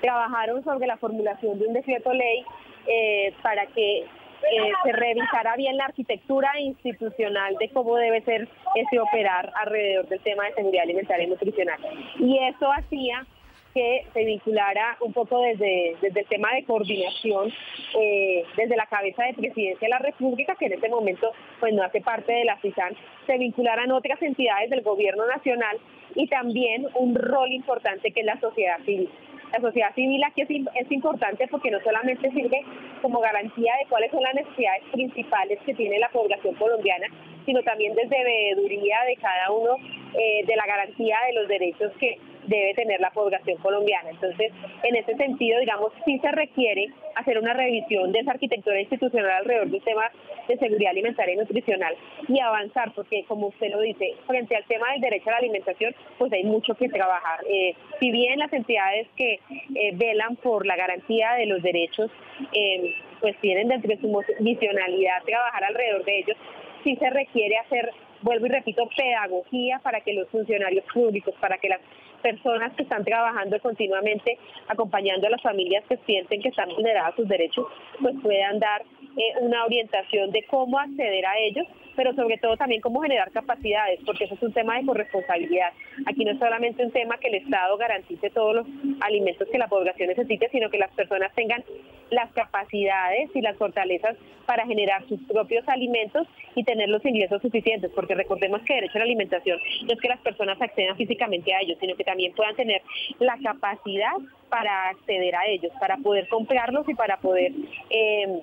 trabajaron 0.00 0.62
sobre 0.62 0.86
la 0.86 0.96
formulación 0.96 1.58
de 1.58 1.66
un 1.66 1.72
decreto 1.72 2.12
ley 2.12 2.44
eh, 2.88 3.34
para 3.42 3.66
que 3.66 3.98
eh, 4.00 4.72
se 4.84 4.92
revisara 4.92 5.56
bien 5.56 5.76
la 5.76 5.86
arquitectura 5.86 6.48
institucional 6.60 7.56
de 7.58 7.68
cómo 7.70 7.96
debe 7.96 8.22
ser 8.22 8.48
ese 8.74 9.00
operar 9.00 9.52
alrededor 9.56 10.08
del 10.08 10.20
tema 10.20 10.46
de 10.46 10.54
seguridad 10.54 10.84
alimentaria 10.84 11.26
y 11.26 11.30
nutricional. 11.30 11.78
Y 12.18 12.38
eso 12.38 12.72
hacía 12.72 13.26
que 13.74 14.06
se 14.12 14.24
vinculara 14.24 14.96
un 15.00 15.12
poco 15.12 15.42
desde, 15.42 15.96
desde 16.00 16.20
el 16.20 16.26
tema 16.26 16.54
de 16.54 16.64
coordinación, 16.64 17.52
eh, 18.00 18.44
desde 18.56 18.76
la 18.76 18.86
cabeza 18.86 19.24
de 19.24 19.34
presidencia 19.34 19.86
de 19.86 19.90
la 19.90 19.98
República, 19.98 20.54
que 20.54 20.66
en 20.66 20.74
este 20.74 20.88
momento 20.88 21.32
pues 21.60 21.74
no 21.74 21.82
hace 21.82 22.00
parte 22.00 22.32
de 22.32 22.44
la 22.44 22.58
CISAN, 22.60 22.96
se 23.26 23.38
vincularan 23.38 23.92
otras 23.92 24.20
entidades 24.22 24.70
del 24.70 24.82
gobierno 24.82 25.26
nacional 25.26 25.78
y 26.14 26.26
también 26.28 26.86
un 26.94 27.14
rol 27.14 27.52
importante 27.52 28.10
que 28.12 28.20
es 28.20 28.26
la 28.26 28.40
sociedad 28.40 28.78
civil. 28.84 29.10
La 29.52 29.60
sociedad 29.60 29.94
civil 29.94 30.22
aquí 30.24 30.42
es, 30.42 30.92
importante 30.92 31.46
porque 31.48 31.70
no 31.70 31.80
solamente 31.80 32.30
sirve 32.30 32.64
como 33.00 33.20
garantía 33.20 33.72
de 33.78 33.86
cuáles 33.88 34.10
son 34.10 34.22
las 34.22 34.34
necesidades 34.34 34.82
principales 34.92 35.58
que 35.64 35.74
tiene 35.74 35.98
la 35.98 36.10
población 36.10 36.54
colombiana, 36.54 37.06
sino 37.46 37.62
también 37.62 37.94
desde 37.94 38.24
veeduría 38.24 38.96
de 39.06 39.16
cada 39.16 39.50
uno 39.50 39.76
eh, 40.14 40.44
de 40.46 40.56
la 40.56 40.66
garantía 40.66 41.16
de 41.28 41.32
los 41.34 41.48
derechos 41.48 41.92
que 41.98 42.18
debe 42.48 42.74
tener 42.74 43.00
la 43.00 43.10
población 43.10 43.58
colombiana. 43.58 44.10
Entonces, 44.10 44.52
en 44.82 44.96
ese 44.96 45.16
sentido, 45.16 45.60
digamos, 45.60 45.92
sí 46.04 46.18
se 46.18 46.30
requiere 46.32 46.86
hacer 47.14 47.38
una 47.38 47.52
revisión 47.52 48.12
de 48.12 48.20
esa 48.20 48.32
arquitectura 48.32 48.80
institucional 48.80 49.30
alrededor 49.30 49.70
del 49.70 49.82
tema 49.82 50.10
de 50.48 50.56
seguridad 50.56 50.90
alimentaria 50.90 51.34
y 51.34 51.36
nutricional 51.36 51.94
y 52.26 52.40
avanzar, 52.40 52.92
porque 52.94 53.24
como 53.24 53.48
usted 53.48 53.70
lo 53.70 53.80
dice, 53.80 54.14
frente 54.26 54.56
al 54.56 54.64
tema 54.64 54.92
del 54.92 55.00
derecho 55.00 55.28
a 55.28 55.32
la 55.32 55.38
alimentación, 55.38 55.94
pues 56.18 56.32
hay 56.32 56.44
mucho 56.44 56.74
que 56.74 56.88
trabajar. 56.88 57.40
Eh, 57.48 57.74
si 58.00 58.10
bien 58.10 58.38
las 58.38 58.52
entidades 58.52 59.06
que 59.16 59.40
eh, 59.74 59.92
velan 59.94 60.36
por 60.36 60.66
la 60.66 60.76
garantía 60.76 61.34
de 61.34 61.46
los 61.46 61.62
derechos, 61.62 62.10
eh, 62.52 62.94
pues 63.20 63.36
tienen 63.40 63.68
dentro 63.68 63.88
de 63.88 64.00
su 64.00 64.08
misionalidad 64.40 65.22
trabajar 65.24 65.64
alrededor 65.64 66.04
de 66.04 66.18
ellos, 66.18 66.36
sí 66.84 66.96
se 66.96 67.10
requiere 67.10 67.56
hacer 67.58 67.90
vuelvo 68.22 68.46
y 68.46 68.50
repito, 68.50 68.88
pedagogía 68.96 69.78
para 69.80 70.00
que 70.00 70.12
los 70.12 70.28
funcionarios 70.28 70.84
públicos, 70.92 71.34
para 71.40 71.58
que 71.58 71.68
las 71.68 71.80
personas 72.22 72.72
que 72.74 72.82
están 72.82 73.04
trabajando 73.04 73.58
continuamente 73.60 74.38
acompañando 74.68 75.26
a 75.26 75.30
las 75.30 75.42
familias 75.42 75.84
que 75.88 75.96
sienten 75.98 76.42
que 76.42 76.48
están 76.48 76.68
vulneradas 76.70 77.14
sus 77.14 77.28
derechos, 77.28 77.66
pues 78.00 78.14
puedan 78.22 78.58
dar 78.58 78.82
eh, 79.16 79.38
una 79.40 79.64
orientación 79.64 80.30
de 80.30 80.44
cómo 80.44 80.78
acceder 80.78 81.26
a 81.26 81.38
ellos, 81.38 81.66
pero 81.96 82.14
sobre 82.14 82.38
todo 82.38 82.56
también 82.56 82.80
cómo 82.80 83.00
generar 83.00 83.30
capacidades, 83.32 83.98
porque 84.06 84.24
eso 84.24 84.34
es 84.34 84.42
un 84.42 84.52
tema 84.52 84.78
de 84.78 84.86
corresponsabilidad. 84.86 85.72
Aquí 86.06 86.24
no 86.24 86.30
es 86.30 86.38
solamente 86.38 86.84
un 86.84 86.92
tema 86.92 87.18
que 87.18 87.26
el 87.26 87.34
Estado 87.34 87.76
garantice 87.76 88.30
todos 88.30 88.54
los 88.54 88.66
alimentos 89.00 89.48
que 89.50 89.58
la 89.58 89.66
población 89.66 90.08
necesite, 90.08 90.48
sino 90.50 90.70
que 90.70 90.78
las 90.78 90.92
personas 90.92 91.34
tengan 91.34 91.64
las 92.10 92.30
capacidades 92.32 93.30
y 93.34 93.40
las 93.40 93.56
fortalezas 93.56 94.16
para 94.46 94.64
generar 94.66 95.06
sus 95.08 95.20
propios 95.24 95.68
alimentos 95.68 96.26
y 96.54 96.64
tener 96.64 96.88
los 96.88 97.04
ingresos 97.04 97.42
suficientes, 97.42 97.90
porque 97.94 98.14
recordemos 98.14 98.62
que 98.62 98.74
derecho 98.74 98.94
a 98.94 98.98
la 99.00 99.04
alimentación 99.04 99.58
no 99.84 99.92
es 99.92 100.00
que 100.00 100.08
las 100.08 100.20
personas 100.20 100.60
accedan 100.60 100.96
físicamente 100.96 101.52
a 101.52 101.60
ellos, 101.60 101.78
sino 101.80 101.96
que 101.96 102.04
también 102.04 102.32
puedan 102.32 102.54
tener 102.54 102.80
la 103.18 103.36
capacidad 103.42 104.12
para 104.48 104.88
acceder 104.90 105.34
a 105.34 105.46
ellos, 105.46 105.72
para 105.80 105.96
poder 105.98 106.28
comprarlos 106.28 106.88
y 106.88 106.94
para 106.94 107.18
poder 107.18 107.52
eh, 107.90 108.40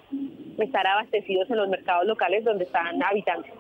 estar 0.60 0.86
abastecidos 0.86 1.50
en 1.50 1.58
los 1.58 1.70
mercados 1.70 2.06
locales 2.06 2.44
donde 2.44 2.66
están 2.66 3.02
habitantes. 3.04 3.52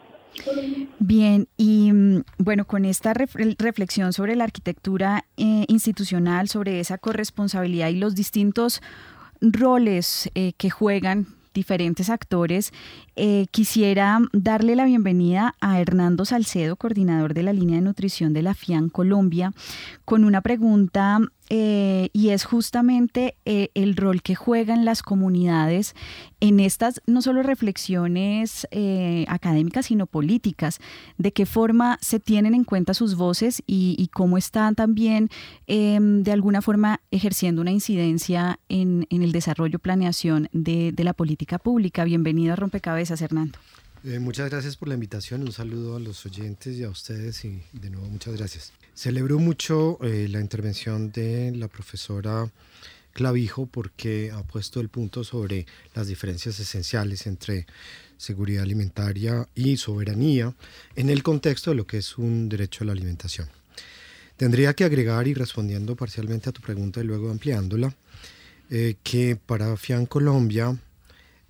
Bien, 0.99 1.47
y 1.57 1.91
mm, 1.91 2.23
bueno, 2.37 2.65
con 2.65 2.85
esta 2.85 3.13
reflexión 3.13 4.13
sobre 4.13 4.35
la 4.35 4.43
arquitectura 4.43 5.25
eh, 5.37 5.65
institucional, 5.67 6.49
sobre 6.49 6.79
esa 6.79 6.97
corresponsabilidad 6.97 7.89
y 7.89 7.95
los 7.95 8.15
distintos 8.15 8.81
roles 9.41 10.29
eh, 10.35 10.53
que 10.57 10.69
juegan 10.69 11.27
diferentes 11.53 12.09
actores, 12.09 12.73
eh, 13.15 13.47
quisiera 13.49 14.19
darle 14.33 14.75
la 14.75 14.85
bienvenida 14.85 15.55
a 15.61 15.79
Hernando 15.79 16.25
Salcedo, 16.25 16.75
coordinador 16.75 17.33
de 17.33 17.43
la 17.43 17.53
línea 17.53 17.77
de 17.77 17.81
nutrición 17.81 18.33
de 18.33 18.41
la 18.41 18.53
FIAN 18.53 18.89
Colombia, 18.89 19.53
con 20.03 20.25
una 20.25 20.41
pregunta 20.41 21.19
eh, 21.49 22.09
y 22.13 22.29
es 22.29 22.45
justamente 22.45 23.35
eh, 23.45 23.69
el 23.73 23.95
rol 23.95 24.21
que 24.21 24.35
juegan 24.35 24.85
las 24.85 25.03
comunidades 25.03 25.95
en 26.39 26.59
estas 26.59 27.01
no 27.05 27.21
solo 27.21 27.43
reflexiones 27.43 28.67
académicas, 29.27 29.87
sino 29.87 30.05
políticas, 30.05 30.79
de 31.17 31.31
qué 31.31 31.45
forma 31.45 31.97
se 32.01 32.19
tienen 32.19 32.53
en 32.53 32.63
cuenta 32.63 32.93
sus 32.93 33.15
voces 33.15 33.63
y, 33.65 34.09
cómo 34.13 34.37
están 34.37 34.75
también 34.75 35.29
em, 35.67 36.23
de 36.23 36.31
alguna 36.31 36.61
forma 36.61 37.01
ejerciendo 37.11 37.61
una 37.61 37.71
incidencia 37.71 38.59
en, 38.69 39.07
el 39.09 39.31
desarrollo, 39.31 39.79
planeación 39.79 40.49
de, 40.51 40.91
de 40.91 41.03
la 41.03 41.13
política 41.13 41.57
pública. 41.57 42.03
Bienvenido 42.03 42.53
a 42.53 42.55
Rompecabezas 42.55 43.21
Hernando. 43.21 43.59
Eh, 44.07 44.19
muchas 44.19 44.51
gracias 44.51 44.77
por 44.77 44.87
la 44.87 44.93
invitación, 44.93 45.41
un 45.41 45.51
saludo 45.51 45.95
a 45.95 45.99
los 45.99 46.27
oyentes 46.27 46.77
y 46.77 46.83
a 46.83 46.89
ustedes 46.89 47.43
y 47.43 47.63
de 47.73 47.89
nuevo 47.89 48.07
muchas 48.07 48.35
gracias. 48.35 48.71
Celebro 48.93 49.39
mucho 49.39 49.97
eh, 50.03 50.27
la 50.29 50.39
intervención 50.39 51.11
de 51.11 51.51
la 51.55 51.67
profesora 51.67 52.51
Clavijo 53.13 53.65
porque 53.65 54.31
ha 54.31 54.43
puesto 54.43 54.79
el 54.79 54.89
punto 54.89 55.23
sobre 55.23 55.65
las 55.95 56.05
diferencias 56.05 56.59
esenciales 56.59 57.25
entre 57.25 57.65
seguridad 58.17 58.61
alimentaria 58.61 59.49
y 59.55 59.77
soberanía 59.77 60.53
en 60.95 61.09
el 61.09 61.23
contexto 61.23 61.71
de 61.71 61.77
lo 61.77 61.87
que 61.87 61.97
es 61.97 62.19
un 62.19 62.47
derecho 62.47 62.83
a 62.83 62.87
la 62.87 62.93
alimentación. 62.93 63.49
Tendría 64.37 64.75
que 64.75 64.83
agregar, 64.83 65.27
y 65.27 65.33
respondiendo 65.33 65.95
parcialmente 65.95 66.49
a 66.49 66.53
tu 66.53 66.61
pregunta 66.61 67.01
y 67.01 67.05
luego 67.05 67.31
ampliándola, 67.31 67.95
eh, 68.69 68.97
que 69.01 69.35
para 69.35 69.75
FIAN 69.77 70.05
Colombia 70.05 70.77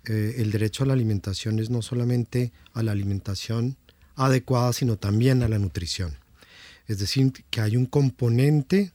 eh, 0.06 0.36
el 0.38 0.50
derecho 0.50 0.84
a 0.84 0.86
la 0.86 0.92
alimentación 0.92 1.58
es 1.58 1.70
no 1.70 1.82
solamente 1.82 2.52
a 2.72 2.82
la 2.82 2.92
alimentación 2.92 3.76
adecuada, 4.14 4.72
sino 4.72 4.96
también 4.96 5.42
a 5.42 5.48
la 5.48 5.58
nutrición. 5.58 6.16
Es 6.86 6.98
decir, 6.98 7.32
que 7.50 7.60
hay 7.60 7.76
un 7.76 7.86
componente 7.86 8.92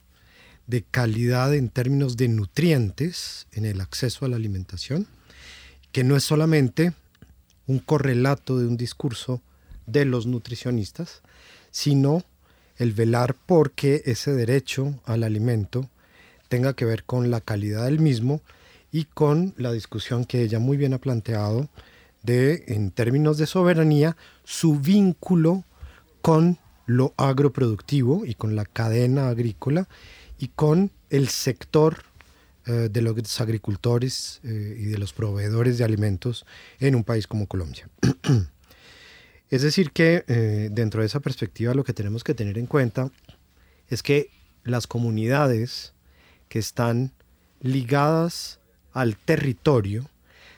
de 0.67 0.84
calidad 0.84 1.54
en 1.54 1.69
términos 1.69 2.15
de 2.15 2.30
nutrientes 2.30 3.47
en 3.52 3.65
el 3.65 3.82
acceso 3.82 4.26
a 4.26 4.30
la 4.30 4.38
alimentación, 4.38 5.08
que 5.91 6.04
no 6.04 6.15
es 6.15 6.24
solamente 6.24 6.93
un 7.67 7.80
correlato 7.80 8.58
de 8.58 8.67
un 8.67 8.78
discurso 8.78 9.41
de 9.86 10.06
los 10.06 10.26
nutricionistas, 10.26 11.21
sino 11.71 12.24
el 12.78 12.93
velar 12.93 13.36
por 13.36 13.71
que 13.71 14.02
ese 14.06 14.32
derecho 14.32 15.00
al 15.06 15.24
alimento 15.24 15.89
tenga 16.47 16.74
que 16.74 16.86
ver 16.86 17.04
con 17.04 17.30
la 17.32 17.41
calidad 17.41 17.86
del 17.86 18.00
mismo 18.00 18.41
y 18.91 19.06
con 19.06 19.54
la 19.58 19.71
discusión 19.71 20.25
que 20.25 20.41
ella 20.41 20.60
muy 20.60 20.77
bien 20.77 20.93
ha 20.93 20.99
planteado 20.99 21.69
de, 22.23 22.65
en 22.67 22.91
términos 22.91 23.38
de 23.38 23.47
soberanía, 23.47 24.17
su 24.43 24.80
vínculo 24.80 25.63
con 26.21 26.60
lo 26.86 27.13
agroproductivo 27.17 28.25
y 28.25 28.36
con 28.36 28.56
la 28.56 28.65
cadena 28.65 29.30
agrícola 29.30 29.88
y 30.38 30.49
con 30.49 30.91
el 31.10 31.30
sector 31.30 32.04
eh, 32.65 32.89
de 32.91 33.01
los 33.01 33.41
agricultores 33.41 34.39
eh, 34.43 34.77
y 34.77 34.86
de 34.86 34.97
los 34.97 35.13
proveedores 35.13 35.77
de 35.77 35.84
alimentos 35.84 36.45
en 36.80 36.95
un 36.95 37.04
país 37.04 37.27
como 37.27 37.47
Colombia. 37.47 37.89
es 39.49 39.62
decir, 39.62 39.91
que 39.91 40.23
eh, 40.27 40.69
dentro 40.71 41.01
de 41.01 41.08
esa 41.08 41.21
perspectiva 41.21 41.73
lo 41.73 41.84
que 41.84 41.93
tenemos 41.93 42.23
que 42.23 42.34
tener 42.34 42.58
en 42.58 42.67
cuenta 42.67 43.10
es 43.88 44.04
que 44.04 44.30
las 44.63 44.86
comunidades 44.86 45.93
que 46.49 46.60
están 46.60 47.13
ligadas 47.62 48.61
al 48.93 49.15
territorio 49.17 50.10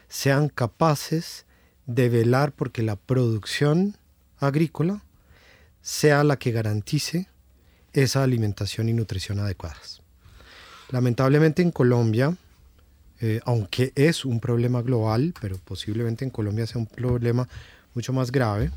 sean 0.08 0.50
capaces 0.50 1.46
de 1.86 2.10
velar 2.10 2.52
porque 2.52 2.84
la 2.84 2.96
producción 2.96 3.98
agrícola 4.40 5.04
sea 5.82 6.24
la 6.24 6.38
que 6.38 6.52
garantice 6.52 7.28
esa 7.94 8.24
alimentación 8.24 8.90
y 8.90 8.94
nutrición 8.94 9.40
adecuadas. 9.40 10.02
Lamentablemente 10.90 11.62
en 11.62 11.72
Colombia, 11.72 12.36
eh, 13.20 13.40
aunque 13.46 13.92
es 13.96 14.26
un 14.26 14.40
problema 14.40 14.82
global, 14.82 15.34
pero 15.40 15.58
posiblemente 15.58 16.26
en 16.26 16.32
Colombia 16.32 16.68
sea 16.68 16.80
un 16.80 16.88
problema 16.88 17.48
mucho 17.94 18.14
más 18.14 18.32
grave, 18.32 18.72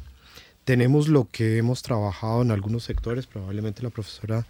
tenemos 0.64 1.08
lo 1.08 1.28
que 1.30 1.58
hemos 1.58 1.82
trabajado 1.82 2.42
en 2.42 2.50
algunos 2.50 2.84
sectores, 2.84 3.26
probablemente 3.26 3.82
la 3.82 3.90
profesora 3.90 4.46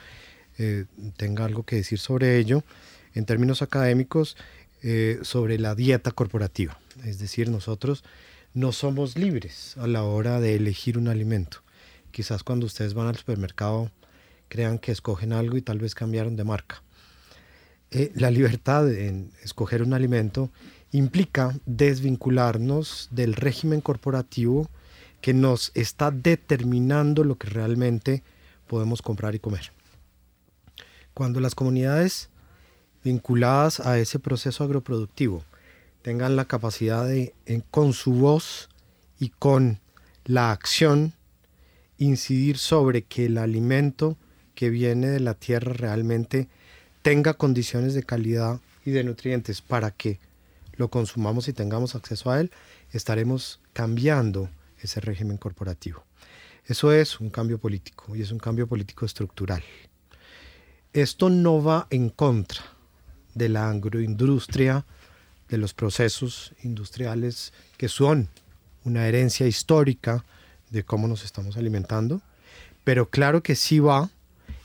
eh, 0.59 0.87
tenga 1.17 1.45
algo 1.45 1.63
que 1.63 1.77
decir 1.77 1.99
sobre 1.99 2.39
ello, 2.39 2.65
en 3.15 3.27
términos 3.27 3.63
académicos, 3.63 4.37
eh, 4.83 5.19
sobre 5.23 5.59
la 5.59 5.75
dieta 5.75 6.11
corporativa. 6.11 6.79
Es 7.05 7.19
decir, 7.19 7.49
nosotros 7.49 8.05
no 8.55 8.73
somos 8.73 9.17
libres 9.17 9.77
a 9.77 9.87
la 9.87 10.03
hora 10.03 10.41
de 10.41 10.55
elegir 10.55 10.99
un 10.99 11.09
alimento. 11.09 11.59
Quizás 12.11 12.43
cuando 12.43 12.67
ustedes 12.67 12.95
van 12.95 13.09
al 13.09 13.17
supermercado 13.17 13.91
crean 14.49 14.79
que 14.79 14.93
escogen 14.93 15.33
algo 15.33 15.57
y 15.57 15.63
tal 15.63 15.79
vez 15.79 15.95
cambiaron 15.95 16.37
de 16.37 16.45
marca. 16.45 16.83
Eh, 17.91 18.13
la 18.15 18.31
libertad 18.31 18.91
en 18.91 19.31
escoger 19.43 19.83
un 19.83 19.93
alimento 19.93 20.51
implica 20.93 21.55
desvincularnos 21.67 23.09
del 23.11 23.35
régimen 23.35 23.81
corporativo 23.81 24.69
que 25.21 25.35
nos 25.35 25.73
está 25.75 26.11
determinando 26.11 27.25
lo 27.25 27.37
que 27.37 27.49
realmente 27.49 28.23
podemos 28.67 29.03
comprar 29.03 29.35
y 29.35 29.39
comer. 29.39 29.73
Cuando 31.15 31.41
las 31.41 31.55
comunidades 31.55 32.29
vinculadas 33.07 33.79
a 33.79 34.01
ese 34.01 34.19
proceso 34.19 34.65
agroproductivo 34.65 35.45
tengan 36.03 36.35
la 36.35 36.47
capacidad 36.47 37.07
de, 37.07 37.35
con 37.71 37.93
su 37.93 38.13
voz 38.13 38.69
y 39.21 39.29
con 39.29 39.79
la 40.25 40.51
acción, 40.51 41.13
incidir 41.99 42.59
sobre 42.59 43.03
que 43.03 43.27
el 43.27 43.39
alimento 43.39 44.17
que 44.57 44.71
viene 44.71 45.07
de 45.07 45.21
la 45.21 45.35
tierra 45.35 45.73
realmente 45.73 46.49
tenga 47.03 47.35
condiciones 47.35 47.95
de 47.95 48.03
calidad 48.03 48.61
y 48.85 48.91
de 48.91 49.05
nutrientes 49.05 49.63
para 49.63 49.93
que 49.93 50.19
lo 50.75 50.89
consumamos 50.89 51.47
y 51.47 51.53
tengamos 51.53 51.95
acceso 51.95 52.33
a 52.33 52.41
él, 52.41 52.51
estaremos 52.91 53.61
cambiando 53.73 54.51
ese 54.81 55.01
régimen 55.01 55.37
corporativo. 55.37 56.03
Eso 56.65 56.91
es 56.93 57.21
un 57.21 57.31
cambio 57.31 57.59
político 57.59 58.17
y 58.17 58.23
es 58.23 58.33
un 58.33 58.39
cambio 58.39 58.67
político 58.67 59.07
estructural. 59.07 59.63
Esto 60.93 61.31
no 61.31 61.63
va 61.63 61.87
en 61.91 62.11
contra 62.11 62.76
de 63.37 63.49
la 63.51 63.71
agroindustria, 63.71 64.85
de 65.49 65.59
los 65.59 65.75
procesos 65.75 66.53
industriales 66.65 67.53
que 67.77 67.89
son 67.89 68.29
una 68.85 69.07
herencia 69.07 69.47
histórica 69.47 70.25
de 70.71 70.83
cómo 70.83 71.07
nos 71.07 71.25
estamos 71.25 71.57
alimentando, 71.57 72.21
pero 72.83 73.09
claro 73.11 73.43
que 73.43 73.55
sí 73.55 73.79
va 73.79 74.11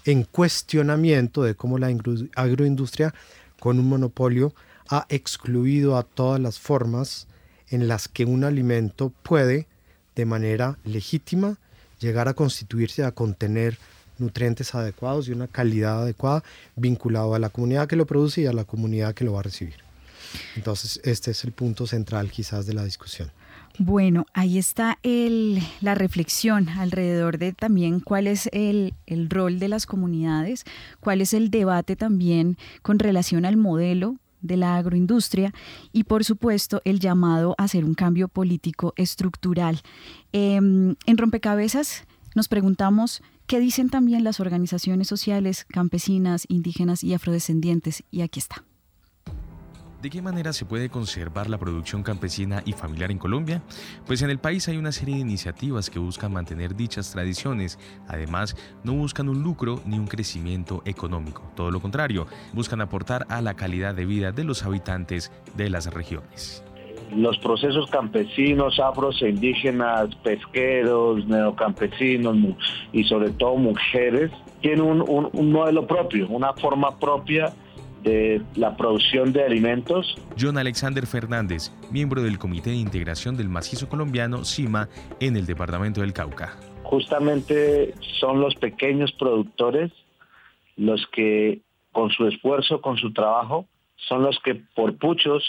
en 0.05 0.23
cuestionamiento 0.23 1.43
de 1.43 1.53
cómo 1.53 1.77
la 1.77 1.93
agroindustria 2.35 3.13
con 3.59 3.77
un 3.77 3.89
monopolio 3.89 4.55
ha 4.89 5.05
excluido 5.09 5.97
a 5.97 6.03
todas 6.03 6.39
las 6.39 6.57
formas 6.57 7.27
en 7.69 7.87
las 7.87 8.07
que 8.07 8.25
un 8.25 8.43
alimento 8.43 9.11
puede 9.21 9.67
de 10.15 10.25
manera 10.25 10.77
legítima 10.83 11.57
llegar 11.99 12.27
a 12.27 12.33
constituirse, 12.33 13.03
a 13.03 13.11
contener 13.11 13.77
nutrientes 14.21 14.73
adecuados 14.75 15.27
y 15.27 15.31
una 15.31 15.47
calidad 15.47 16.03
adecuada 16.03 16.43
vinculado 16.75 17.35
a 17.35 17.39
la 17.39 17.49
comunidad 17.49 17.87
que 17.87 17.95
lo 17.95 18.05
produce 18.05 18.41
y 18.41 18.45
a 18.45 18.53
la 18.53 18.63
comunidad 18.63 19.13
que 19.13 19.25
lo 19.25 19.33
va 19.33 19.39
a 19.39 19.43
recibir. 19.43 19.75
Entonces, 20.55 21.01
este 21.03 21.31
es 21.31 21.43
el 21.43 21.51
punto 21.51 21.87
central 21.87 22.31
quizás 22.31 22.65
de 22.65 22.73
la 22.73 22.83
discusión. 22.83 23.31
Bueno, 23.77 24.25
ahí 24.33 24.57
está 24.57 24.97
el, 25.01 25.61
la 25.79 25.95
reflexión 25.95 26.69
alrededor 26.69 27.37
de 27.37 27.53
también 27.53 27.99
cuál 27.99 28.27
es 28.27 28.49
el, 28.51 28.93
el 29.07 29.29
rol 29.29 29.59
de 29.59 29.69
las 29.69 29.85
comunidades, 29.85 30.65
cuál 30.99 31.21
es 31.21 31.33
el 31.33 31.49
debate 31.49 31.95
también 31.95 32.57
con 32.81 32.99
relación 32.99 33.45
al 33.45 33.57
modelo 33.57 34.17
de 34.41 34.57
la 34.57 34.75
agroindustria 34.75 35.53
y 35.93 36.03
por 36.03 36.23
supuesto 36.23 36.81
el 36.83 36.99
llamado 36.99 37.55
a 37.57 37.63
hacer 37.63 37.85
un 37.85 37.93
cambio 37.93 38.27
político 38.27 38.93
estructural. 38.97 39.81
Em, 40.33 40.95
en 41.05 41.17
rompecabezas 41.17 42.03
nos 42.35 42.47
preguntamos 42.47 43.21
¿Qué 43.51 43.59
dicen 43.59 43.89
también 43.89 44.23
las 44.23 44.39
organizaciones 44.39 45.09
sociales 45.09 45.65
campesinas, 45.65 46.45
indígenas 46.47 47.03
y 47.03 47.13
afrodescendientes? 47.13 48.01
Y 48.09 48.21
aquí 48.21 48.39
está. 48.39 48.63
¿De 50.01 50.09
qué 50.09 50.21
manera 50.21 50.53
se 50.53 50.63
puede 50.63 50.87
conservar 50.87 51.49
la 51.49 51.57
producción 51.57 52.01
campesina 52.01 52.63
y 52.65 52.71
familiar 52.71 53.11
en 53.11 53.17
Colombia? 53.17 53.61
Pues 54.07 54.21
en 54.21 54.29
el 54.29 54.39
país 54.39 54.69
hay 54.69 54.77
una 54.77 54.93
serie 54.93 55.15
de 55.15 55.21
iniciativas 55.21 55.89
que 55.89 55.99
buscan 55.99 56.31
mantener 56.31 56.77
dichas 56.77 57.11
tradiciones. 57.11 57.77
Además, 58.07 58.55
no 58.85 58.93
buscan 58.93 59.27
un 59.27 59.43
lucro 59.43 59.81
ni 59.85 59.99
un 59.99 60.07
crecimiento 60.07 60.81
económico. 60.85 61.51
Todo 61.53 61.71
lo 61.71 61.81
contrario, 61.81 62.27
buscan 62.53 62.79
aportar 62.79 63.25
a 63.27 63.41
la 63.41 63.55
calidad 63.55 63.93
de 63.93 64.05
vida 64.05 64.31
de 64.31 64.45
los 64.45 64.63
habitantes 64.63 65.29
de 65.57 65.69
las 65.69 65.87
regiones 65.87 66.63
los 67.15 67.37
procesos 67.39 67.89
campesinos, 67.89 68.79
afros 68.79 69.21
e 69.21 69.29
indígenas, 69.29 70.15
pesqueros, 70.23 71.25
neocampesinos 71.27 72.37
y 72.93 73.03
sobre 73.03 73.31
todo 73.31 73.55
mujeres, 73.55 74.31
tienen 74.61 74.81
un, 74.81 75.29
un 75.31 75.51
modelo 75.51 75.85
propio, 75.87 76.27
una 76.29 76.53
forma 76.53 76.97
propia 76.99 77.53
de 78.03 78.41
la 78.55 78.75
producción 78.75 79.31
de 79.31 79.43
alimentos. 79.43 80.15
John 80.39 80.57
Alexander 80.57 81.05
Fernández, 81.05 81.71
miembro 81.91 82.23
del 82.23 82.39
Comité 82.39 82.71
de 82.71 82.77
Integración 82.77 83.37
del 83.37 83.49
Macizo 83.49 83.87
Colombiano, 83.89 84.43
CIMA, 84.43 84.89
en 85.19 85.35
el 85.35 85.45
Departamento 85.45 86.01
del 86.01 86.13
Cauca. 86.13 86.57
Justamente 86.83 87.93
son 88.19 88.41
los 88.41 88.55
pequeños 88.55 89.11
productores 89.13 89.91
los 90.77 91.05
que 91.11 91.61
con 91.91 92.09
su 92.09 92.27
esfuerzo, 92.27 92.81
con 92.81 92.97
su 92.97 93.13
trabajo, 93.13 93.67
son 94.07 94.23
los 94.23 94.39
que 94.43 94.55
por 94.75 94.97
puchos, 94.97 95.43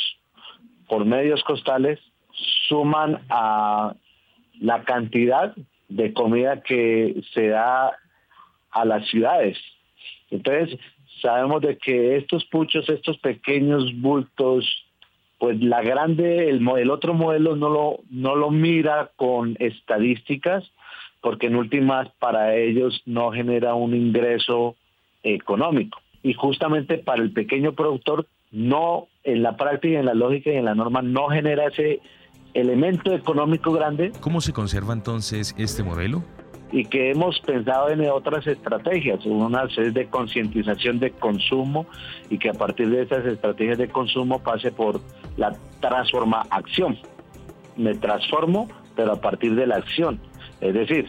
por 0.92 1.06
medios 1.06 1.42
costales, 1.44 1.98
suman 2.68 3.22
a 3.30 3.94
la 4.60 4.84
cantidad 4.84 5.54
de 5.88 6.12
comida 6.12 6.60
que 6.60 7.22
se 7.32 7.48
da 7.48 7.96
a 8.70 8.84
las 8.84 9.08
ciudades. 9.08 9.56
Entonces, 10.30 10.78
sabemos 11.22 11.62
de 11.62 11.78
que 11.78 12.16
estos 12.16 12.44
puchos, 12.44 12.90
estos 12.90 13.16
pequeños 13.20 13.90
bultos, 14.02 14.66
pues 15.38 15.58
la 15.62 15.80
grande, 15.80 16.50
el, 16.50 16.68
el 16.76 16.90
otro 16.90 17.14
modelo 17.14 17.56
no 17.56 17.70
lo, 17.70 18.00
no 18.10 18.36
lo 18.36 18.50
mira 18.50 19.12
con 19.16 19.56
estadísticas, 19.60 20.70
porque 21.22 21.46
en 21.46 21.56
últimas 21.56 22.10
para 22.18 22.54
ellos 22.54 23.00
no 23.06 23.32
genera 23.32 23.72
un 23.72 23.96
ingreso 23.96 24.76
económico. 25.22 26.02
Y 26.22 26.34
justamente 26.34 26.98
para 26.98 27.22
el 27.22 27.32
pequeño 27.32 27.72
productor, 27.72 28.26
no 28.52 29.08
en 29.24 29.42
la 29.42 29.56
práctica, 29.56 29.98
en 29.98 30.06
la 30.06 30.14
lógica 30.14 30.50
y 30.50 30.56
en 30.56 30.66
la 30.66 30.74
norma, 30.74 31.02
no 31.02 31.28
genera 31.28 31.66
ese 31.66 32.00
elemento 32.54 33.12
económico 33.12 33.72
grande. 33.72 34.12
¿Cómo 34.20 34.40
se 34.40 34.52
conserva 34.52 34.92
entonces 34.92 35.54
este 35.58 35.82
modelo? 35.82 36.22
y 36.72 36.86
que 36.86 37.10
hemos 37.10 37.38
pensado 37.40 37.90
en 37.90 38.00
otras 38.08 38.46
estrategias, 38.46 39.24
una 39.26 39.64
es 39.64 39.92
de 39.92 40.06
concientización 40.06 40.98
de 40.98 41.10
consumo 41.10 41.86
y 42.30 42.38
que 42.38 42.48
a 42.48 42.54
partir 42.54 42.88
de 42.88 43.02
esas 43.02 43.26
estrategias 43.26 43.76
de 43.76 43.88
consumo 43.88 44.42
pase 44.42 44.72
por 44.72 45.00
la 45.36 45.54
transforma 45.80 46.46
acción. 46.48 46.98
Me 47.76 47.94
transformo, 47.94 48.68
pero 48.96 49.12
a 49.12 49.20
partir 49.20 49.54
de 49.54 49.66
la 49.66 49.76
acción. 49.76 50.18
Es 50.62 50.72
decir, 50.72 51.06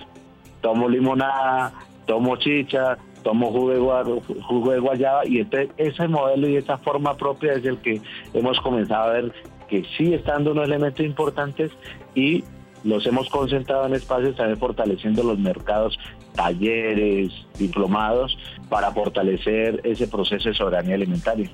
tomo 0.61 0.89
limonada, 0.89 1.73
tomo 2.05 2.35
chicha, 2.35 2.97
tomo 3.23 3.51
jugo 3.51 3.69
de, 3.71 4.21
jugo 4.41 4.71
de 4.71 4.79
guayaba 4.79 5.25
y 5.25 5.47
ese 5.77 6.07
modelo 6.07 6.47
y 6.47 6.57
esa 6.57 6.77
forma 6.77 7.15
propia 7.17 7.53
es 7.53 7.65
el 7.65 7.77
que 7.77 8.01
hemos 8.33 8.59
comenzado 8.59 9.03
a 9.03 9.13
ver 9.13 9.33
que 9.67 9.83
sí 9.97 10.13
están 10.13 10.47
unos 10.47 10.67
elementos 10.67 11.05
importantes 11.05 11.71
y 12.13 12.43
los 12.83 13.05
hemos 13.07 13.29
concentrado 13.29 13.85
en 13.87 13.93
espacios 13.93 14.35
también 14.35 14.59
fortaleciendo 14.59 15.23
los 15.23 15.39
mercados, 15.39 15.97
talleres, 16.35 17.31
diplomados, 17.57 18.37
para 18.69 18.91
fortalecer 18.91 19.81
ese 19.83 20.07
proceso 20.07 20.49
de 20.49 20.55
soberanía 20.55 20.95
alimentaria. 20.95 21.49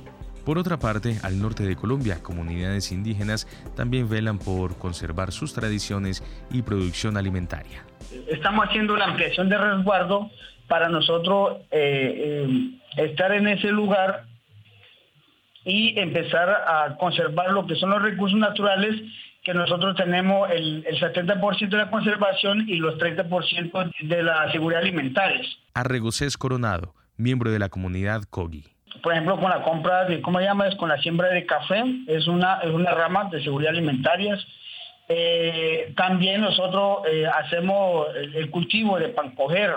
Por 0.45 0.57
otra 0.57 0.79
parte, 0.79 1.17
al 1.21 1.39
norte 1.39 1.63
de 1.63 1.75
Colombia, 1.75 2.23
comunidades 2.23 2.91
indígenas 2.91 3.47
también 3.75 4.09
velan 4.09 4.39
por 4.39 4.77
conservar 4.77 5.31
sus 5.31 5.53
tradiciones 5.53 6.23
y 6.49 6.63
producción 6.63 7.17
alimentaria. 7.17 7.85
Estamos 8.27 8.65
haciendo 8.65 8.97
la 8.97 9.05
ampliación 9.05 9.49
de 9.49 9.57
resguardo 9.57 10.31
para 10.69 10.87
nosotros 10.87 11.57
eh, 11.71 12.47
eh, 12.47 13.03
estar 13.03 13.33
en 13.33 13.47
ese 13.47 13.71
lugar 13.71 14.23
y 15.65 15.99
empezar 15.99 16.49
a 16.49 16.95
conservar 16.97 17.51
lo 17.51 17.67
que 17.67 17.75
son 17.75 17.89
los 17.89 18.01
recursos 18.01 18.39
naturales 18.39 18.95
que 19.43 19.53
nosotros 19.53 19.95
tenemos 19.95 20.49
el, 20.51 20.85
70% 20.85 21.69
de 21.69 21.77
la 21.77 21.89
conservación 21.89 22.65
y 22.67 22.75
los 22.75 22.97
30% 22.97 23.91
de 24.01 24.23
la 24.23 24.51
seguridad 24.51 24.81
alimentaria. 24.81 25.41
Arregocés 25.73 26.37
Coronado, 26.37 26.93
miembro 27.17 27.51
de 27.51 27.59
la 27.59 27.69
comunidad 27.69 28.23
COGI. 28.29 28.65
Por 29.01 29.13
ejemplo, 29.13 29.39
con 29.39 29.49
la 29.49 29.63
compra 29.63 30.05
de, 30.05 30.21
¿cómo 30.21 30.39
llamas? 30.39 30.75
Con 30.75 30.89
la 30.89 31.01
siembra 31.01 31.29
de 31.29 31.45
café, 31.45 31.83
es 32.07 32.27
una, 32.27 32.59
es 32.59 32.71
una 32.71 32.91
rama 32.91 33.29
de 33.31 33.41
seguridad 33.43 33.71
alimentaria. 33.71 34.37
Eh, 35.07 35.91
también 35.97 36.41
nosotros 36.41 36.99
eh, 37.11 37.25
hacemos 37.25 38.07
el, 38.15 38.49
cultivo 38.51 38.99
de 38.99 39.09
pancoger. 39.09 39.75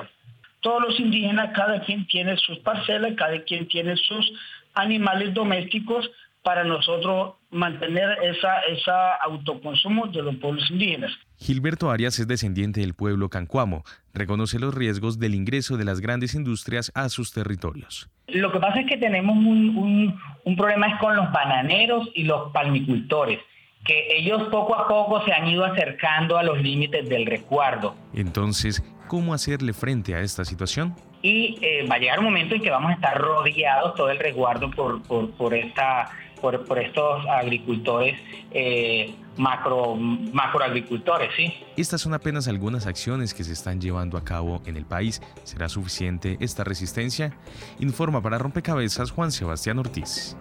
Todos 0.63 0.83
los 0.83 0.99
indígenas, 0.99 1.53
cada 1.55 1.81
quien 1.83 2.07
tiene 2.07 2.37
sus 2.39 2.59
parcelas, 2.61 3.13
cada 3.17 3.43
quien 3.43 3.69
tiene 3.69 3.97
sus 3.97 4.33
animales 4.75 5.35
domésticos 5.35 6.11
para 6.43 6.65
nosotros 6.65 7.35
mantener 7.51 8.19
esa, 8.23 8.61
esa 8.63 9.15
autoconsumo 9.17 10.07
de 10.09 10.23
los 10.23 10.37
pueblos 10.37 10.69
indígenas. 10.71 11.13
Gilberto 11.39 11.91
Arias 11.91 12.19
es 12.19 12.27
descendiente 12.27 12.81
del 12.81 12.95
pueblo 12.95 13.29
cancuamo. 13.29 13.85
Reconoce 14.13 14.59
los 14.59 14.75
riesgos 14.75 15.19
del 15.19 15.35
ingreso 15.35 15.77
de 15.77 15.85
las 15.85 16.01
grandes 16.01 16.35
industrias 16.35 16.91
a 16.95 17.09
sus 17.09 17.33
territorios. 17.33 18.09
Lo 18.29 18.51
que 18.51 18.59
pasa 18.59 18.81
es 18.81 18.87
que 18.87 18.97
tenemos 18.97 19.37
un, 19.37 20.19
un 20.45 20.57
problema 20.57 20.89
es 20.89 20.99
con 20.99 21.15
los 21.15 21.31
bananeros 21.33 22.09
y 22.15 22.25
los 22.25 22.51
palmicultores 22.53 23.41
que 23.85 24.17
ellos 24.17 24.45
poco 24.51 24.75
a 24.77 24.87
poco 24.87 25.25
se 25.25 25.33
han 25.33 25.49
ido 25.49 25.65
acercando 25.65 26.39
a 26.39 26.43
los 26.43 26.61
límites 26.63 27.09
del 27.09 27.27
resguardo. 27.27 27.97
Entonces, 28.15 28.83
¿cómo 29.13 29.35
hacerle 29.35 29.75
frente 29.75 30.15
a 30.15 30.23
esta 30.23 30.43
situación? 30.43 30.97
Y 31.21 31.59
eh, 31.61 31.87
va 31.87 31.97
a 31.97 31.99
llegar 31.99 32.19
un 32.19 32.25
momento 32.25 32.55
en 32.55 32.63
que 32.63 32.71
vamos 32.71 32.93
a 32.93 32.95
estar 32.95 33.21
rodeados 33.21 33.95
todo 33.95 34.09
el 34.09 34.19
resguardo 34.19 34.71
por, 34.71 35.03
por, 35.03 35.31
por 35.33 35.53
esta 35.53 36.11
por, 36.41 36.79
estos 36.79 37.27
agricultores 37.29 38.19
eh, 38.53 39.15
macro, 39.37 39.97
macroagricultores, 39.97 41.29
¿sí? 41.37 41.53
Estas 41.77 42.01
son 42.01 42.15
apenas 42.15 42.49
algunas 42.49 42.87
acciones 42.87 43.35
que 43.35 43.45
se 43.45 43.53
están 43.53 43.83
llevando 43.83 44.17
a 44.17 44.25
cabo 44.25 44.63
en 44.65 44.79
el 44.79 44.87
país. 44.87 45.21
¿Será 45.45 45.69
suficiente 45.69 46.39
esta 46.41 46.65
resistencia? 46.65 47.37
Informa 47.81 48.23
para 48.23 48.39
Rompecabezas 48.39 49.11
Juan 49.11 49.31
Sebastián 49.31 49.79
Ortiz. 49.79 50.39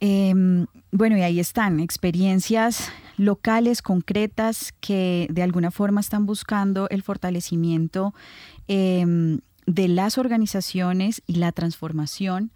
Em, 0.00 0.66
bueno, 0.90 1.16
y 1.16 1.22
ahí 1.22 1.38
están 1.38 1.78
experiencias 1.78 2.92
locales, 3.20 3.82
concretas, 3.82 4.72
que 4.80 5.28
de 5.30 5.42
alguna 5.42 5.70
forma 5.70 6.00
están 6.00 6.24
buscando 6.24 6.88
el 6.88 7.02
fortalecimiento 7.02 8.14
em, 8.66 9.40
de 9.66 9.88
las 9.88 10.16
organizaciones 10.16 11.22
y 11.26 11.34
la 11.34 11.52
transformación 11.52 12.50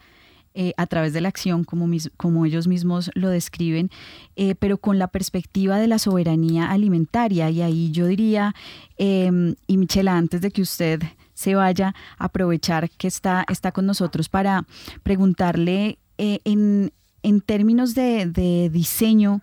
eh, 0.54 0.72
a 0.78 0.86
través 0.86 1.12
de 1.12 1.20
la 1.20 1.28
acción, 1.28 1.64
como, 1.64 2.44
ellos 2.46 2.66
mismos 2.66 3.10
lo 3.14 3.28
describen, 3.28 3.90
eh, 4.36 4.54
pero 4.54 4.78
con 4.78 4.98
la 4.98 5.08
perspectiva 5.08 5.78
de 5.78 5.86
la 5.86 5.98
soberanía 5.98 6.70
alimentaria. 6.70 7.50
Y 7.50 7.60
ahí 7.60 7.90
yo 7.90 8.06
diría, 8.06 8.54
em, 8.96 9.56
y 9.66 9.76
Michela, 9.76 10.16
antes 10.16 10.40
de 10.40 10.50
que 10.50 10.62
usted 10.62 11.02
se 11.34 11.56
vaya, 11.56 11.94
a 12.16 12.24
aprovechar 12.24 12.88
que 12.88 13.08
está, 13.08 13.44
está 13.50 13.70
con 13.72 13.84
nosotros 13.84 14.30
para 14.30 14.64
preguntarle 15.02 15.98
eh, 16.16 16.38
en, 16.44 16.90
en, 17.22 17.40
términos 17.42 17.94
de, 17.94 18.24
de 18.24 18.70
diseño 18.70 19.42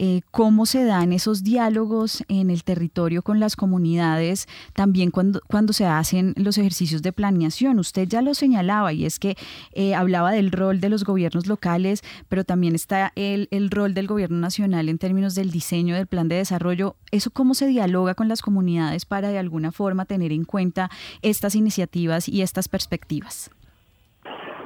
eh, 0.00 0.20
cómo 0.30 0.64
se 0.64 0.84
dan 0.84 1.12
esos 1.12 1.42
diálogos 1.42 2.22
en 2.28 2.50
el 2.50 2.62
territorio 2.62 3.22
con 3.22 3.40
las 3.40 3.56
comunidades, 3.56 4.46
también 4.72 5.10
cuando, 5.10 5.40
cuando 5.48 5.72
se 5.72 5.86
hacen 5.86 6.34
los 6.36 6.56
ejercicios 6.56 7.02
de 7.02 7.12
planeación. 7.12 7.80
Usted 7.80 8.06
ya 8.06 8.22
lo 8.22 8.34
señalaba 8.34 8.92
y 8.92 9.04
es 9.04 9.18
que 9.18 9.36
eh, 9.72 9.96
hablaba 9.96 10.30
del 10.30 10.52
rol 10.52 10.80
de 10.80 10.88
los 10.88 11.02
gobiernos 11.02 11.48
locales, 11.48 12.02
pero 12.28 12.44
también 12.44 12.76
está 12.76 13.12
el, 13.16 13.48
el 13.50 13.70
rol 13.70 13.92
del 13.92 14.06
gobierno 14.06 14.38
nacional 14.38 14.88
en 14.88 14.98
términos 14.98 15.34
del 15.34 15.50
diseño 15.50 15.96
del 15.96 16.06
plan 16.06 16.28
de 16.28 16.36
desarrollo. 16.36 16.94
¿Eso 17.10 17.32
cómo 17.32 17.54
se 17.54 17.66
dialoga 17.66 18.14
con 18.14 18.28
las 18.28 18.40
comunidades 18.40 19.04
para 19.04 19.30
de 19.30 19.38
alguna 19.38 19.72
forma 19.72 20.04
tener 20.04 20.30
en 20.30 20.44
cuenta 20.44 20.90
estas 21.22 21.56
iniciativas 21.56 22.28
y 22.28 22.42
estas 22.42 22.68
perspectivas? 22.68 23.50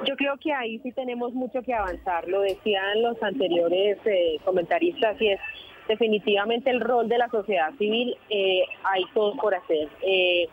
Yo 0.07 0.16
creo 0.16 0.36
que 0.38 0.53
ahí 0.53 0.78
sí 0.80 0.92
tenemos 0.92 1.32
mucho 1.32 1.62
que 1.62 1.74
avanzar, 1.74 2.26
lo 2.28 2.40
decían 2.40 3.03
los 3.03 3.22
anteriores 3.22 3.98
eh, 4.05 4.38
comentaristas, 4.44 5.20
y 5.20 5.28
es 5.28 5.40
definitivamente 5.89 6.70
el 6.70 6.80
rol 6.80 7.09
de 7.09 7.18
la 7.18 7.28
sociedad 7.28 7.72
civil, 7.78 8.16
eh, 8.30 8.64
hay 8.85 9.05
todo 9.14 9.35
por 9.37 9.55
hacer. 9.55 9.89
Eh, 10.03 10.49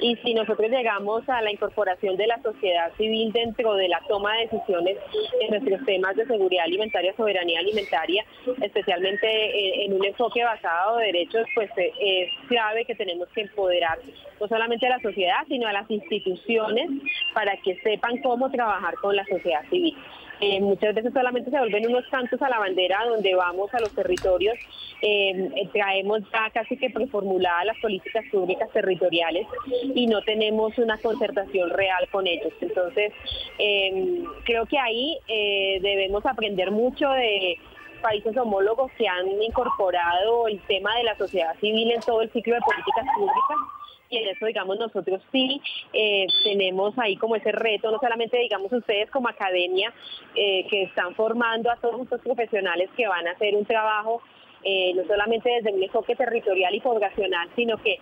y 0.00 0.16
si 0.16 0.34
nosotros 0.34 0.70
llegamos 0.70 1.28
a 1.28 1.42
la 1.42 1.52
incorporación 1.52 2.16
de 2.16 2.26
la 2.26 2.40
sociedad 2.42 2.92
civil 2.96 3.32
dentro 3.32 3.74
de 3.74 3.88
la 3.88 4.00
toma 4.08 4.34
de 4.36 4.48
decisiones 4.48 4.96
en 5.40 5.50
nuestros 5.50 5.84
temas 5.84 6.16
de 6.16 6.26
seguridad 6.26 6.64
alimentaria, 6.64 7.14
soberanía 7.16 7.60
alimentaria, 7.60 8.24
especialmente 8.62 9.26
eh, 9.26 9.84
en 9.84 9.94
un 9.94 10.04
enfoque 10.04 10.42
basado 10.42 11.00
en 11.00 11.12
derechos, 11.12 11.46
pues 11.54 11.70
es 11.76 12.30
clave 12.48 12.84
que 12.84 12.94
tenemos 12.94 13.28
que 13.28 13.42
empoderar 13.42 13.98
no 14.40 14.48
solamente 14.48 14.86
a 14.86 14.90
la 14.90 15.00
sociedad, 15.00 15.44
sino 15.48 15.68
a 15.68 15.72
las 15.72 15.90
instituciones 15.90 16.90
para 17.34 17.56
que 17.58 17.76
sepan 17.80 18.18
cómo 18.18 18.50
trabajar 18.50 18.94
con 18.94 19.14
la 19.14 19.24
sociedad 19.26 19.62
civil. 19.68 19.96
Eh, 20.40 20.60
muchas 20.60 20.94
veces 20.94 21.12
solamente 21.12 21.50
se 21.50 21.58
vuelven 21.58 21.86
unos 21.86 22.06
cantos 22.08 22.40
a 22.40 22.48
la 22.48 22.58
bandera 22.58 23.04
donde 23.06 23.34
vamos 23.34 23.72
a 23.74 23.80
los 23.80 23.94
territorios, 23.94 24.56
eh, 25.02 25.68
traemos 25.72 26.20
ya 26.32 26.50
casi 26.50 26.76
que 26.76 26.90
preformuladas 26.90 27.66
las 27.66 27.78
políticas 27.78 28.24
públicas 28.30 28.70
territoriales 28.72 29.46
y 29.94 30.06
no 30.06 30.22
tenemos 30.22 30.76
una 30.78 30.96
concertación 30.98 31.70
real 31.70 32.08
con 32.10 32.26
ellos. 32.26 32.52
Entonces, 32.60 33.12
creo 34.44 34.66
que 34.66 34.78
ahí 34.78 35.18
debemos 35.80 36.24
aprender 36.24 36.70
mucho 36.70 37.10
de 37.10 37.58
países 38.00 38.36
homólogos 38.36 38.90
que 38.92 39.06
han 39.06 39.28
incorporado 39.42 40.48
el 40.48 40.58
tema 40.62 40.96
de 40.96 41.04
la 41.04 41.16
sociedad 41.16 41.54
civil 41.60 41.90
en 41.92 42.00
todo 42.00 42.22
el 42.22 42.32
ciclo 42.32 42.54
de 42.54 42.60
políticas 42.60 43.06
públicas 43.14 43.79
y 44.10 44.18
en 44.18 44.28
eso, 44.28 44.44
digamos, 44.44 44.78
nosotros 44.78 45.22
sí 45.30 45.62
eh, 45.92 46.26
tenemos 46.42 46.98
ahí 46.98 47.16
como 47.16 47.36
ese 47.36 47.52
reto, 47.52 47.90
no 47.90 47.98
solamente, 48.00 48.36
digamos, 48.38 48.72
ustedes 48.72 49.08
como 49.10 49.28
academia 49.28 49.92
eh, 50.34 50.66
que 50.68 50.82
están 50.82 51.14
formando 51.14 51.70
a 51.70 51.76
todos 51.76 52.02
estos 52.02 52.20
profesionales 52.20 52.90
que 52.96 53.06
van 53.06 53.26
a 53.28 53.32
hacer 53.32 53.54
un 53.54 53.64
trabajo 53.64 54.20
eh, 54.62 54.92
no 54.94 55.04
solamente 55.04 55.48
desde 55.48 55.72
un 55.72 55.82
enfoque 55.82 56.14
territorial 56.16 56.74
y 56.74 56.80
poblacional, 56.80 57.48
sino 57.56 57.78
que 57.78 57.98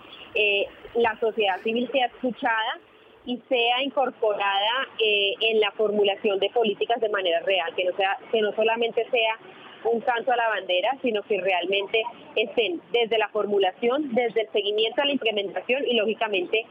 la 0.95 1.17
sociedad 1.21 1.61
civil 1.63 1.89
sea 1.93 2.07
escuchada 2.07 2.81
y 3.27 3.37
sea 3.49 3.83
incorporada 3.83 4.89
en 4.99 5.61
la 5.61 5.71
formulación 5.73 6.41
de 6.41 6.51
políticas 6.51 7.01
de 7.01 7.11
manera 7.11 7.41
real, 7.41 7.73
que 7.77 7.85
no 7.85 7.95
sea 7.97 8.19
que 8.33 8.41
no 8.41 8.53
solamente 8.57 9.07
sea 9.11 9.39
un 9.85 10.01
canto 10.01 10.33
a 10.33 10.37
la 10.37 10.49
bandera, 10.49 10.91
sino 11.03 11.23
que 11.23 11.41
realmente 11.41 12.03
estén 12.37 12.81
desde 12.93 13.19
la 13.19 13.29
formulación, 13.29 14.15
desde 14.15 14.43
el 14.43 14.53
seguimiento 14.53 15.03
a 15.03 15.05
la 15.05 15.13
implementación 15.13 15.85
y 15.87 15.97
lógicamente 15.97 16.67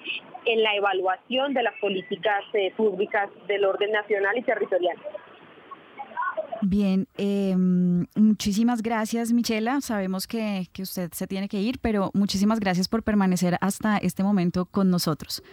en 0.45 0.63
la 0.63 0.75
evaluación 0.75 1.53
de 1.53 1.63
las 1.63 1.73
políticas 1.79 2.43
eh, 2.53 2.73
públicas 2.75 3.29
del 3.47 3.65
orden 3.65 3.91
nacional 3.91 4.37
y 4.37 4.43
territorial. 4.43 4.97
Bien, 6.61 7.07
em, 7.17 8.07
muchísimas 8.15 8.81
gracias 8.81 9.31
Michela. 9.31 9.79
Sabemos 9.81 10.27
que, 10.27 10.67
que 10.73 10.81
usted 10.81 11.11
se 11.11 11.27
tiene 11.27 11.47
que 11.47 11.59
ir, 11.59 11.79
pero 11.81 12.09
muchísimas 12.13 12.59
gracias 12.59 12.87
por 12.87 13.03
permanecer 13.03 13.57
hasta 13.61 13.97
este 13.97 14.23
momento 14.23 14.65
con 14.65 14.89
nosotros. 14.89 15.43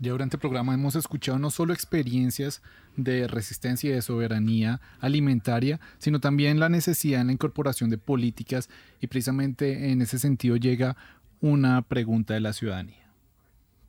Ya 0.00 0.12
durante 0.12 0.36
el 0.36 0.40
programa 0.40 0.74
hemos 0.74 0.94
escuchado 0.94 1.40
no 1.40 1.50
solo 1.50 1.72
experiencias 1.72 2.62
de 2.96 3.26
resistencia 3.26 3.90
y 3.90 3.92
de 3.94 4.02
soberanía 4.02 4.80
alimentaria, 5.00 5.80
sino 5.98 6.20
también 6.20 6.60
la 6.60 6.68
necesidad 6.68 7.20
en 7.20 7.28
la 7.28 7.32
incorporación 7.32 7.90
de 7.90 7.98
políticas 7.98 8.68
y 9.00 9.08
precisamente 9.08 9.90
en 9.90 10.00
ese 10.00 10.20
sentido 10.20 10.56
llega 10.56 10.96
una 11.40 11.82
pregunta 11.82 12.34
de 12.34 12.40
la 12.40 12.52
ciudadanía. 12.52 13.10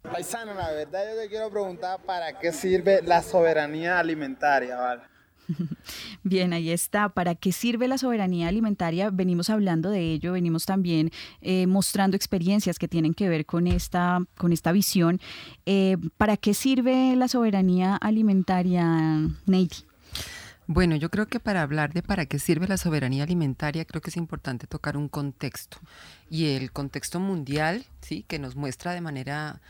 Paisano, 0.01 0.55
la 0.55 0.71
verdad 0.71 1.03
yo 1.11 1.21
te 1.21 1.29
quiero 1.29 1.51
preguntar 1.51 1.99
para 2.03 2.39
qué 2.39 2.51
sirve 2.53 3.01
la 3.03 3.21
soberanía 3.21 3.99
alimentaria, 3.99 4.77
¿vale? 4.77 5.03
Bien, 6.23 6.53
ahí 6.53 6.71
está. 6.71 7.09
¿Para 7.09 7.35
qué 7.35 7.51
sirve 7.51 7.87
la 7.87 7.97
soberanía 7.97 8.47
alimentaria? 8.47 9.09
Venimos 9.09 9.49
hablando 9.49 9.89
de 9.89 10.11
ello, 10.11 10.33
venimos 10.33 10.65
también 10.65 11.11
eh, 11.41 11.67
mostrando 11.67 12.15
experiencias 12.15 12.79
que 12.79 12.87
tienen 12.87 13.13
que 13.13 13.29
ver 13.29 13.45
con 13.45 13.67
esta, 13.67 14.19
con 14.37 14.53
esta 14.53 14.71
visión. 14.71 15.19
Eh, 15.65 15.97
¿Para 16.17 16.37
qué 16.37 16.53
sirve 16.53 17.15
la 17.15 17.27
soberanía 17.27 17.95
alimentaria, 17.95 19.19
Neidi? 19.45 19.85
Bueno, 20.71 20.95
yo 20.95 21.09
creo 21.09 21.27
que 21.27 21.39
para 21.39 21.63
hablar 21.63 21.93
de 21.93 22.03
para 22.03 22.27
qué 22.27 22.37
sirve 22.37 22.67
la 22.67 22.77
soberanía 22.77 23.23
alimentaria, 23.23 23.85
creo 23.85 24.01
que 24.01 24.11
es 24.11 24.17
importante 24.17 24.67
tocar 24.67 24.97
un 24.97 25.09
contexto. 25.09 25.79
Y 26.29 26.49
el 26.49 26.71
contexto 26.71 27.19
mundial, 27.19 27.85
¿sí? 28.01 28.23
que 28.27 28.37
nos 28.37 28.55
muestra 28.55 28.93
de 28.93 29.01
manera 29.01 29.61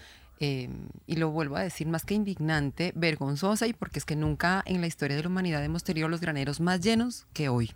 Em, 0.42 0.88
y 1.06 1.18
lo 1.18 1.32
vuelvo 1.32 1.58
a 1.58 1.64
decir, 1.64 1.88
más 1.88 2.06
que 2.06 2.14
indignante, 2.14 2.94
vergonzosa 2.96 3.68
y 3.68 3.74
porque 3.74 4.00
es 4.00 4.06
que 4.06 4.16
nunca 4.16 4.64
en 4.66 4.80
la 4.80 4.88
historia 4.88 5.18
de 5.18 5.24
la 5.24 5.30
humanidad 5.30 5.64
hemos 5.64 5.84
tenido 5.84 6.08
los 6.08 6.22
graneros 6.22 6.62
más 6.62 6.80
llenos 6.80 7.28
que 7.34 7.50
hoy. 7.50 7.72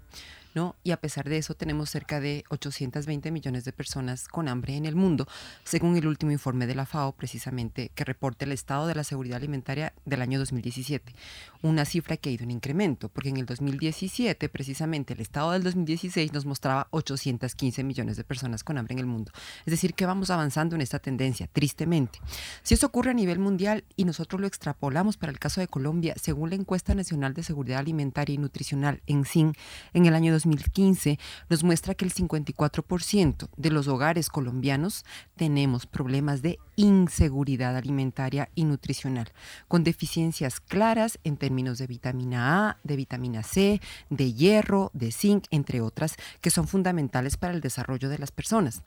Y 0.84 0.92
a 0.92 0.98
pesar 0.98 1.28
de 1.28 1.38
eso 1.38 1.56
tenemos 1.56 1.90
cerca 1.90 2.20
de 2.20 2.44
820 2.50 3.32
millones 3.32 3.66
de 3.66 3.74
personas 3.74 4.28
con 4.28 4.48
hambre 4.48 4.76
en 4.76 4.86
el 4.86 4.96
mundo, 4.96 5.28
según 5.64 5.98
el 5.98 6.06
último 6.06 6.32
informe 6.32 6.68
de 6.68 6.76
la 6.76 6.86
FAO 6.86 7.14
precisamente 7.14 7.90
que 7.96 8.04
reporta 8.04 8.46
el 8.46 8.52
estado 8.52 8.86
de 8.86 8.94
la 8.94 9.04
seguridad 9.04 9.38
alimentaria 9.38 9.94
del 10.06 10.22
año 10.22 10.38
2017. 10.38 11.16
Una 11.64 11.86
cifra 11.86 12.18
que 12.18 12.30
ha 12.30 12.32
ido 12.34 12.44
en 12.44 12.52
incremento, 12.52 13.10
porque 13.10 13.30
en 13.30 13.38
el 13.38 13.46
2017 13.48 14.48
precisamente 14.50 15.14
el 15.14 15.22
estado 15.22 15.54
del 15.54 15.64
2016 15.64 16.34
nos 16.34 16.46
mostraba 16.46 16.88
815 16.92 17.84
millones 17.84 18.18
de 18.18 18.24
personas 18.24 18.64
con 18.64 18.78
hambre 18.78 18.94
en 18.94 19.00
el 19.00 19.06
mundo. 19.08 19.32
Es 19.66 19.72
decir, 19.72 19.96
que 19.96 20.06
vamos 20.06 20.30
avanzando 20.30 20.76
en 20.76 20.82
esta 20.82 21.00
tendencia, 21.00 21.48
tristemente. 21.52 22.20
Si 22.62 22.76
eso 22.76 22.86
ocurre 22.86 23.12
a 23.12 23.16
nivel 23.16 23.40
mundial 23.40 23.86
y 23.96 24.06
nosotros 24.06 24.40
lo 24.40 24.46
extrapolamos 24.46 25.18
para 25.18 25.32
el 25.32 25.40
caso 25.40 25.62
de 25.62 25.68
Colombia, 25.68 26.14
según 26.22 26.52
la 26.52 26.56
encuesta 26.56 26.94
nacional 26.94 27.34
de 27.34 27.42
seguridad 27.42 27.80
alimentaria 27.80 28.36
y 28.36 28.38
nutricional 28.38 29.02
en 29.08 29.26
SIN, 29.26 29.54
en 29.94 30.06
el 30.06 30.14
año 30.14 30.32
2015 30.44 31.20
nos 31.50 31.64
muestra 31.64 31.96
que 31.96 32.06
el 32.06 32.14
54% 32.14 33.50
de 33.56 33.70
los 33.70 33.88
hogares 33.88 34.30
colombianos 34.30 35.06
tenemos 35.36 35.86
problemas 35.86 36.42
de 36.42 36.60
inseguridad 36.76 37.78
alimentaria 37.78 38.50
y 38.56 38.66
nutricional, 38.66 39.32
con 39.68 39.84
deficiencias 39.84 40.60
claras 40.60 41.20
en 41.24 41.38
términos 41.38 41.78
de 41.78 41.88
vitamina 41.88 42.70
A, 42.70 42.78
de 42.84 42.96
vitamina 42.96 43.44
C, 43.44 43.82
de 44.10 44.34
hierro, 44.34 44.92
de 44.94 45.12
zinc, 45.12 45.46
entre 45.52 45.82
otras, 45.82 46.16
que 46.42 46.52
son 46.52 46.68
fundamentales 46.68 47.38
para 47.38 47.54
el 47.54 47.62
desarrollo 47.62 48.10
de 48.10 48.18
las 48.18 48.32
personas. 48.32 48.84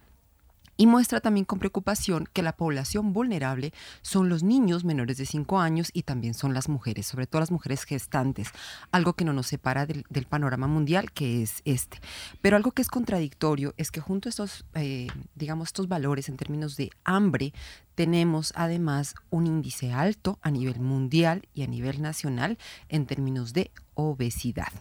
Y 0.77 0.87
muestra 0.87 1.21
también 1.21 1.47
con 1.47 1.59
preocupación 1.59 2.29
que 2.33 2.43
la 2.43 2.57
población 2.57 3.13
vulnerable 3.13 3.73
son 4.03 4.29
los 4.29 4.43
niños 4.43 4.85
menores 4.85 5.17
de 5.17 5.27
5 5.27 5.59
años 5.59 5.91
y 5.93 6.03
también 6.03 6.35
son 6.35 6.53
las 6.53 6.69
mujeres, 6.69 7.07
sobre 7.07 7.27
todo 7.27 7.41
las 7.41 7.51
mujeres 7.51 7.85
gestantes, 7.85 8.51
algo 8.93 9.15
que 9.15 9.25
no 9.25 9.33
nos 9.33 9.47
separa 9.47 9.87
del, 9.87 10.05
panorama 10.29 10.67
mundial 10.67 11.13
que 11.13 11.43
es 11.43 11.63
este. 11.65 11.99
Pero 12.43 12.57
algo 12.57 12.73
que 12.73 12.83
es 12.83 12.89
contradictorio 12.89 13.75
es 13.77 13.91
que 13.91 14.01
junto 14.01 14.29
a 14.29 14.31
estos, 14.31 14.65
eh, 14.75 15.07
digamos, 15.35 15.69
estos 15.69 15.89
valores 15.89 16.29
en 16.29 16.37
términos 16.37 16.77
de 16.77 16.91
hambre, 17.05 17.53
tenemos 17.95 18.53
además 18.57 19.15
un 19.31 19.47
índice 19.47 19.93
alto 19.93 20.39
a 20.43 20.51
nivel 20.51 20.81
mundial 20.81 21.49
y 21.55 21.63
a 21.63 21.67
nivel 21.67 22.03
nacional 22.03 22.59
en 22.89 23.07
términos 23.07 23.53
de 23.53 23.71
obesidad. 23.95 24.73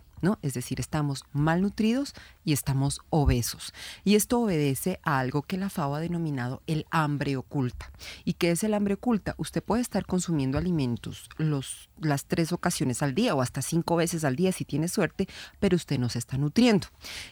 Es 0.42 0.54
decir, 0.54 0.80
estamos 0.80 1.24
malnutridos 1.32 2.14
y 2.44 2.54
estamos 2.54 3.02
obesos. 3.10 3.74
Y 4.04 4.16
esto 4.16 4.42
obedece 4.42 5.00
a 5.04 5.20
algo 5.20 5.44
que 5.44 5.58
la 5.58 5.70
FAO 5.70 5.96
ha 5.96 6.00
denominado 6.00 6.62
el 6.68 6.86
hambre 6.92 7.38
oculta. 7.38 7.92
¿Y 8.24 8.34
qué 8.34 8.52
es 8.52 8.64
el 8.64 8.74
hambre 8.74 8.96
oculta? 8.96 9.36
Usted 9.38 9.64
puede 9.64 9.82
estar 9.82 10.06
consumiendo 10.06 10.58
alimentos 10.58 11.30
los, 11.38 11.90
las 12.00 12.26
tres 12.26 12.52
ocasiones 12.52 13.02
al 13.02 13.16
día 13.16 13.36
o 13.36 13.42
hasta 13.42 13.62
cinco 13.62 13.96
veces 13.96 14.24
al 14.24 14.36
día 14.36 14.52
si 14.52 14.66
tiene 14.66 14.88
suerte, 14.88 15.28
pero 15.60 15.76
usted 15.76 16.00
no 16.00 16.10
se 16.10 16.20
está 16.20 16.38
nutriendo. 16.38 16.88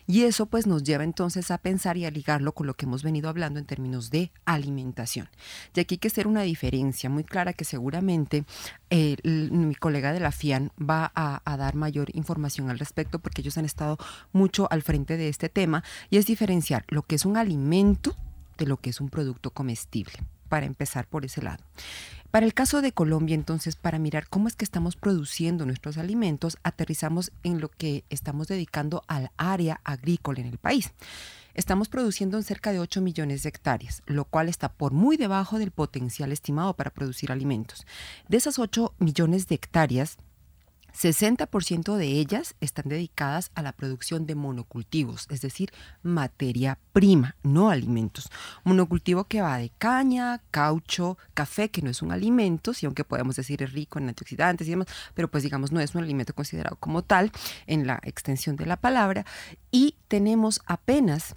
Y 0.08 0.24
eso 0.24 0.46
pues 0.46 0.68
nos 0.68 0.84
lleva 0.84 1.04
entonces 1.04 1.52
a 1.52 1.58
pensar 1.58 1.98
y 1.98 2.06
a 2.06 2.12
ligarlo 2.12 2.54
con 2.54 2.68
lo 2.68 2.76
que 2.76 2.86
hemos 2.86 3.04
venido 3.04 3.30
hablando 3.30 3.60
en 3.60 3.66
términos 3.66 4.10
de 4.10 4.32
alimentación. 4.46 5.30
Y 5.76 5.80
aquí 5.80 5.96
hay 5.96 6.00
que 6.00 6.08
hacer 6.08 6.28
una 6.28 6.42
diferencia 6.42 7.10
muy 7.10 7.24
clara 7.24 7.54
que 7.54 7.66
seguramente 7.66 8.46
eh, 8.90 9.18
mi 9.24 9.76
colega 9.76 10.14
de 10.14 10.20
la 10.20 10.32
FIAN 10.32 10.72
va 10.80 11.12
a, 11.16 11.42
a 11.46 11.58
dar 11.58 11.76
mayor 11.76 12.10
información 12.16 12.70
al 12.70 12.80
respecto 12.84 13.20
porque 13.20 13.42
ellos 13.42 13.58
han 13.58 13.66
estado 13.66 13.98
mucho 14.32 14.68
al 14.72 14.82
frente 14.82 15.18
de 15.18 15.30
este 15.30 15.50
tema 15.50 15.84
y 16.10 16.18
es 16.18 16.26
diferenciar 16.26 16.86
lo 16.90 17.04
que 17.04 17.16
es 17.16 17.26
un 17.26 17.38
alimento 17.38 18.16
de 18.58 18.66
lo 18.66 18.78
que 18.78 18.90
es 18.90 19.02
un 19.02 19.10
producto 19.10 19.52
comestible, 19.52 20.14
para 20.50 20.66
empezar 20.66 21.08
por 21.08 21.26
ese 21.26 21.42
lado. 21.42 21.64
Para 22.34 22.46
el 22.48 22.54
caso 22.56 22.82
de 22.82 22.92
Colombia, 22.92 23.36
entonces, 23.36 23.76
para 23.76 24.00
mirar 24.00 24.28
cómo 24.28 24.48
es 24.48 24.56
que 24.56 24.66
estamos 24.66 24.96
produciendo 24.96 25.68
nuestros 25.68 26.00
alimentos, 26.00 26.58
aterrizamos 26.64 27.32
en 27.44 27.62
lo 27.62 27.70
que 27.70 28.06
estamos 28.10 28.48
dedicando 28.48 29.04
al 29.08 29.30
área 29.38 29.82
agrícola 29.84 30.40
en 30.42 30.48
el 30.48 30.58
país. 30.58 30.92
Estamos 31.54 31.90
produciendo 31.90 32.38
en 32.38 32.44
cerca 32.44 32.72
de 32.72 32.80
8 32.80 33.02
millones 33.02 33.44
de 33.44 33.50
hectáreas, 33.50 34.02
lo 34.08 34.26
cual 34.26 34.50
está 34.50 34.70
por 34.72 34.94
muy 34.94 35.18
debajo 35.18 35.60
del 35.60 35.70
potencial 35.70 36.32
estimado 36.32 36.76
para 36.76 36.90
producir 36.90 37.32
alimentos. 37.32 37.86
De 38.28 38.38
esas 38.38 38.58
8 38.58 38.96
millones 38.98 39.48
de 39.48 39.54
hectáreas, 39.54 40.18
60% 40.94 41.96
de 41.96 42.06
ellas 42.06 42.56
están 42.62 42.86
dedicadas 42.88 43.52
a 43.56 43.62
la 43.62 43.72
producción 43.72 44.26
de 44.26 44.36
monocultivos, 44.36 45.28
es 45.30 45.42
decir, 45.42 45.72
materia 46.02 46.78
prima, 46.92 47.36
no 47.44 47.70
alimentos. 47.70 48.30
Monocultivo 48.64 49.26
que 49.26 49.42
va 49.42 49.58
de 49.58 49.72
caña, 49.78 50.42
caucho, 50.52 51.18
café, 51.34 51.70
que 51.70 51.82
no 51.82 51.90
es 51.90 52.02
un 52.02 52.12
alimento, 52.12 52.74
si 52.74 52.86
aunque 52.86 53.04
podemos 53.04 53.36
decir 53.36 53.64
es 53.64 53.74
rico 53.74 54.00
en 54.00 54.10
antioxidantes 54.10 54.68
y 54.68 54.72
demás, 54.72 54.88
pero 55.14 55.30
pues 55.30 55.44
digamos 55.44 55.72
no 55.72 55.80
es 55.80 55.96
un 55.96 56.04
alimento 56.04 56.34
considerado 56.34 56.78
como 56.78 57.04
tal 57.04 57.32
en 57.68 57.88
la 57.88 58.00
extensión 58.04 58.56
de 58.56 58.66
la 58.66 58.78
palabra. 58.78 59.26
Y 59.72 59.96
tenemos 60.08 60.62
apenas 60.66 61.36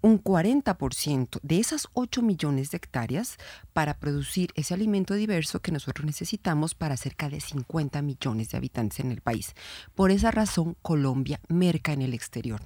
un 0.00 0.22
40% 0.22 1.40
de 1.42 1.58
esas 1.58 1.88
8 1.92 2.22
millones 2.22 2.70
de 2.70 2.76
hectáreas 2.76 3.36
para 3.72 3.98
producir 3.98 4.52
ese 4.54 4.74
alimento 4.74 5.14
diverso 5.14 5.60
que 5.60 5.72
nosotros 5.72 6.06
necesitamos 6.06 6.74
para 6.74 6.96
cerca 6.96 7.28
de 7.28 7.40
50 7.40 8.02
millones 8.02 8.50
de 8.50 8.58
habitantes 8.58 9.00
en 9.00 9.10
el 9.10 9.20
país. 9.20 9.54
Por 9.94 10.10
esa 10.10 10.30
razón, 10.30 10.76
Colombia 10.82 11.40
merca 11.48 11.92
en 11.92 12.02
el 12.02 12.14
exterior 12.14 12.60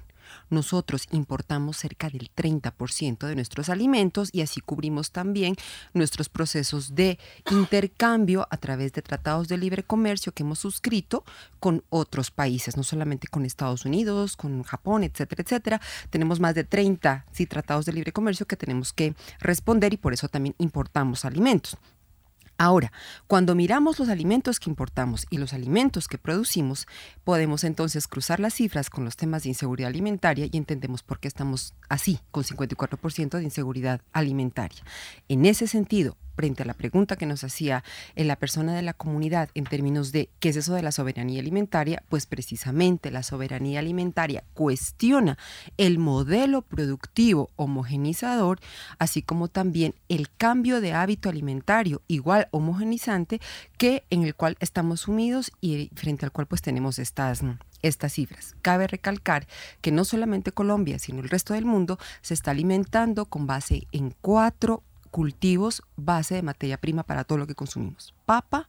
Nosotros 0.49 1.07
importamos 1.11 1.77
cerca 1.77 2.09
del 2.09 2.31
30% 2.35 3.27
de 3.27 3.35
nuestros 3.35 3.69
alimentos 3.69 4.29
y 4.31 4.41
así 4.41 4.61
cubrimos 4.61 5.11
también 5.11 5.55
nuestros 5.93 6.29
procesos 6.29 6.95
de 6.95 7.19
intercambio 7.51 8.47
a 8.49 8.57
través 8.57 8.93
de 8.93 9.01
tratados 9.01 9.47
de 9.47 9.57
libre 9.57 9.83
comercio 9.83 10.33
que 10.33 10.43
hemos 10.43 10.59
suscrito 10.59 11.23
con 11.59 11.83
otros 11.89 12.31
países, 12.31 12.77
no 12.77 12.83
solamente 12.83 13.27
con 13.27 13.45
Estados 13.45 13.85
Unidos, 13.85 14.35
con 14.37 14.63
Japón, 14.63 15.03
etcétera, 15.03 15.43
etcétera. 15.43 15.81
Tenemos 16.09 16.39
más 16.39 16.55
de 16.55 16.63
30 16.63 17.25
sí, 17.31 17.45
tratados 17.45 17.85
de 17.85 17.93
libre 17.93 18.11
comercio 18.11 18.45
que 18.45 18.57
tenemos 18.57 18.93
que 18.93 19.15
responder 19.39 19.93
y 19.93 19.97
por 19.97 20.13
eso 20.13 20.27
también 20.27 20.55
importamos 20.57 21.25
alimentos. 21.25 21.77
Ahora, 22.57 22.91
cuando 23.27 23.55
miramos 23.55 23.99
los 23.99 24.09
alimentos 24.09 24.59
que 24.59 24.69
importamos 24.69 25.25
y 25.29 25.37
los 25.37 25.53
alimentos 25.53 26.07
que 26.07 26.17
producimos, 26.17 26.87
podemos 27.23 27.63
entonces 27.63 28.07
cruzar 28.07 28.39
las 28.39 28.53
cifras 28.53 28.89
con 28.89 29.05
los 29.05 29.15
temas 29.15 29.43
de 29.43 29.49
inseguridad 29.49 29.89
alimentaria 29.89 30.47
y 30.51 30.57
entendemos 30.57 31.03
por 31.03 31.19
qué 31.19 31.27
estamos 31.27 31.73
así, 31.89 32.19
con 32.31 32.43
54% 32.43 33.37
de 33.37 33.43
inseguridad 33.43 34.01
alimentaria. 34.11 34.83
En 35.27 35.45
ese 35.45 35.67
sentido, 35.67 36.15
frente 36.35 36.63
a 36.63 36.65
la 36.65 36.73
pregunta 36.73 37.15
que 37.15 37.25
nos 37.25 37.43
hacía 37.43 37.83
en 38.15 38.27
la 38.27 38.35
persona 38.35 38.75
de 38.75 38.81
la 38.81 38.93
comunidad 38.93 39.49
en 39.53 39.65
términos 39.65 40.11
de 40.11 40.29
qué 40.39 40.49
es 40.49 40.55
eso 40.55 40.73
de 40.73 40.81
la 40.81 40.91
soberanía 40.91 41.39
alimentaria, 41.39 42.03
pues 42.09 42.25
precisamente 42.25 43.11
la 43.11 43.23
soberanía 43.23 43.79
alimentaria 43.79 44.43
cuestiona 44.53 45.37
el 45.77 45.99
modelo 45.99 46.61
productivo 46.61 47.49
homogenizador, 47.55 48.59
así 48.99 49.21
como 49.21 49.47
también 49.47 49.95
el 50.09 50.29
cambio 50.29 50.81
de 50.81 50.93
hábito 50.93 51.29
alimentario 51.29 52.01
igual 52.07 52.47
homogenizante 52.51 53.39
que 53.77 54.03
en 54.09 54.23
el 54.23 54.35
cual 54.35 54.57
estamos 54.59 55.01
sumidos 55.01 55.51
y 55.61 55.89
frente 55.95 56.25
al 56.25 56.31
cual 56.31 56.47
pues 56.47 56.61
tenemos 56.61 56.99
estas 56.99 57.43
estas 57.83 58.13
cifras. 58.13 58.55
Cabe 58.61 58.87
recalcar 58.87 59.45
que 59.81 59.91
no 59.91 60.05
solamente 60.05 60.51
Colombia, 60.51 60.97
sino 60.97 61.21
el 61.21 61.29
resto 61.29 61.53
del 61.53 61.65
mundo 61.65 61.99
se 62.21 62.33
está 62.33 62.51
alimentando 62.51 63.25
con 63.25 63.45
base 63.45 63.87
en 63.91 64.15
cuatro 64.21 64.83
cultivos 65.13 65.83
base 65.95 66.33
de 66.33 66.41
materia 66.41 66.77
prima 66.77 67.03
para 67.03 67.23
todo 67.23 67.37
lo 67.37 67.45
que 67.45 67.53
consumimos. 67.53 68.15
Papa, 68.25 68.67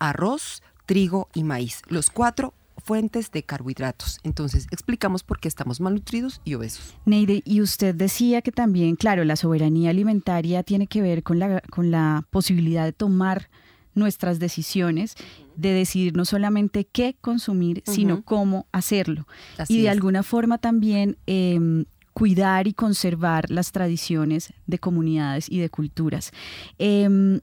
arroz, 0.00 0.64
trigo 0.84 1.28
y 1.32 1.44
maíz. 1.44 1.82
Los 1.86 2.10
cuatro 2.10 2.54
fuentes 2.82 3.30
de 3.30 3.44
carbohidratos. 3.44 4.18
Entonces, 4.24 4.66
explicamos 4.72 5.22
por 5.22 5.38
qué 5.38 5.46
estamos 5.46 5.80
malnutridos 5.80 6.40
y 6.44 6.54
obesos. 6.54 6.96
Neide, 7.04 7.40
y 7.44 7.60
usted 7.60 7.94
decía 7.94 8.42
que 8.42 8.50
también, 8.50 8.96
claro, 8.96 9.24
la 9.24 9.36
soberanía 9.36 9.90
alimentaria 9.90 10.64
tiene 10.64 10.88
que 10.88 11.02
ver 11.02 11.22
con 11.22 11.38
la, 11.38 11.60
con 11.70 11.92
la 11.92 12.26
posibilidad 12.30 12.84
de 12.84 12.92
tomar 12.92 13.48
nuestras 13.94 14.40
decisiones, 14.40 15.14
de 15.54 15.70
decidir 15.70 16.16
no 16.16 16.24
solamente 16.24 16.84
qué 16.84 17.16
consumir, 17.20 17.84
sino 17.86 18.22
cómo 18.24 18.66
hacerlo. 18.72 19.26
y 19.68 19.82
de 19.82 19.88
alguna 19.88 20.24
forma 20.24 20.58
también 20.58 21.16
em, 21.26 21.86
cuidar 22.16 22.66
y 22.66 22.72
conservar 22.72 23.50
las 23.50 23.72
tradiciones 23.72 24.54
de 24.66 24.78
comunidades 24.78 25.50
y 25.50 25.58
de 25.58 25.68
culturas. 25.68 26.32
Em, 26.78 27.40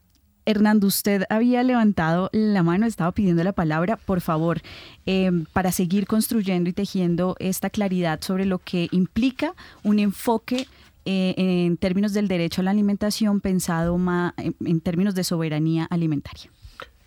Hernando, 0.47 0.87
usted 0.87 1.25
había 1.29 1.61
levantado 1.61 2.31
la 2.33 2.63
mano, 2.63 2.87
estaba 2.87 3.11
pidiendo 3.11 3.43
la 3.43 3.51
palabra, 3.51 3.97
por 3.97 4.19
favor, 4.19 4.63
em, 5.05 5.45
para 5.53 5.71
seguir 5.71 6.07
construyendo 6.07 6.71
y 6.71 6.73
tejiendo 6.73 7.35
esta 7.37 7.69
claridad 7.69 8.19
sobre 8.21 8.45
lo 8.45 8.57
que 8.57 8.87
implica 8.91 9.53
un 9.83 9.99
enfoque 9.99 10.65
eh, 11.05 11.35
en 11.37 11.77
términos 11.77 12.13
del 12.13 12.27
derecho 12.27 12.61
a 12.61 12.63
la 12.63 12.71
alimentación 12.71 13.41
pensado 13.41 13.95
en 14.37 14.81
términos 14.81 15.13
de 15.13 15.23
soberanía 15.23 15.85
alimentaria. 15.85 16.49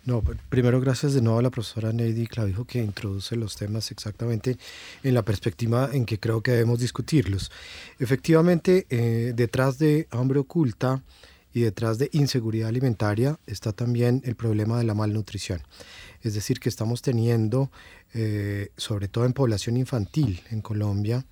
No, 0.07 0.23
primero 0.47 0.79
gracias 0.79 1.13
de 1.13 1.21
nuevo 1.21 1.39
a 1.39 1.41
la 1.41 1.49
profesora 1.49 1.91
Neidy 1.91 2.27
Clavijo 2.27 2.63
que 2.63 2.81
introduce 2.81 3.35
los 3.35 3.57
temas 3.57 3.91
exactamente 3.91 4.57
en 5.03 5.13
la 5.13 5.21
perspectiva 5.21 5.89
en 5.91 6.05
que 6.05 6.17
creo 6.17 6.39
que 6.39 6.51
debemos 6.51 6.79
discutirlos. 6.79 7.51
Efectivamente, 7.99 8.87
eh, 8.89 9.33
detrás 9.35 9.79
de 9.79 10.07
hambre 10.11 10.39
oculta 10.39 11.03
y 11.53 11.59
detrás 11.59 11.97
de 11.97 12.09
inseguridad 12.13 12.69
alimentaria 12.69 13.37
está 13.47 13.73
también 13.73 14.21
el 14.23 14.35
problema 14.35 14.77
de 14.77 14.85
la 14.85 14.93
malnutrición. 14.93 15.61
Es 16.21 16.35
decir, 16.35 16.61
que 16.61 16.69
estamos 16.69 17.01
teniendo, 17.01 17.69
eh, 18.13 18.69
sobre 18.77 19.09
todo 19.09 19.25
en 19.25 19.33
población 19.33 19.75
infantil 19.75 20.41
en 20.51 20.61
Colombia, 20.61 21.25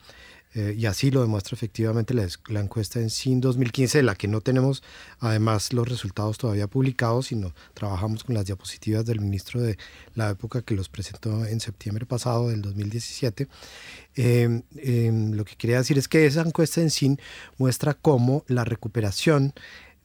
eh, 0.56 0.74
y 0.78 0.86
así 0.86 1.12
lo 1.12 1.22
demuestra 1.22 1.54
efectivamente 1.54 2.14
la, 2.14 2.60
encuesta 2.62 3.02
en 3.02 3.10
SIN 3.10 3.42
2015, 3.42 3.98
de 3.98 4.04
la 4.04 4.16
que 4.16 4.30
no 4.30 4.40
tenemos 4.40 4.84
además 5.20 5.74
los 5.74 5.90
resultados 5.90 6.38
todavía 6.38 6.68
publicados, 6.68 7.28
sino 7.28 7.54
trabajamos 7.74 8.24
con 8.24 8.36
las 8.36 8.46
diapositivas 8.46 9.06
del 9.06 9.20
ministro 9.20 9.62
de 9.62 9.78
la 10.14 10.30
época 10.30 10.62
que 10.62 10.74
los 10.74 10.88
presentó 10.88 11.46
en 11.46 11.60
septiembre 11.60 12.06
pasado 12.06 12.48
del 12.50 12.62
2017. 12.62 13.50
Em, 14.16 14.64
em, 14.78 15.34
lo 15.34 15.44
que 15.44 15.58
quería 15.58 15.80
decir 15.80 15.98
es 15.98 16.08
que 16.08 16.26
esa 16.26 16.42
encuesta 16.42 16.80
en 16.80 16.90
SIN 16.90 17.20
muestra 17.58 17.94
cómo 17.94 18.46
la 18.48 18.64
recuperación 18.64 19.54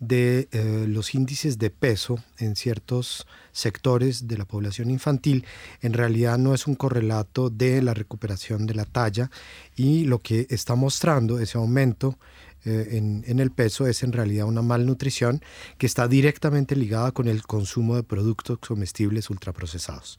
de 0.00 0.48
eh, 0.50 0.86
los 0.88 1.14
índices 1.14 1.58
de 1.58 1.68
peso 1.68 2.18
en 2.38 2.56
ciertos 2.56 3.26
sectores 3.52 4.26
de 4.26 4.38
la 4.38 4.46
población 4.46 4.90
infantil 4.90 5.44
en 5.82 5.92
realidad 5.92 6.38
no 6.38 6.54
es 6.54 6.66
un 6.66 6.74
correlato 6.74 7.50
de 7.50 7.82
la 7.82 7.92
recuperación 7.92 8.66
de 8.66 8.74
la 8.74 8.86
talla 8.86 9.30
y 9.76 10.04
lo 10.04 10.18
que 10.18 10.46
está 10.48 10.74
mostrando 10.74 11.38
ese 11.38 11.58
aumento 11.58 12.18
eh, 12.64 12.88
en, 12.92 13.24
en, 13.26 13.40
el 13.40 13.50
peso 13.50 13.86
es 13.86 14.02
en 14.02 14.12
realidad 14.12 14.46
una 14.46 14.60
malnutrición 14.60 15.42
que 15.78 15.86
está 15.86 16.08
directamente 16.08 16.76
ligada 16.76 17.10
con 17.12 17.26
el 17.28 17.42
consumo 17.42 17.96
de 17.96 18.02
productos 18.02 18.58
comestibles 18.58 19.30
ultraprocesados. 19.30 20.18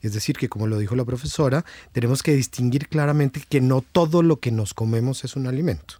Es 0.00 0.12
decir, 0.12 0.36
que 0.36 0.48
como 0.48 0.68
lo 0.68 0.78
dijo 0.78 0.94
la 0.94 1.04
profesora, 1.04 1.64
tenemos 1.90 2.22
que 2.22 2.32
distinguir 2.32 2.88
claramente 2.88 3.42
que 3.48 3.60
no 3.60 3.80
todo 3.80 4.22
lo 4.22 4.38
que 4.38 4.52
nos 4.52 4.72
comemos 4.72 5.24
es 5.24 5.34
un 5.34 5.48
alimento 5.48 5.96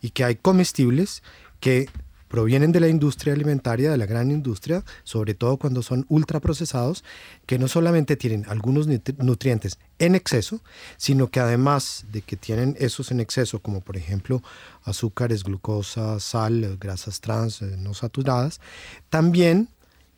y 0.00 0.10
que 0.10 0.24
hay 0.24 0.36
comestibles 0.36 1.22
que 1.60 1.88
provienen 2.34 2.72
de 2.72 2.80
la 2.80 2.88
industria 2.88 3.32
alimentaria, 3.32 3.92
de 3.92 3.96
la 3.96 4.06
gran 4.06 4.32
industria, 4.32 4.82
sobre 5.04 5.34
todo 5.34 5.56
cuando 5.56 5.84
son 5.84 6.04
ultraprocesados, 6.08 7.04
que 7.46 7.60
no 7.60 7.68
solamente 7.68 8.16
tienen 8.16 8.44
algunos 8.48 8.88
nutrientes 9.18 9.78
en 10.00 10.16
exceso, 10.16 10.60
sino 10.96 11.30
que 11.30 11.38
además 11.38 12.06
de 12.10 12.22
que 12.22 12.36
tienen 12.36 12.74
esos 12.80 13.12
en 13.12 13.20
exceso, 13.20 13.60
como 13.60 13.82
por 13.82 13.96
ejemplo 13.96 14.42
azúcares, 14.82 15.44
glucosa, 15.44 16.18
sal, 16.18 16.76
grasas 16.80 17.20
trans 17.20 17.62
eh, 17.62 17.76
no 17.78 17.94
saturadas, 17.94 18.60
también 19.10 19.68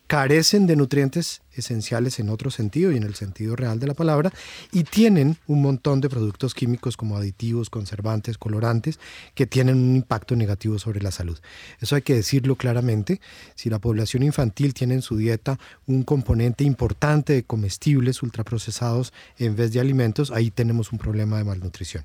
carecen 0.07 0.67
de 0.67 0.77
nutrientes 0.77 1.43
esenciales 1.53 2.19
en 2.21 2.29
otro 2.29 2.51
sentido 2.51 2.93
y 2.93 2.97
en 2.97 3.03
el 3.03 3.15
sentido 3.15 3.57
real 3.57 3.81
de 3.81 3.87
la 3.87 3.95
palabra 3.95 4.33
y 4.73 4.85
tienen 4.85 5.37
un 5.47 5.63
montón 5.63 6.01
de 6.01 6.09
productos 6.09 6.55
químicos 6.55 6.97
como 6.97 7.17
aditivos, 7.17 7.71
conservantes, 7.71 8.39
colorantes 8.39 9.01
que 9.35 9.47
tienen 9.47 9.77
un 9.77 9.97
impacto 9.97 10.37
negativo 10.37 10.79
sobre 10.79 11.01
la 11.01 11.11
salud. 11.11 11.39
Eso 11.81 11.97
hay 11.97 12.03
que 12.03 12.15
decirlo 12.15 12.57
claramente. 12.57 13.21
Si 13.55 13.71
la 13.71 13.79
población 13.79 14.23
infantil 14.23 14.75
tiene 14.75 14.95
en 14.95 15.03
su 15.03 15.17
dieta 15.17 15.59
un 15.87 16.03
componente 16.03 16.65
importante 16.65 17.33
de 17.33 17.43
comestibles 17.43 18.23
ultraprocesados 18.23 19.13
en 19.39 19.57
vez 19.57 19.73
de 19.73 19.81
alimentos, 19.81 20.31
ahí 20.31 20.51
tenemos 20.51 20.93
un 20.93 20.99
problema 20.99 21.39
de 21.39 21.45
malnutrición. 21.45 22.05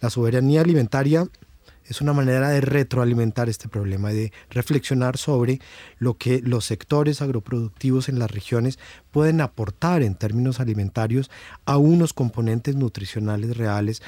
La 0.00 0.10
soberanía 0.10 0.62
alimentaria 0.62 1.28
es 1.88 2.00
una 2.00 2.12
manera 2.12 2.50
de 2.50 2.60
retroalimentar 2.60 3.48
este 3.48 3.68
problema 3.68 4.12
y 4.12 4.16
de 4.16 4.32
reflexionar 4.50 5.16
sobre 5.16 5.60
lo 5.98 6.14
que 6.14 6.40
los 6.40 6.64
sectores 6.64 7.22
agroproductivos 7.22 8.08
en 8.08 8.18
las 8.18 8.30
regiones 8.30 8.78
pueden 9.10 9.40
aportar 9.40 10.02
en 10.02 10.14
términos 10.14 10.60
alimentarios 10.60 11.30
a 11.64 11.76
unos 11.76 12.12
componentes 12.12 12.76
nutricionales 12.76 13.56
reales 13.56 14.02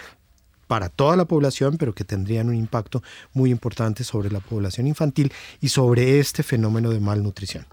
para 0.67 0.91
toda 0.91 1.17
la 1.17 1.25
población, 1.25 1.79
pero 1.79 1.95
que 1.95 2.05
tendrían 2.05 2.49
un 2.49 2.55
impacto 2.55 3.03
muy 3.33 3.51
importante 3.51 4.05
sobre 4.05 4.31
la 4.31 4.41
población 4.41 4.87
infantil 4.87 5.33
y 5.61 5.69
sobre 5.69 6.21
este 6.21 6.43
fenómeno 6.43 6.91
de 6.91 7.01
malnutrición. 7.01 7.65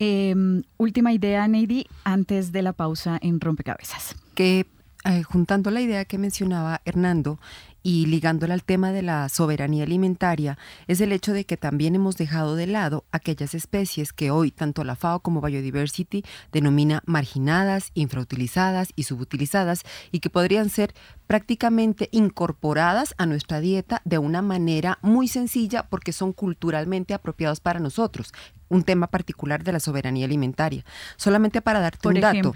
Em, 0.00 0.62
última 0.76 1.12
idea, 1.12 1.46
Neidi, 1.48 1.86
antes 2.04 2.52
de 2.52 2.62
la 2.62 2.72
pausa 2.72 3.18
en 3.20 3.40
Rompecabezas. 3.40 4.16
Que 4.34 4.66
eh, 5.04 5.22
juntando 5.22 5.70
la 5.70 5.80
idea 5.80 6.04
que 6.04 6.18
mencionaba 6.18 6.80
Hernando, 6.84 7.38
y 7.82 8.06
ligándola 8.06 8.54
al 8.54 8.64
tema 8.64 8.92
de 8.92 9.02
la 9.02 9.28
soberanía 9.28 9.84
alimentaria, 9.84 10.58
es 10.86 11.00
el 11.00 11.12
hecho 11.12 11.32
de 11.32 11.44
que 11.44 11.56
también 11.56 11.94
hemos 11.94 12.16
dejado 12.16 12.56
de 12.56 12.66
lado 12.66 13.04
aquellas 13.12 13.54
especies 13.54 14.12
que 14.12 14.30
hoy 14.30 14.50
tanto 14.50 14.84
la 14.84 14.96
FAO 14.96 15.20
como 15.20 15.40
Biodiversity 15.40 16.24
denomina 16.52 17.02
marginadas, 17.06 17.90
infrautilizadas 17.94 18.90
y 18.96 19.04
subutilizadas 19.04 19.82
y 20.12 20.20
que 20.20 20.30
podrían 20.30 20.70
ser 20.70 20.94
prácticamente 21.26 22.08
incorporadas 22.12 23.14
a 23.18 23.26
nuestra 23.26 23.60
dieta 23.60 24.02
de 24.04 24.18
una 24.18 24.42
manera 24.42 24.98
muy 25.02 25.28
sencilla 25.28 25.88
porque 25.88 26.12
son 26.12 26.32
culturalmente 26.32 27.14
apropiados 27.14 27.60
para 27.60 27.80
nosotros 27.80 28.32
un 28.68 28.82
tema 28.82 29.06
particular 29.06 29.64
de 29.64 29.72
la 29.72 29.80
soberanía 29.80 30.26
alimentaria. 30.26 30.84
Solamente 31.16 31.62
para 31.62 31.80
darte 31.80 32.08
un 32.08 32.20
dato, 32.20 32.52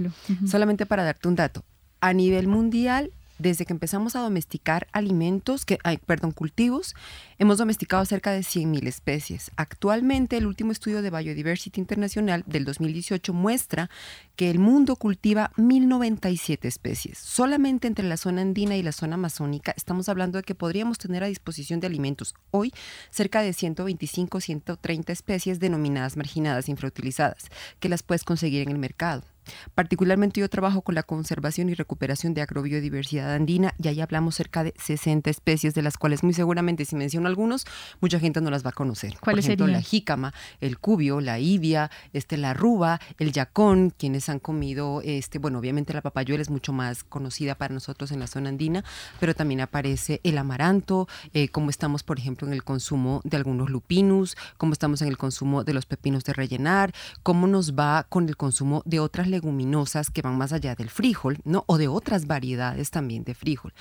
solamente 0.47 0.87
para 0.87 1.05
darte 1.05 1.29
un 1.29 1.37
dato, 1.37 1.65
a 2.01 2.13
nivel 2.13 2.49
mundial 2.49 3.13
Desde 3.43 3.67
que 3.67 3.73
empezamos 3.73 4.15
a 4.15 4.21
domesticar 4.21 4.87
alimentos, 4.93 5.65
que, 5.65 5.77
perdón, 6.07 6.31
cultivos, 6.31 6.95
hemos 7.41 7.59
domesticado 7.59 8.05
cerca 8.05 8.31
de 8.31 8.43
100.000 8.43 8.87
especies. 8.87 9.51
Actualmente, 9.57 10.37
el 10.37 10.47
último 10.47 10.71
estudio 10.71 11.03
de 11.03 11.11
Biodiversity 11.11 11.81
Internacional 11.81 12.45
del 12.47 12.65
2018 12.65 13.33
muestra 13.33 13.91
que 14.37 14.49
el 14.49 14.61
mundo 14.61 14.95
cultiva 14.95 15.51
1.097 15.57 16.67
especies. 16.67 17.19
Solamente 17.19 17.89
entre 17.89 18.07
la 18.07 18.17
zona 18.17 18.43
andina 18.43 18.77
y 18.77 18.83
la 18.85 18.93
zona 18.93 19.15
amazónica 19.15 19.75
estamos 19.77 20.09
hablando 20.09 20.39
de 20.39 20.45
que 20.45 20.55
podríamos 20.55 20.99
tener 20.99 21.25
a 21.25 21.27
disposición 21.27 21.81
de 21.81 21.89
alimentos 21.89 22.37
hoy 22.53 22.73
cerca 23.11 23.43
de 23.43 23.53
125, 23.53 24.41
130 24.41 25.13
especies 25.13 25.59
denominadas 25.59 26.17
marginadas 26.17 26.69
infrautilizadas, 26.69 27.49
que 27.81 27.89
las 27.89 28.05
puedes 28.05 28.23
conseguir 28.23 28.63
en 28.63 28.69
el 28.69 28.79
mercado. 28.79 29.32
Particularmente 29.75 30.41
yo 30.41 30.49
trabajo 30.49 30.83
con 30.83 30.95
la 30.95 31.03
conservación 31.03 31.69
y 31.69 31.75
recuperación 31.75 32.35
de 32.35 32.43
agrobiodiversidad 32.43 33.35
andina 33.35 33.75
y 33.83 33.89
ahí 33.89 34.01
hablamos 34.01 34.35
cerca 34.35 34.65
de 34.65 34.75
60 34.79 35.31
especies 35.31 35.75
de 35.75 35.83
las 35.83 35.99
cuales 35.99 36.23
muy 36.23 36.35
seguramente 36.35 36.85
si 36.85 36.97
menciono 36.97 37.29
algunos, 37.29 37.67
mucha 38.01 38.19
gente 38.19 38.41
no 38.41 38.51
las 38.51 38.65
va 38.65 38.71
a 38.71 38.75
conocer. 38.75 39.15
Por 39.23 39.39
ejemplo, 39.39 39.67
la 39.67 39.83
jícama, 39.83 40.33
el 40.61 40.79
cubio, 40.79 41.21
la 41.21 41.39
ibia, 41.39 41.91
este, 42.13 42.37
la 42.37 42.55
ruba, 42.55 43.01
el 43.19 43.33
yacón, 43.33 43.91
quienes 43.91 44.29
han 44.29 44.39
comido, 44.39 45.01
este, 45.05 45.39
bueno, 45.39 45.59
obviamente 45.59 45.93
la 45.93 46.03
papayuela 46.03 46.43
es 46.43 46.51
mucho 46.51 46.73
más 46.73 47.05
conocida 47.05 47.55
para 47.55 47.75
nosotros 47.75 48.13
en 48.13 48.21
la 48.21 48.27
zona 48.27 48.49
andina, 48.49 48.85
pero 49.21 49.35
también 49.35 49.61
aparece 49.61 50.21
el 50.25 50.39
amaranto, 50.39 51.09
eh, 51.33 51.49
como 51.49 51.71
estamos, 51.71 52.03
por 52.03 52.19
ejemplo, 52.19 52.47
en 52.47 52.53
el 52.53 52.65
consumo 52.65 53.21
de 53.25 53.37
algunos 53.37 53.71
lupinus, 53.71 54.37
como 54.57 54.73
estamos 54.73 55.03
en 55.03 55.09
el 55.09 55.19
consumo 55.19 55.65
de 55.65 55.75
los 55.75 55.87
pepinos 55.87 56.25
de 56.25 56.33
rellenar, 56.33 56.93
cómo 57.23 57.47
nos 57.47 57.75
va 57.75 58.07
con 58.09 58.29
el 58.29 58.37
consumo 58.37 58.83
de 58.85 59.01
otras 59.01 59.29
leguminosas 59.33 60.11
que 60.11 60.23
van 60.23 60.39
más 60.39 60.53
allá 60.53 60.77
del 60.77 60.89
frijol, 60.89 61.39
¿no? 61.45 61.65
O 61.67 61.79
de 61.79 61.89
otras 61.89 62.27
variedades 62.27 62.91
también 62.91 63.25
de 63.25 63.35
frijol. 63.35 63.73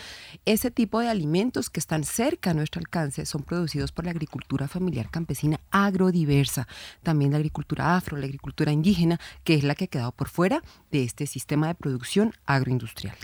Ese 0.45 0.71
tipo 0.71 0.99
de 0.99 1.09
alimentos 1.09 1.69
que 1.69 1.79
están 1.79 2.03
cerca 2.03 2.49
a 2.49 2.53
nuestro 2.55 2.79
alcance 2.79 3.25
son 3.27 3.43
producidos 3.43 3.91
por 3.91 4.05
la 4.05 4.11
agricultura 4.11 4.67
familiar 4.67 5.09
campesina 5.11 5.59
agrodiversa, 5.69 6.67
también 7.03 7.31
la 7.31 7.37
agricultura 7.37 7.95
afro, 7.95 8.17
la 8.17 8.25
agricultura 8.25 8.71
indígena, 8.71 9.19
que 9.43 9.53
es 9.53 9.63
la 9.63 9.75
que 9.75 9.85
ha 9.85 9.87
quedado 9.87 10.11
por 10.11 10.29
fuera 10.29 10.63
de 10.91 11.03
este 11.03 11.27
sistema 11.27 11.67
de 11.67 11.75
producción 11.75 12.33
agroindustrial. 12.45 13.15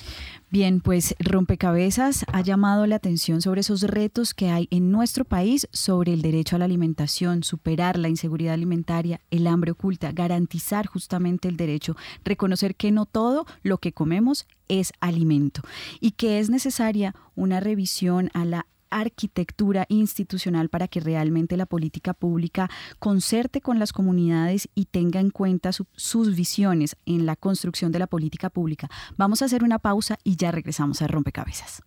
Bien, 0.49 0.79
pues 0.79 1.13
Rompecabezas 1.19 2.23
ha 2.31 2.39
llamado 2.39 2.87
la 2.87 2.95
atención 2.95 3.41
sobre 3.41 3.59
esos 3.59 3.81
retos 3.81 4.33
que 4.33 4.49
hay 4.49 4.69
en 4.71 4.91
nuestro 4.91 5.25
país 5.25 5.67
sobre 5.73 6.13
el 6.13 6.21
derecho 6.21 6.55
a 6.55 6.59
la 6.59 6.63
alimentación, 6.65 7.43
superar 7.43 7.99
la 7.99 8.07
inseguridad 8.07 8.53
alimentaria, 8.53 9.19
el 9.29 9.45
hambre 9.45 9.71
oculta, 9.71 10.13
garantizar 10.13 10.87
justamente 10.87 11.49
el 11.49 11.57
derecho, 11.57 11.97
reconocer 12.23 12.75
que 12.75 12.93
no 12.93 13.05
todo 13.05 13.45
lo 13.61 13.79
que 13.79 13.91
comemos 13.91 14.47
es 14.69 14.93
alimento 15.01 15.63
y 15.99 16.11
que 16.11 16.39
es 16.39 16.49
necesaria 16.49 17.13
una 17.35 17.59
revisión 17.59 18.29
a 18.33 18.45
la 18.45 18.67
arquitectura 18.89 19.85
institucional 19.89 20.69
para 20.69 20.87
que 20.87 20.99
realmente 20.99 21.57
la 21.57 21.65
política 21.65 22.13
pública 22.13 22.69
concerte 22.99 23.61
con 23.61 23.79
las 23.79 23.93
comunidades 23.93 24.69
y 24.75 24.85
tenga 24.85 25.19
en 25.19 25.29
cuenta 25.29 25.71
sus 25.71 26.35
visiones 26.35 26.95
en 27.05 27.25
la 27.25 27.35
construcción 27.35 27.91
de 27.91 27.99
la 27.99 28.07
política 28.07 28.49
pública. 28.49 28.89
Vamos 29.17 29.41
a 29.41 29.45
hacer 29.45 29.63
una 29.63 29.79
pausa 29.79 30.17
y 30.23 30.35
ya 30.35 30.51
regresamos 30.51 31.01
a 31.01 31.07
Rompecabezas. 31.07 31.81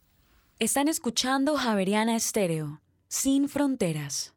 Están 0.58 0.88
escuchando 0.88 1.56
Javeriana 1.56 2.16
Estéreo, 2.16 2.80
sin 3.08 3.48
fronteras. 3.48 4.34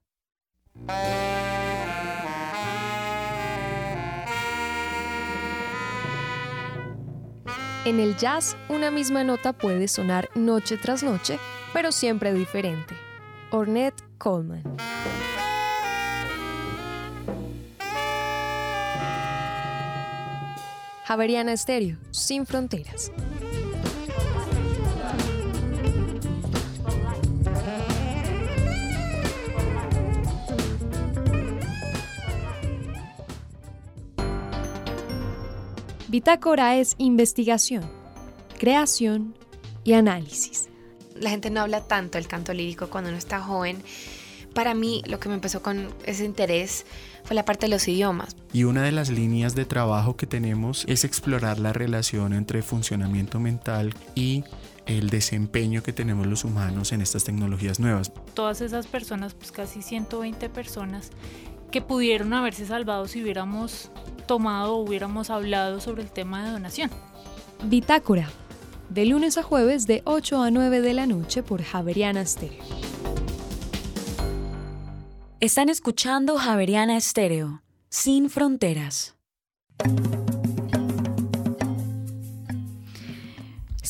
En 7.86 8.00
el 8.00 8.16
jazz, 8.16 8.56
una 8.70 8.92
misma 8.92 9.24
nota 9.24 9.52
puede 9.52 9.88
sonar 9.88 10.30
noche 10.36 10.78
tras 10.78 11.04
noche 11.04 11.38
pero 11.74 11.92
siempre 11.92 12.34
diferente. 12.34 12.96
Ornette 13.50 14.02
Coleman. 14.18 14.64
Javeriana 21.06 21.52
Estéreo, 21.52 21.98
sin 22.12 22.46
fronteras. 22.46 23.12
Bitácora 36.14 36.78
es 36.78 36.93
investigación, 36.99 37.82
creación 38.59 39.34
y 39.84 39.93
análisis 39.93 40.70
la 41.20 41.30
gente 41.30 41.49
no 41.49 41.61
habla 41.61 41.82
tanto 41.82 42.18
del 42.18 42.28
canto 42.28 42.53
lírico 42.53 42.89
cuando 42.89 43.09
uno 43.09 43.18
está 43.18 43.41
joven. 43.41 43.82
Para 44.53 44.76
mí 44.76 45.01
lo 45.07 45.20
que 45.20 45.30
me 45.30 45.36
empezó 45.36 45.64
con 45.64 45.89
ese 46.05 46.26
interés 46.26 46.86
fue 47.24 47.36
la 47.36 47.45
parte 47.45 47.66
de 47.66 47.72
los 47.72 47.88
idiomas. 47.88 48.36
Y 48.51 48.66
una 48.66 48.84
de 48.84 48.91
las 48.91 49.09
líneas 49.09 49.55
de 49.55 49.66
trabajo 49.66 50.16
que 50.16 50.28
tenemos 50.28 50.86
es 50.88 51.03
explorar 51.03 51.57
la 51.57 51.74
relación 51.74 52.34
entre 52.34 52.61
funcionamiento 52.61 53.39
mental 53.39 53.95
y 54.14 54.43
el 54.86 55.09
desempeño 55.09 55.82
que 55.82 55.93
tenemos 55.93 56.28
los 56.28 56.43
humanos 56.43 56.91
en 56.91 57.01
estas 57.01 57.24
tecnologías 57.24 57.80
nuevas. 57.80 58.11
Todas 58.36 58.61
esas 58.61 58.86
personas, 58.86 59.34
pues 59.34 59.51
casi 59.51 59.82
120 59.82 60.49
personas, 60.49 61.09
que 61.72 61.82
pudieron 61.82 62.34
haberse 62.34 62.68
salvado 62.68 63.07
si 63.07 63.24
hubiéramos 63.24 63.89
tomado 64.24 64.76
o 64.76 64.84
hubiéramos 64.84 65.30
hablado 65.30 65.80
sobre 65.80 66.04
el 66.04 66.10
tema 66.10 66.44
de 66.44 66.52
donación. 66.52 66.90
Bitácora, 67.64 68.30
de 68.90 69.06
lunes 69.06 69.38
a 69.38 69.44
jueves 69.44 69.88
de 69.88 70.02
8 70.06 70.42
a 70.42 70.52
9 70.52 70.82
de 70.82 70.94
la 70.94 71.06
noche 71.06 71.44
por 71.44 71.64
Javeriana 71.64 72.26
Stereo. 72.26 72.64
Están 75.44 75.68
escuchando 75.68 76.38
Javeriana 76.38 76.96
Estéreo, 76.96 77.64
sin 77.90 78.30
fronteras. 78.30 79.18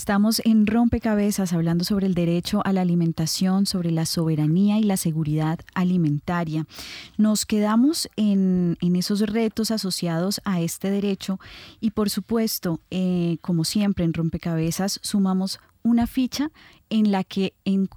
Estamos 0.04 0.42
en 0.44 0.68
Rompecabezas 0.68 1.54
hablando 1.54 1.86
sobre 1.86 2.08
el 2.08 2.14
derecho 2.14 2.62
a 2.66 2.74
la 2.74 2.82
alimentación, 2.82 3.66
sobre 3.66 3.90
la 3.90 4.06
soberanía 4.06 4.78
y 4.78 4.84
la 4.84 4.98
seguridad 4.98 5.60
alimentaria. 5.76 6.66
Nos 7.16 7.46
quedamos 7.46 8.10
en, 8.18 8.76
esos 8.82 9.22
retos 9.22 9.72
asociados 9.72 10.42
a 10.44 10.60
este 10.60 10.92
derecho 10.92 11.40
y 11.80 11.92
por 11.92 12.10
supuesto, 12.10 12.82
eh, 12.92 13.38
como 13.40 13.64
siempre 13.64 14.04
en 14.04 14.14
Rompecabezas, 14.14 15.00
sumamos 15.02 15.62
una 15.84 16.08
ficha 16.08 16.52
en 16.90 17.12
la 17.12 17.24
que 17.24 17.54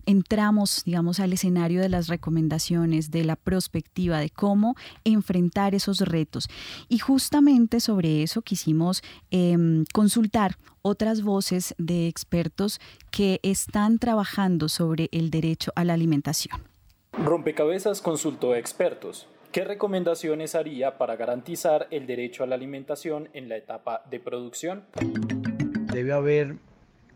entramos, 0.07 0.83
digamos, 0.85 1.21
al 1.21 1.33
escenario 1.33 1.81
de 1.81 1.89
las 1.89 2.09
recomendaciones, 2.09 3.11
de 3.11 3.25
la 3.25 3.37
perspectiva, 3.37 4.19
de 4.19 4.31
cómo 4.31 4.75
enfrentar 5.05 5.75
esos 5.75 6.01
retos. 6.01 6.49
Y 6.89 6.99
justamente 6.99 7.81
sobre 7.81 8.23
eso 8.23 8.43
quisimos 8.43 9.03
em, 9.31 9.85
consultar 9.93 10.57
otras 10.83 11.23
voces 11.23 11.75
de 11.79 12.09
expertos 12.09 12.81
que 13.11 13.41
están 13.43 13.99
trabajando 13.99 14.69
sobre 14.69 15.09
el 15.13 15.31
derecho 15.31 15.73
a 15.75 15.85
la 15.85 15.95
alimentación. 15.95 16.63
Rompecabezas 17.13 18.03
consultó 18.03 18.53
a 18.53 18.59
expertos. 18.59 19.27
¿Qué 19.53 19.65
recomendaciones 19.65 20.55
haría 20.55 20.99
para 20.99 21.17
garantizar 21.17 21.89
el 21.91 22.07
derecho 22.07 22.45
a 22.45 22.47
la 22.47 22.57
alimentación 22.57 23.31
en 23.33 23.49
la 23.49 23.57
etapa 23.57 24.03
de 24.11 24.21
producción? 24.21 24.85
Debe 25.93 26.13
haber 26.13 26.57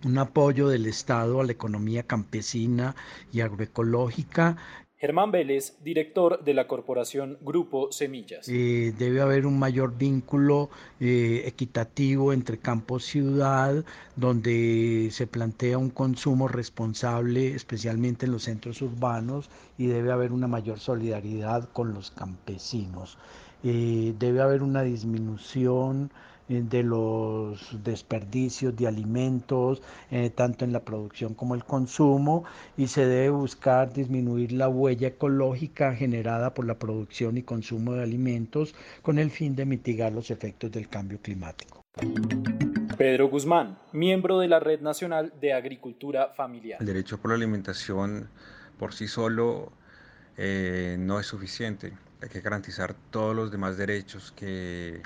un 0.04 0.18
apoyo 0.18 0.68
del 0.68 0.86
Estado 0.86 1.40
a 1.40 1.44
la 1.44 1.52
economía 1.52 2.02
campesina 2.02 2.94
y 3.32 3.40
agroecológica. 3.40 4.56
Germán 5.00 5.30
Vélez, 5.30 5.78
director 5.82 6.44
de 6.44 6.52
la 6.52 6.66
corporación 6.66 7.38
Grupo 7.40 7.90
Semillas. 7.90 8.46
Eh, 8.50 8.92
debe 8.98 9.22
haber 9.22 9.46
un 9.46 9.58
mayor 9.58 9.96
vínculo 9.96 10.68
eh, 11.00 11.44
equitativo 11.46 12.34
entre 12.34 12.58
campo-ciudad, 12.58 13.82
donde 14.16 15.08
se 15.10 15.26
plantea 15.26 15.78
un 15.78 15.88
consumo 15.88 16.48
responsable, 16.48 17.54
especialmente 17.54 18.26
en 18.26 18.32
los 18.32 18.42
centros 18.42 18.82
urbanos, 18.82 19.48
y 19.78 19.86
debe 19.86 20.12
haber 20.12 20.32
una 20.32 20.48
mayor 20.48 20.78
solidaridad 20.78 21.70
con 21.72 21.94
los 21.94 22.10
campesinos. 22.10 23.16
Eh, 23.62 24.14
debe 24.18 24.42
haber 24.42 24.62
una 24.62 24.82
disminución 24.82 26.10
de 26.50 26.82
los 26.82 27.82
desperdicios 27.84 28.74
de 28.76 28.88
alimentos, 28.88 29.82
eh, 30.10 30.30
tanto 30.30 30.64
en 30.64 30.72
la 30.72 30.80
producción 30.80 31.34
como 31.34 31.54
el 31.54 31.64
consumo, 31.64 32.44
y 32.76 32.88
se 32.88 33.06
debe 33.06 33.30
buscar 33.30 33.92
disminuir 33.92 34.50
la 34.52 34.68
huella 34.68 35.08
ecológica 35.08 35.94
generada 35.94 36.52
por 36.52 36.66
la 36.66 36.78
producción 36.78 37.38
y 37.38 37.42
consumo 37.42 37.94
de 37.94 38.02
alimentos 38.02 38.74
con 39.02 39.18
el 39.18 39.30
fin 39.30 39.54
de 39.54 39.64
mitigar 39.64 40.12
los 40.12 40.30
efectos 40.30 40.72
del 40.72 40.88
cambio 40.88 41.20
climático. 41.22 41.84
Pedro 42.98 43.28
Guzmán, 43.28 43.78
miembro 43.92 44.40
de 44.40 44.48
la 44.48 44.58
Red 44.58 44.80
Nacional 44.80 45.32
de 45.40 45.52
Agricultura 45.52 46.32
Familiar. 46.36 46.80
El 46.80 46.86
derecho 46.86 47.18
por 47.18 47.30
la 47.30 47.36
alimentación 47.36 48.28
por 48.76 48.92
sí 48.92 49.06
solo 49.06 49.72
eh, 50.36 50.96
no 50.98 51.20
es 51.20 51.26
suficiente. 51.26 51.92
Hay 52.20 52.28
que 52.28 52.40
garantizar 52.40 52.94
todos 53.10 53.36
los 53.36 53.50
demás 53.50 53.76
derechos 53.76 54.32
que 54.32 55.00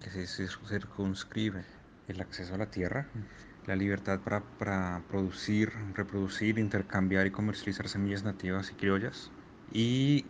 que 0.00 0.10
se 0.10 0.26
circunscribe 0.26 1.64
el 2.08 2.20
acceso 2.20 2.54
a 2.54 2.58
la 2.58 2.70
tierra, 2.70 3.06
la 3.66 3.76
libertad 3.76 4.20
para, 4.20 4.40
para, 4.58 5.02
producir, 5.08 5.72
reproducir, 5.94 6.58
intercambiar 6.58 7.26
y 7.26 7.30
comercializar 7.30 7.88
semillas 7.88 8.22
nativas 8.22 8.70
y 8.70 8.74
criollas. 8.74 9.30
Y 9.72 10.24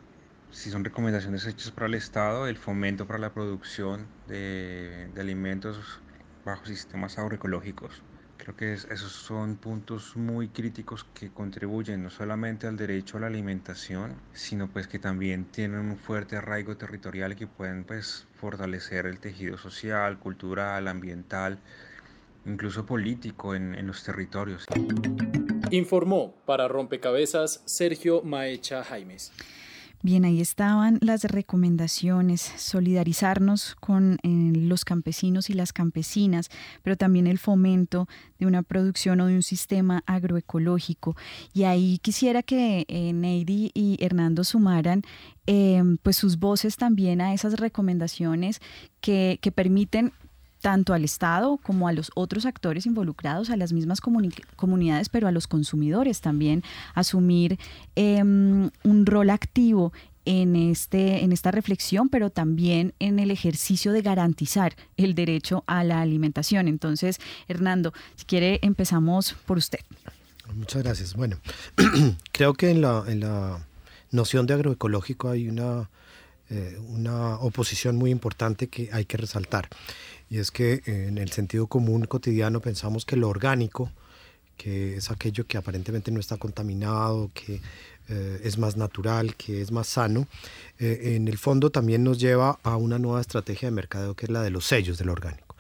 si 0.51 0.71
son 0.71 0.85
recomendaciones 0.85 1.47
hechas 1.47 1.71
para 1.71 1.87
el 1.87 1.95
Estado, 1.95 2.49
el 2.49 2.57
fomento 2.57 3.07
para 3.07 3.19
la 3.19 3.33
producción 3.33 4.07
de, 4.27 5.09
de 5.15 5.21
alimentos 5.21 6.01
bajo 6.45 6.67
sistemas 6.67 7.19
agroecológicos. 7.19 8.03
Creo 8.39 8.57
que 8.57 8.73
esos 8.73 9.13
son 9.13 9.57
puntos 9.57 10.17
muy 10.17 10.49
críticos 10.49 11.05
que 11.13 11.29
contribuyen 11.29 12.03
no 12.03 12.11
solamente 12.11 12.67
al 12.67 12.77
derecho 12.77 13.19
a 13.19 13.21
la 13.21 13.27
alimentación, 13.27 14.15
sino 14.33 14.69
pues 14.69 14.87
que 14.87 14.99
también 14.99 15.45
tienen 15.45 15.81
un 15.81 15.97
fuerte 15.99 16.37
arraigo 16.37 16.77
territorial 16.77 17.37
que 17.37 17.47
pueden 17.47 17.85
pues 17.85 18.27
fortalecer 18.41 19.07
el 19.07 19.19
tejido 19.19 19.59
social, 19.59 20.19
cultural, 20.19 20.89
ambiental, 20.89 21.59
incluso 22.47 22.87
político 22.87 23.55
en, 23.55 23.75
en 23.75 23.87
los 23.87 24.03
territorios. 24.05 24.65
Informó 25.71 26.35
para 26.47 26.69
Rompecabezas 26.69 27.63
Sergio 27.67 28.23
Maecha 28.23 28.85
Jaimes. 28.85 29.33
Bien, 30.01 30.25
ahí 30.25 30.41
estaban 30.41 30.99
las 31.01 31.25
recomendaciones, 31.25 32.41
solidarizarnos 32.57 33.75
con 33.75 34.19
eh, 34.23 34.53
los 34.55 34.85
campesinos 34.85 35.51
y 35.51 35.55
las 35.55 35.73
campesinas, 35.73 36.51
pero 36.85 36.97
también 36.97 37.27
el 37.27 37.39
fomento 37.39 38.07
de 38.39 38.47
una 38.47 38.63
producción 38.63 39.21
o 39.21 39.27
de 39.27 39.35
un 39.35 39.43
sistema 39.43 40.05
agroecológico. 40.07 41.17
Y 41.53 41.65
ahí 41.65 41.99
quisiera 41.99 42.45
que 42.45 42.85
eh, 42.87 43.13
Neidy 43.13 43.73
y 43.75 43.97
Hernando 43.99 44.45
sumaran 44.45 45.03
eh, 45.49 45.83
pues 46.05 46.15
sus 46.15 46.39
voces 46.39 46.77
también 46.77 47.21
a 47.21 47.35
esas 47.35 47.59
recomendaciones 47.59 48.61
que, 49.01 49.41
que 49.43 49.51
permiten 49.51 50.13
tanto 50.61 50.93
al 50.93 51.05
Estado 51.05 51.59
como 51.63 51.89
a 51.89 51.93
los 51.93 52.11
otros 52.15 52.47
actores 52.47 52.87
involucrados, 52.87 53.51
a 53.51 53.57
las 53.57 53.73
mismas 53.73 54.01
comunidades, 54.01 55.09
pero 55.09 55.29
a 55.29 55.33
los 55.33 55.47
consumidores 55.47 56.21
también, 56.21 56.63
asumir 56.95 57.59
em, 57.95 58.71
un 58.85 59.07
rol 59.07 59.31
activo 59.31 59.93
en, 60.25 60.57
este, 60.57 61.25
en 61.25 61.33
esta 61.33 61.51
reflexión, 61.51 62.11
pero 62.11 62.29
también 62.29 62.93
en 62.99 63.19
el 63.19 63.31
ejercicio 63.31 63.93
de 63.93 64.03
garantizar 64.03 64.77
el 64.99 65.15
derecho 65.15 65.65
a 65.67 65.85
la 65.85 66.03
alimentación. 66.03 66.69
Entonces, 66.69 67.19
Hernando, 67.49 67.95
si 68.15 68.27
quiere, 68.27 68.59
empezamos 68.63 69.35
por 69.47 69.57
usted. 69.57 69.81
Muchas 70.55 70.83
gracias. 70.83 71.15
Bueno, 71.15 71.39
creo 72.33 72.53
que 72.53 72.71
en 72.71 72.83
la, 72.83 73.65
noción 74.11 74.47
de 74.47 74.55
agroecológico 74.55 75.29
hay 75.31 75.49
una, 75.49 75.89
eh, 76.51 76.79
una 76.89 77.37
oposición 77.37 77.97
muy 77.97 78.11
importante 78.11 78.69
que 78.69 78.91
hay 78.93 79.05
que 79.05 79.19
resaltar 79.19 79.69
y 80.31 80.39
es 80.39 80.51
que 80.51 80.83
en 80.87 81.19
el 81.19 81.31
sentido 81.31 81.67
común 81.67 82.05
cotidiano 82.05 82.61
pensamos 82.61 83.05
que 83.05 83.17
lo 83.17 83.29
orgánico, 83.29 83.91
que 84.57 84.97
es 84.97 85.11
aquello 85.11 85.47
que 85.47 85.57
aparentemente 85.57 86.11
no 86.11 86.21
está 86.21 86.37
contaminado, 86.37 87.31
que 87.33 87.61
eh, 88.09 88.41
es 88.43 88.59
más 88.59 88.77
natural, 88.77 89.37
que 89.37 89.63
es 89.63 89.71
más 89.71 89.87
sano, 89.87 90.27
eh, 90.79 91.15
en 91.17 91.29
el 91.29 91.39
fondo 91.39 91.71
también 91.71 92.03
nos 92.05 92.19
lleva 92.19 92.59
a 92.63 92.77
una 92.77 92.99
nueva 92.99 93.21
estrategia 93.21 93.69
de 93.69 93.75
mercadeo 93.75 94.15
que 94.15 94.27
es 94.27 94.31
la 94.31 94.43
de 94.43 94.51
los 94.51 94.67
sellos 94.67 94.99
del 94.99 95.11
orgánico. 95.11 95.57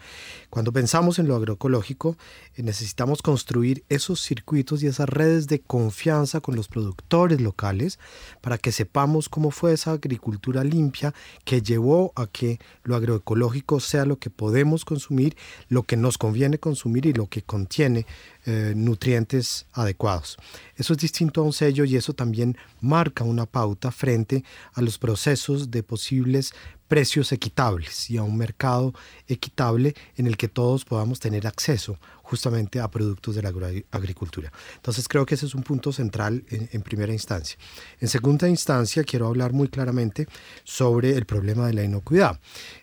Cuando 0.51 0.72
pensamos 0.72 1.18
en 1.18 1.28
lo 1.28 1.36
agroecológico, 1.36 2.16
eh, 2.55 2.62
necesitamos 2.62 3.20
construir 3.20 3.84
esos 3.90 4.20
circuitos 4.22 4.82
y 4.82 4.86
esas 4.86 5.09
redes 5.09 5.46
de 5.46 5.61
confianza 5.61 6.40
con 6.40 6.57
los 6.57 6.68
productores 6.68 7.40
locales 7.40 7.99
para 8.40 8.57
que 8.57 8.72
sepamos 8.72 9.28
cómo 9.28 9.51
fue 9.51 9.74
esa 9.74 9.92
agricultura 9.92 10.64
limpia 10.64 11.12
que 11.44 11.61
llevó 11.61 12.12
a 12.16 12.26
que 12.26 12.59
lo 12.82 12.96
agroecológico 12.96 13.78
sea 13.78 14.07
lo 14.07 14.18
que 14.18 14.30
podemos 14.30 14.86
consumir, 14.86 15.36
lo 15.68 15.82
que 15.82 15.99
nos 15.99 16.16
conviene 16.16 16.59
consumir 16.59 17.05
y 17.05 17.12
lo 17.12 17.26
que 17.26 17.42
contiene 17.42 18.07
eh, 18.46 18.72
nutrientes 18.74 19.66
adecuados. 19.74 20.38
Eso 20.76 20.94
es 20.94 20.99
distinto 20.99 21.42
a 21.42 21.44
un 21.44 21.53
sello 21.53 21.84
y 21.84 21.96
eso 21.96 22.14
también 22.14 22.57
marca 22.80 23.22
una 23.22 23.44
pauta 23.44 23.90
frente 23.90 24.44
a 24.72 24.80
los 24.80 24.96
procesos 24.96 25.70
de 25.70 25.82
posibles 25.82 26.55
precios 26.88 27.32
equitables 27.32 28.11
y 28.11 28.16
a 28.16 28.22
un 28.22 28.38
mercado 28.38 28.94
equitable 29.28 29.94
en 30.16 30.26
el 30.26 30.38
que 30.39 30.49
todos 30.49 30.86
podamos 30.86 31.20
tener 31.20 31.47
acceso 31.47 31.99
justamente 32.29 32.79
a 32.79 32.89
productos 32.89 33.35
de 33.35 33.43
la 33.43 33.49
agricultura. 33.91 34.53
Entonces 34.76 35.09
creo 35.09 35.24
que 35.24 35.35
ese 35.35 35.47
es 35.47 35.55
un 35.55 35.62
punto 35.62 35.93
central 35.93 36.45
en, 36.51 36.83
primera 36.83 37.12
instancia. 37.12 37.59
En 38.01 38.09
segunda 38.09 38.49
instancia 38.49 39.03
quiero 39.03 39.29
hablar 39.29 39.55
muy 39.55 39.68
claramente 39.68 40.29
sobre 40.62 41.16
el 41.16 41.24
problema 41.24 41.66
de 41.66 41.72
la 41.72 41.85
inocuidad. 41.85 42.39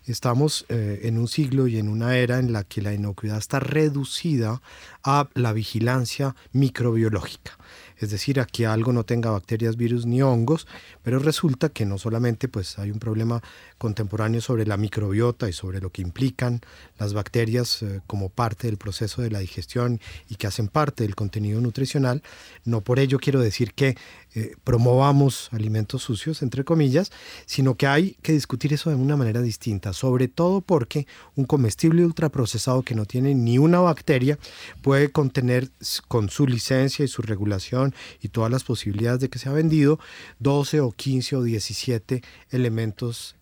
Estamos 0.05 0.65
eh, 0.69 1.01
en 1.03 1.19
un 1.19 1.27
siglo 1.27 1.67
y 1.67 1.77
en 1.77 1.89
una 1.89 2.17
era 2.17 2.39
en 2.39 2.53
la 2.53 2.63
que 2.63 2.81
la 2.81 2.93
inocuidad 2.93 3.37
está 3.37 3.59
reducida 3.59 4.63
a 5.03 5.29
la 5.35 5.53
vigilancia 5.53 6.35
microbiológica 6.51 7.57
es 7.97 8.11
decir, 8.11 8.39
a 8.39 8.45
que 8.45 8.65
algo 8.65 8.91
no 8.91 9.05
tenga 9.05 9.31
bacterias, 9.31 9.77
virus 9.77 10.05
ni 10.05 10.21
hongos, 10.21 10.67
pero 11.03 11.19
resulta 11.19 11.69
que 11.69 11.85
no 11.85 11.97
solamente 11.97 12.47
pues 12.47 12.77
hay 12.77 12.91
un 12.91 12.99
problema 12.99 13.41
contemporáneo 13.77 14.41
sobre 14.41 14.65
la 14.65 14.77
microbiota 14.77 15.47
y 15.49 15.53
sobre 15.53 15.79
lo 15.79 15.91
que 15.91 16.01
implican 16.01 16.61
las 16.97 17.13
bacterias 17.13 17.81
eh, 17.83 18.01
como 18.07 18.29
parte 18.29 18.67
del 18.67 18.77
proceso 18.77 19.21
de 19.21 19.31
la 19.31 19.34
digestión 19.39 19.99
y 20.29 20.35
que 20.35 20.47
hacen 20.47 20.67
parte 20.67 21.03
del 21.03 21.15
contenido 21.15 21.61
nutricional, 21.61 22.23
no 22.63 22.81
por 22.81 22.99
ello 22.99 23.19
quiero 23.19 23.39
decir 23.39 23.73
que 23.73 23.97
eh, 24.33 24.55
promovamos 24.63 25.49
alimentos 25.51 26.03
sucios, 26.03 26.41
entre 26.41 26.63
comillas, 26.63 27.11
sino 27.45 27.75
que 27.75 27.87
hay 27.87 28.17
que 28.21 28.33
discutir 28.33 28.73
eso 28.73 28.89
de 28.89 28.97
una 28.97 29.15
manera 29.15 29.41
distinta, 29.41 29.93
sobre 29.93 30.27
todo 30.27 30.61
porque 30.61 31.07
un 31.35 31.45
comestible 31.45 32.05
ultraprocesado 32.05 32.81
que 32.81 32.95
no 32.95 33.05
tiene 33.05 33.33
ni 33.33 33.57
una 33.57 33.79
bacteria 33.79 34.37
puede 34.81 35.09
contener 35.09 35.69
con 36.07 36.29
su 36.29 36.47
licencia 36.47 37.05
y 37.05 37.07
su 37.07 37.21
regulación 37.21 37.93
y 38.21 38.29
todas 38.29 38.51
las 38.51 38.63
posibilidades 38.63 39.21
de 39.21 39.29
que 39.29 39.39
sea 39.39 39.53
vendido 39.53 39.99
12 40.39 40.81
o 40.81 40.91
15 40.91 41.35
o 41.37 41.43
17 41.43 42.21
elementos 42.51 43.35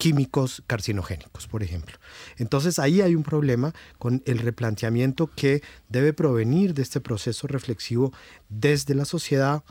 químicos 0.00 0.62
carcinogénicos, 0.66 1.46
por 1.46 1.62
ejemplo. 1.62 1.98
Entonces 2.38 2.78
ahí 2.78 3.02
hay 3.02 3.14
un 3.14 3.22
problema 3.22 3.74
con 3.98 4.22
el 4.24 4.38
replanteamiento 4.38 5.26
que 5.36 5.62
debe 5.90 6.14
provenir 6.14 6.72
de 6.72 6.80
este 6.80 7.00
proceso 7.02 7.46
reflexivo 7.46 8.10
desde 8.48 8.94
la 8.94 9.04
sociedad 9.04 9.62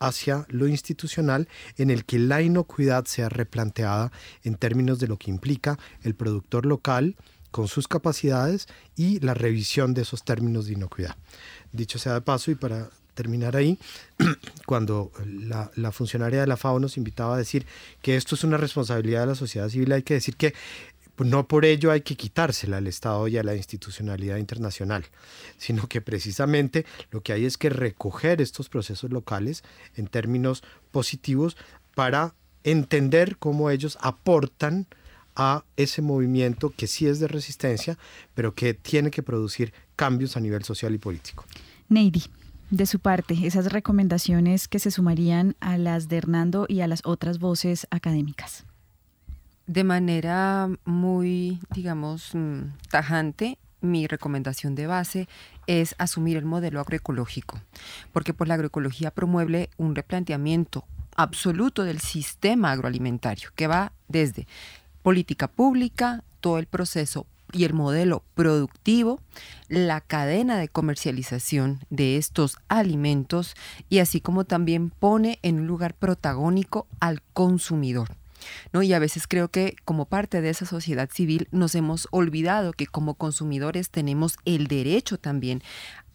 hacia 0.00 0.44
lo 0.48 0.66
institucional 0.66 1.48
en 1.76 1.90
el 1.90 2.04
que 2.04 2.18
la 2.18 2.42
inocuidad 2.42 3.04
sea 3.04 3.28
replanteada 3.28 4.10
en 4.42 4.56
términos 4.56 4.98
de 4.98 5.06
lo 5.06 5.18
que 5.18 5.30
implica 5.30 5.78
el 6.02 6.16
productor 6.16 6.66
local 6.66 7.14
con 7.52 7.68
sus 7.68 7.86
capacidades 7.86 8.66
y 8.96 9.20
la 9.20 9.34
revisión 9.34 9.94
de 9.94 10.02
esos 10.02 10.24
términos 10.24 10.66
de 10.66 10.72
inocuidad. 10.72 11.16
Dicho 11.70 12.00
sea 12.00 12.14
de 12.14 12.22
paso, 12.22 12.50
y 12.50 12.56
para 12.56 12.90
terminar 13.16 13.56
ahí, 13.56 13.78
cuando 14.66 15.10
la, 15.24 15.90
funcionaria 15.90 16.40
de 16.40 16.46
la 16.46 16.56
FAO 16.56 16.78
nos 16.78 16.96
invitaba 16.96 17.34
a 17.34 17.38
decir 17.38 17.66
que 18.02 18.14
esto 18.14 18.36
es 18.36 18.44
una 18.44 18.58
responsabilidad 18.58 19.22
de 19.22 19.26
la 19.26 19.34
sociedad 19.34 19.68
civil, 19.68 19.90
hay 19.92 20.04
que 20.04 20.14
decir 20.14 20.36
que 20.36 20.54
pues 21.16 21.30
no 21.30 21.48
por 21.48 21.64
ello 21.64 21.90
hay 21.90 22.02
que 22.02 22.14
quitársela 22.14 22.76
al 22.76 22.86
Estado 22.86 23.26
y 23.26 23.38
a 23.38 23.42
la 23.42 23.56
institucionalidad 23.56 24.36
internacional, 24.36 25.06
sino 25.56 25.88
que 25.88 26.02
precisamente 26.02 26.84
lo 27.10 27.22
que 27.22 27.32
hay 27.32 27.46
es 27.46 27.56
que 27.56 27.70
recoger 27.70 28.42
estos 28.42 28.68
procesos 28.68 29.10
locales 29.10 29.64
en 29.96 30.08
términos 30.08 30.62
positivos 30.92 31.56
para 31.94 32.34
entender 32.64 33.38
cómo 33.38 33.70
ellos 33.70 33.96
aportan 34.02 34.86
a 35.36 35.64
ese 35.76 36.02
movimiento 36.02 36.72
que 36.76 36.86
sí 36.86 37.06
es 37.06 37.18
de 37.18 37.28
resistencia, 37.28 37.98
pero 38.34 38.54
que 38.54 38.74
tiene 38.74 39.10
que 39.10 39.22
producir 39.22 39.72
cambios 39.94 40.36
a 40.36 40.40
nivel 40.40 40.64
social 40.64 40.94
y 40.94 40.98
político. 40.98 41.46
Neidy, 41.88 42.24
de 42.70 42.86
su 42.86 42.98
parte, 42.98 43.46
esas 43.46 43.72
recomendaciones 43.72 44.68
que 44.68 44.78
se 44.78 44.90
sumarían 44.90 45.54
a 45.60 45.78
las 45.78 46.08
de 46.08 46.16
Hernando 46.16 46.66
y 46.68 46.80
a 46.80 46.88
las 46.88 47.02
otras 47.04 47.38
voces 47.38 47.86
académicas. 47.90 48.64
De 49.66 49.84
manera 49.84 50.68
muy, 50.84 51.60
digamos, 51.74 52.34
mm, 52.34 52.62
tajante, 52.90 53.58
mi 53.80 54.06
recomendación 54.06 54.74
de 54.74 54.86
base 54.86 55.28
es 55.66 55.94
asumir 55.98 56.36
el 56.36 56.44
modelo 56.44 56.80
agroecológico, 56.80 57.60
porque 58.12 58.34
pues 58.34 58.48
la 58.48 58.54
agroecología 58.54 59.10
promueve 59.10 59.70
un 59.76 59.94
replanteamiento 59.94 60.84
absoluto 61.16 61.84
del 61.84 62.00
sistema 62.00 62.72
agroalimentario, 62.72 63.50
que 63.54 63.66
va 63.66 63.92
desde 64.08 64.46
política 65.02 65.48
pública, 65.48 66.22
todo 66.40 66.58
el 66.58 66.66
proceso 66.66 67.26
y 67.52 67.64
el 67.64 67.74
modelo 67.74 68.22
productivo, 68.34 69.20
la 69.68 70.00
cadena 70.00 70.58
de 70.58 70.68
comercialización 70.68 71.80
de 71.90 72.16
estos 72.16 72.58
alimentos 72.68 73.54
y 73.88 73.98
así 73.98 74.20
como 74.20 74.44
también 74.44 74.90
pone 74.90 75.38
en 75.42 75.60
un 75.60 75.66
lugar 75.66 75.94
protagónico 75.94 76.86
al 77.00 77.22
consumidor. 77.32 78.08
¿no? 78.72 78.82
Y 78.82 78.92
a 78.92 78.98
veces 78.98 79.26
creo 79.26 79.48
que 79.48 79.76
como 79.84 80.06
parte 80.06 80.40
de 80.40 80.50
esa 80.50 80.66
sociedad 80.66 81.08
civil 81.12 81.48
nos 81.50 81.74
hemos 81.74 82.08
olvidado 82.10 82.72
que 82.72 82.86
como 82.86 83.14
consumidores 83.14 83.90
tenemos 83.90 84.36
el 84.44 84.66
derecho 84.66 85.18
también 85.18 85.62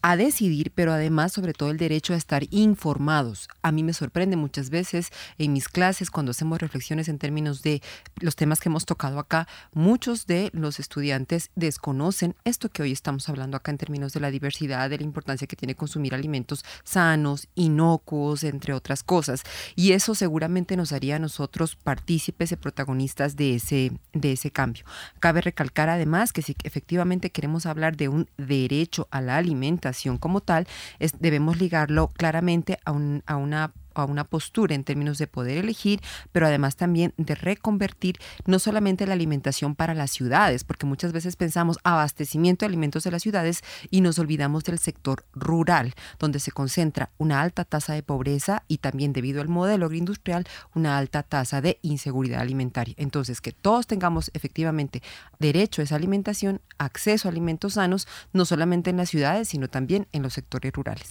a 0.02 0.16
decidir, 0.16 0.72
pero 0.74 0.92
además 0.92 1.32
sobre 1.32 1.54
todo 1.54 1.70
el 1.70 1.76
derecho 1.76 2.12
a 2.12 2.16
estar 2.16 2.44
informados. 2.50 3.48
A 3.62 3.70
mí 3.70 3.84
me 3.84 3.92
sorprende 3.92 4.36
muchas 4.36 4.68
veces 4.68 5.10
en 5.38 5.52
mis 5.52 5.68
clases 5.68 6.10
cuando 6.10 6.32
hacemos 6.32 6.60
reflexiones 6.60 7.08
en 7.08 7.18
términos 7.18 7.62
de 7.62 7.80
los 8.16 8.34
temas 8.34 8.58
que 8.58 8.68
hemos 8.68 8.84
tocado 8.84 9.20
acá, 9.20 9.46
muchos 9.72 10.26
de 10.26 10.50
los 10.52 10.80
estudiantes 10.80 11.50
desconocen 11.54 12.34
esto 12.44 12.68
que 12.68 12.82
hoy 12.82 12.90
estamos 12.90 13.28
hablando 13.28 13.56
acá 13.56 13.70
en 13.70 13.78
términos 13.78 14.12
de 14.12 14.20
la 14.20 14.32
diversidad, 14.32 14.90
de 14.90 14.98
la 14.98 15.04
importancia 15.04 15.46
que 15.46 15.56
tiene 15.56 15.76
consumir 15.76 16.14
alimentos 16.14 16.64
sanos, 16.82 17.48
inocuos, 17.54 18.42
entre 18.42 18.74
otras 18.74 19.04
cosas. 19.04 19.44
Y 19.76 19.92
eso 19.92 20.16
seguramente 20.16 20.76
nos 20.76 20.92
haría 20.92 21.16
a 21.16 21.20
nosotros 21.20 21.76
partícipes 21.76 22.50
y 22.50 22.56
protagonistas 22.56 23.36
de 23.36 23.54
ese, 23.54 23.92
de 24.12 24.32
ese 24.32 24.50
cambio. 24.50 24.84
Cabe 25.20 25.42
recalcar 25.42 25.88
además 25.88 26.32
que 26.32 26.42
si 26.42 26.56
efectivamente 26.64 27.30
queremos 27.30 27.66
hablar 27.66 27.96
de 27.96 28.08
un 28.08 28.28
derecho 28.36 29.06
a 29.12 29.20
la 29.20 29.36
alimentación, 29.36 29.91
como 30.18 30.40
tal, 30.40 30.66
es, 30.98 31.12
debemos 31.20 31.58
ligarlo 31.58 32.08
claramente 32.08 32.78
a, 32.84 32.92
un, 32.92 33.22
a 33.26 33.36
una 33.36 33.72
a 33.94 34.04
una 34.04 34.24
postura 34.24 34.74
en 34.74 34.84
términos 34.84 35.18
de 35.18 35.26
poder 35.26 35.58
elegir, 35.58 36.00
pero 36.32 36.46
además 36.46 36.76
también 36.76 37.14
de 37.16 37.34
reconvertir 37.34 38.18
no 38.46 38.58
solamente 38.58 39.06
la 39.06 39.14
alimentación 39.14 39.74
para 39.74 39.94
las 39.94 40.10
ciudades, 40.10 40.64
porque 40.64 40.86
muchas 40.86 41.12
veces 41.12 41.36
pensamos 41.36 41.78
abastecimiento 41.84 42.64
de 42.64 42.68
alimentos 42.68 43.04
de 43.04 43.10
las 43.10 43.22
ciudades 43.22 43.62
y 43.90 44.00
nos 44.00 44.18
olvidamos 44.18 44.64
del 44.64 44.78
sector 44.78 45.24
rural, 45.32 45.94
donde 46.18 46.40
se 46.40 46.52
concentra 46.52 47.10
una 47.18 47.40
alta 47.40 47.64
tasa 47.64 47.94
de 47.94 48.02
pobreza 48.02 48.64
y 48.68 48.78
también 48.78 49.12
debido 49.12 49.40
al 49.40 49.48
modelo 49.48 49.86
agroindustrial 49.86 50.46
una 50.74 50.98
alta 50.98 51.22
tasa 51.22 51.60
de 51.60 51.78
inseguridad 51.82 52.40
alimentaria. 52.40 52.94
Entonces, 52.96 53.40
que 53.40 53.52
todos 53.52 53.86
tengamos 53.86 54.30
efectivamente 54.34 55.02
derecho 55.38 55.82
a 55.82 55.84
esa 55.84 55.96
alimentación, 55.96 56.60
acceso 56.78 57.28
a 57.28 57.30
alimentos 57.30 57.74
sanos, 57.74 58.06
no 58.32 58.44
solamente 58.44 58.90
en 58.90 58.96
las 58.96 59.10
ciudades, 59.10 59.48
sino 59.48 59.68
también 59.68 60.06
en 60.12 60.22
los 60.22 60.34
sectores 60.34 60.72
rurales. 60.72 61.10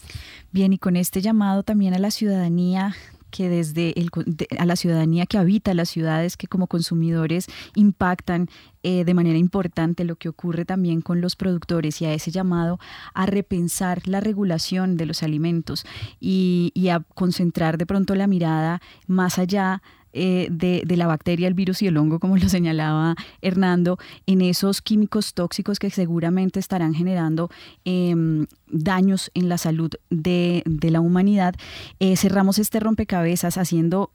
Bien, 0.52 0.74
y 0.74 0.78
con 0.78 0.96
este 0.96 1.22
llamado 1.22 1.64
también 1.64 1.94
a 1.94 2.00
la 2.00 2.12
ciudadanía, 2.12 2.71
que 3.32 3.50
desde 3.50 4.00
el, 4.00 4.12
a 4.60 4.66
la 4.66 4.76
ciudadanía 4.76 5.26
que 5.26 5.38
habita 5.38 5.74
las 5.74 5.90
ciudades, 5.90 6.38
que 6.38 6.48
como 6.48 6.68
consumidores 6.68 7.48
impactan 7.76 8.50
eh, 8.84 9.06
de 9.06 9.14
manera 9.14 9.38
importante 9.38 10.04
lo 10.04 10.18
que 10.18 10.30
ocurre 10.30 10.66
también 10.66 11.02
con 11.02 11.22
los 11.22 11.36
productores 11.36 12.02
y 12.02 12.06
a 12.06 12.14
ese 12.14 12.30
llamado 12.30 12.80
a 13.14 13.26
repensar 13.26 14.08
la 14.08 14.20
regulación 14.20 14.98
de 14.98 15.06
los 15.06 15.24
alimentos 15.24 15.86
y, 16.20 16.72
y 16.76 16.90
a 16.90 17.00
concentrar 17.16 17.78
de 17.78 17.86
pronto 17.86 18.16
la 18.16 18.28
mirada 18.28 18.82
más 19.08 19.40
allá 19.40 19.82
eh, 20.14 20.47
de, 20.51 20.84
la 20.95 21.07
bacteria, 21.07 21.47
el 21.47 21.53
virus 21.53 21.82
y 21.82 21.88
el 21.88 21.97
hongo, 21.97 22.20
como 22.20 22.38
lo 22.38 22.49
señalaba 22.49 23.16
Hernando, 23.41 23.97
en 24.26 24.41
esos 24.41 24.82
químicos 24.82 25.34
tóxicos 25.34 25.80
que 25.80 25.89
seguramente 25.89 26.59
estarán 26.59 26.93
generando 26.93 27.49
em, 27.86 28.47
daños 28.68 29.32
en 29.34 29.49
la 29.49 29.57
salud 29.57 29.91
de, 30.09 30.64
la 30.82 30.99
humanidad. 30.99 31.55
Eh, 31.99 32.18
cerramos 32.18 32.59
este 32.59 32.80
rompecabezas 32.80 33.57
haciendo 33.57 34.12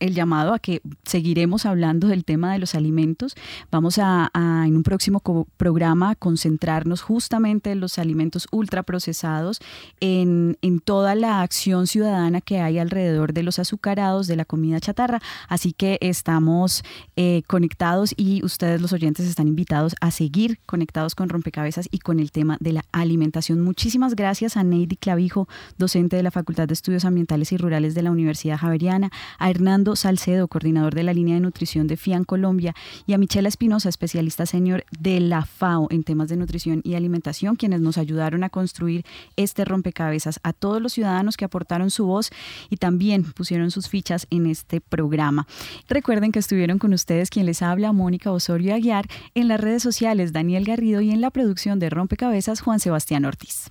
el 0.00 0.14
llamado 0.14 0.52
a 0.52 0.58
que 0.58 0.82
seguiremos 1.04 1.66
hablando 1.66 2.08
del 2.08 2.24
tema 2.24 2.52
de 2.52 2.58
los 2.58 2.74
alimentos. 2.74 3.34
Vamos 3.70 3.98
a, 3.98 4.30
en 4.34 4.76
un 4.76 4.82
próximo 4.82 5.20
programa 5.56 6.14
concentrarnos 6.16 7.02
justamente 7.02 7.70
en 7.70 7.80
los 7.80 7.98
alimentos 7.98 8.48
ultraprocesados, 8.50 9.60
en, 10.00 10.58
en 10.62 10.80
toda 10.80 11.14
la 11.14 11.42
acción 11.42 11.86
ciudadana 11.86 12.40
que 12.40 12.60
hay 12.60 12.78
alrededor 12.78 13.32
de 13.32 13.42
los 13.42 13.58
azucarados, 13.58 14.26
de 14.26 14.36
la 14.36 14.44
comida 14.44 14.80
chatarra. 14.80 15.20
Así 15.48 15.72
que 15.72 15.98
estamos 16.00 16.82
eh, 17.16 17.42
conectados 17.46 18.14
y 18.16 18.44
ustedes 18.44 18.80
los 18.80 18.92
oyentes 18.92 19.26
están 19.26 19.48
invitados 19.48 19.94
a 20.00 20.10
seguir 20.10 20.58
conectados 20.66 21.14
con 21.14 21.28
Rompecabezas 21.28 21.88
y 21.90 21.98
con 21.98 22.20
el 22.20 22.32
tema 22.32 22.56
de 22.60 22.72
la 22.72 22.84
alimentación. 22.92 23.60
Muchísimas 23.60 24.14
gracias 24.14 24.56
a 24.56 24.64
Neidy 24.64 24.96
Clavijo, 24.96 25.48
docente 25.78 26.16
de 26.16 26.22
la 26.22 26.30
Facultad 26.30 26.66
de 26.66 26.74
Estudios 26.74 27.04
Ambientales 27.04 27.52
y 27.52 27.56
Rurales 27.56 27.94
de 27.94 28.02
la 28.02 28.10
Universidad 28.10 28.58
Javeriana, 28.58 29.10
a 29.38 29.50
Hernando 29.50 29.89
Salcedo, 29.96 30.48
coordinador 30.48 30.94
de 30.94 31.02
la 31.02 31.12
línea 31.12 31.34
de 31.34 31.40
nutrición 31.40 31.86
de 31.86 31.96
FIAN 31.96 32.24
Colombia, 32.24 32.74
y 33.06 33.12
a 33.12 33.18
Michela 33.18 33.48
Espinosa, 33.48 33.88
especialista 33.88 34.46
senior 34.46 34.84
de 34.98 35.20
la 35.20 35.44
FAO 35.44 35.88
en 35.90 36.02
temas 36.02 36.28
de 36.28 36.36
nutrición 36.36 36.80
y 36.84 36.94
alimentación, 36.94 37.56
quienes 37.56 37.80
nos 37.80 37.98
ayudaron 37.98 38.44
a 38.44 38.50
construir 38.50 39.04
este 39.36 39.64
rompecabezas, 39.64 40.40
a 40.42 40.52
todos 40.52 40.80
los 40.80 40.92
ciudadanos 40.92 41.36
que 41.36 41.44
aportaron 41.44 41.90
su 41.90 42.06
voz 42.06 42.30
y 42.68 42.76
también 42.76 43.24
pusieron 43.24 43.70
sus 43.70 43.88
fichas 43.88 44.26
en 44.30 44.46
este 44.46 44.80
programa. 44.80 45.46
Recuerden 45.88 46.32
que 46.32 46.38
estuvieron 46.38 46.78
con 46.78 46.92
ustedes 46.92 47.30
quien 47.30 47.46
les 47.46 47.62
habla, 47.62 47.92
Mónica 47.92 48.32
Osorio 48.32 48.74
Aguiar, 48.74 49.06
en 49.34 49.48
las 49.48 49.60
redes 49.60 49.82
sociales 49.82 50.32
Daniel 50.32 50.64
Garrido 50.64 51.00
y 51.00 51.10
en 51.10 51.20
la 51.20 51.30
producción 51.30 51.78
de 51.78 51.90
Rompecabezas 51.90 52.60
Juan 52.60 52.80
Sebastián 52.80 53.24
Ortiz. 53.24 53.70